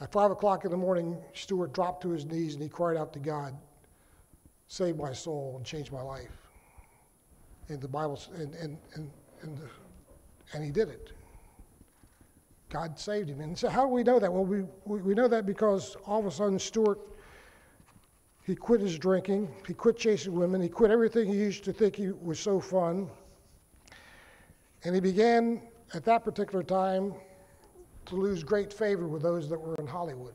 At 0.00 0.12
5 0.12 0.32
o'clock 0.32 0.64
in 0.64 0.70
the 0.70 0.76
morning, 0.76 1.16
Stuart 1.34 1.72
dropped 1.72 2.02
to 2.02 2.10
his 2.10 2.24
knees 2.24 2.54
and 2.54 2.62
he 2.62 2.68
cried 2.68 2.96
out 2.96 3.12
to 3.12 3.18
God, 3.18 3.54
Save 4.66 4.96
my 4.96 5.12
soul 5.12 5.54
and 5.56 5.64
change 5.64 5.92
my 5.92 6.00
life. 6.00 6.30
And 7.68 7.80
the 7.80 7.88
Bible, 7.88 8.20
and, 8.34 8.54
and, 8.54 8.78
and, 8.94 9.10
and, 9.42 9.58
the, 9.58 9.68
and 10.52 10.64
he 10.64 10.70
did 10.70 10.88
it. 10.88 11.10
God 12.74 12.98
saved 12.98 13.28
him. 13.28 13.40
And 13.40 13.56
so, 13.56 13.68
how 13.68 13.82
do 13.82 13.88
we 13.88 14.02
know 14.02 14.18
that? 14.18 14.32
Well, 14.32 14.44
we, 14.44 14.64
we, 14.84 15.14
know 15.14 15.28
that 15.28 15.46
because 15.46 15.96
all 16.06 16.18
of 16.18 16.26
a 16.26 16.30
sudden, 16.30 16.58
Stuart, 16.58 16.98
he 18.44 18.56
quit 18.56 18.80
his 18.80 18.98
drinking, 18.98 19.48
he 19.66 19.74
quit 19.74 19.96
chasing 19.96 20.34
women, 20.34 20.60
he 20.60 20.68
quit 20.68 20.90
everything 20.90 21.28
he 21.28 21.38
used 21.38 21.62
to 21.64 21.72
think 21.72 21.94
he 21.94 22.10
was 22.10 22.40
so 22.40 22.58
fun. 22.58 23.08
And 24.82 24.94
he 24.94 25.00
began 25.00 25.62
at 25.94 26.04
that 26.04 26.24
particular 26.24 26.64
time 26.64 27.14
to 28.06 28.16
lose 28.16 28.42
great 28.42 28.72
favor 28.72 29.06
with 29.06 29.22
those 29.22 29.48
that 29.48 29.60
were 29.60 29.76
in 29.76 29.86
Hollywood. 29.86 30.34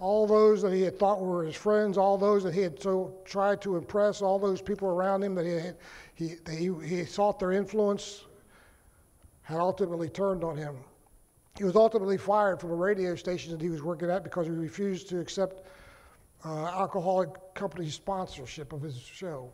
All 0.00 0.26
those 0.26 0.60
that 0.62 0.72
he 0.72 0.82
had 0.82 0.98
thought 0.98 1.20
were 1.20 1.44
his 1.44 1.54
friends, 1.54 1.96
all 1.96 2.18
those 2.18 2.42
that 2.42 2.52
he 2.52 2.60
had 2.60 2.82
so 2.82 3.14
tried 3.24 3.62
to 3.62 3.76
impress, 3.76 4.20
all 4.20 4.40
those 4.40 4.60
people 4.60 4.88
around 4.88 5.22
him 5.22 5.36
that 5.36 5.46
he, 5.46 5.52
had, 5.52 5.76
he, 6.14 6.34
he, 6.50 6.70
he 6.84 7.04
sought 7.04 7.38
their 7.38 7.52
influence, 7.52 8.24
had 9.42 9.58
ultimately 9.58 10.08
turned 10.08 10.44
on 10.44 10.56
him. 10.56 10.76
He 11.58 11.64
was 11.64 11.76
ultimately 11.76 12.16
fired 12.16 12.60
from 12.60 12.70
a 12.70 12.76
radio 12.76 13.14
station 13.14 13.52
that 13.52 13.60
he 13.60 13.68
was 13.68 13.82
working 13.82 14.10
at 14.10 14.24
because 14.24 14.46
he 14.46 14.52
refused 14.52 15.08
to 15.10 15.20
accept 15.20 15.66
uh, 16.44 16.66
alcoholic 16.66 17.30
company 17.54 17.88
sponsorship 17.90 18.72
of 18.72 18.80
his 18.80 18.98
show 18.98 19.50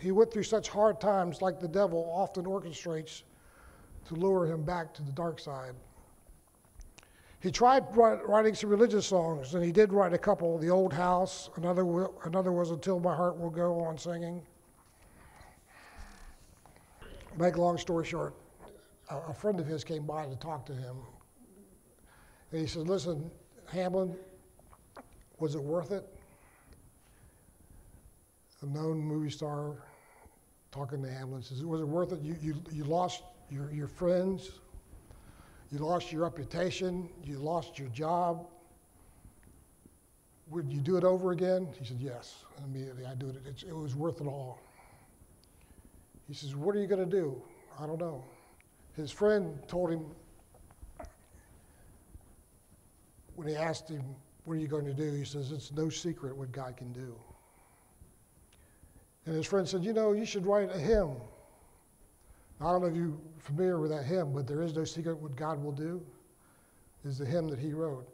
he 0.00 0.10
went 0.12 0.32
through 0.32 0.44
such 0.44 0.68
hard 0.68 1.00
times, 1.00 1.42
like 1.42 1.60
the 1.60 1.68
devil 1.68 2.10
often 2.14 2.44
orchestrates 2.44 3.22
to 4.06 4.14
lure 4.14 4.46
him 4.46 4.64
back 4.64 4.94
to 4.94 5.02
the 5.02 5.12
dark 5.12 5.38
side. 5.38 5.74
He 7.40 7.50
tried 7.50 7.84
writing 7.96 8.54
some 8.54 8.68
religious 8.70 9.06
songs, 9.06 9.54
and 9.54 9.64
he 9.64 9.72
did 9.72 9.92
write 9.92 10.12
a 10.12 10.18
couple. 10.18 10.58
The 10.58 10.68
Old 10.68 10.92
House, 10.92 11.48
another, 11.56 12.08
another 12.24 12.52
was 12.52 12.70
Until 12.70 13.00
My 13.00 13.14
Heart 13.14 13.38
Will 13.38 13.50
Go 13.50 13.80
On 13.80 13.96
Singing. 13.96 14.42
Make 17.38 17.56
a 17.56 17.60
long 17.60 17.78
story 17.78 18.04
short, 18.04 18.34
a 19.08 19.32
friend 19.32 19.60
of 19.60 19.66
his 19.66 19.84
came 19.84 20.04
by 20.04 20.26
to 20.26 20.36
talk 20.36 20.66
to 20.66 20.74
him. 20.74 20.96
And 22.52 22.60
he 22.60 22.66
said, 22.66 22.88
Listen, 22.88 23.30
Hamlin, 23.66 24.16
was 25.38 25.54
it 25.54 25.62
worth 25.62 25.92
it? 25.92 26.06
a 28.62 28.66
known 28.66 28.98
movie 28.98 29.30
star, 29.30 29.76
talking 30.70 31.02
to 31.02 31.10
Hamlin, 31.10 31.42
says, 31.42 31.64
Was 31.64 31.80
it 31.80 31.88
worth 31.88 32.12
it? 32.12 32.20
You, 32.20 32.36
you, 32.40 32.62
you 32.70 32.84
lost 32.84 33.22
your, 33.50 33.70
your 33.70 33.86
friends, 33.86 34.50
you 35.70 35.78
lost 35.78 36.12
your 36.12 36.22
reputation, 36.22 37.08
you 37.24 37.38
lost 37.38 37.78
your 37.78 37.88
job. 37.88 38.46
Would 40.50 40.70
you 40.70 40.80
do 40.80 40.96
it 40.96 41.04
over 41.04 41.30
again? 41.32 41.68
He 41.78 41.86
said, 41.86 41.98
Yes. 42.00 42.44
And 42.56 42.66
immediately 42.66 43.06
I 43.06 43.14
do 43.14 43.28
it. 43.28 43.64
It 43.66 43.74
was 43.74 43.94
worth 43.94 44.20
it 44.20 44.26
all. 44.26 44.58
He 46.30 46.36
says, 46.36 46.54
What 46.54 46.76
are 46.76 46.78
you 46.78 46.86
going 46.86 47.04
to 47.04 47.16
do? 47.16 47.42
I 47.76 47.86
don't 47.88 47.98
know. 47.98 48.22
His 48.94 49.10
friend 49.10 49.58
told 49.66 49.90
him, 49.90 50.04
when 53.34 53.48
he 53.48 53.56
asked 53.56 53.88
him, 53.88 54.04
What 54.44 54.54
are 54.54 54.60
you 54.60 54.68
going 54.68 54.84
to 54.84 54.94
do? 54.94 55.10
He 55.10 55.24
says, 55.24 55.50
It's 55.50 55.72
no 55.72 55.88
secret 55.88 56.36
what 56.36 56.52
God 56.52 56.76
can 56.76 56.92
do. 56.92 57.16
And 59.26 59.34
his 59.34 59.44
friend 59.44 59.68
said, 59.68 59.84
You 59.84 59.92
know, 59.92 60.12
you 60.12 60.24
should 60.24 60.46
write 60.46 60.70
a 60.72 60.78
hymn. 60.78 61.16
I 62.60 62.70
don't 62.70 62.82
know 62.82 62.86
if 62.86 62.94
you're 62.94 63.18
familiar 63.40 63.80
with 63.80 63.90
that 63.90 64.04
hymn, 64.04 64.32
but 64.32 64.46
there 64.46 64.62
is 64.62 64.72
no 64.76 64.84
secret 64.84 65.16
what 65.16 65.34
God 65.34 65.60
will 65.60 65.72
do, 65.72 66.00
is 67.04 67.18
the 67.18 67.26
hymn 67.26 67.48
that 67.48 67.58
he 67.58 67.72
wrote. 67.72 68.06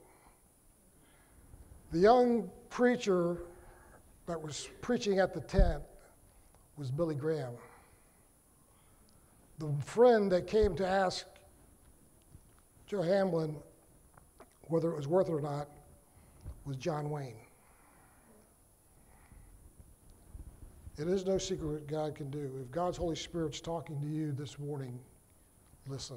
The 1.92 1.98
young 1.98 2.50
preacher 2.70 3.42
that 4.24 4.40
was 4.40 4.70
preaching 4.80 5.18
at 5.18 5.34
the 5.34 5.40
tent 5.40 5.82
was 6.78 6.90
Billy 6.90 7.14
Graham. 7.14 7.52
The 9.58 9.72
friend 9.84 10.30
that 10.32 10.46
came 10.46 10.74
to 10.76 10.86
ask 10.86 11.26
Joe 12.86 13.02
Hamlin 13.02 13.56
whether 14.68 14.90
it 14.90 14.96
was 14.96 15.08
worth 15.08 15.28
it 15.28 15.32
or 15.32 15.40
not 15.40 15.68
was 16.64 16.76
John 16.76 17.10
Wayne. 17.10 17.36
It 20.98 21.08
is 21.08 21.26
no 21.26 21.38
secret 21.38 21.68
what 21.68 21.86
God 21.86 22.14
can 22.14 22.30
do. 22.30 22.50
If 22.60 22.70
God's 22.70 22.96
Holy 22.96 23.16
Spirit's 23.16 23.60
talking 23.60 24.00
to 24.00 24.06
you 24.06 24.32
this 24.32 24.58
morning, 24.58 24.98
listen. 25.88 26.16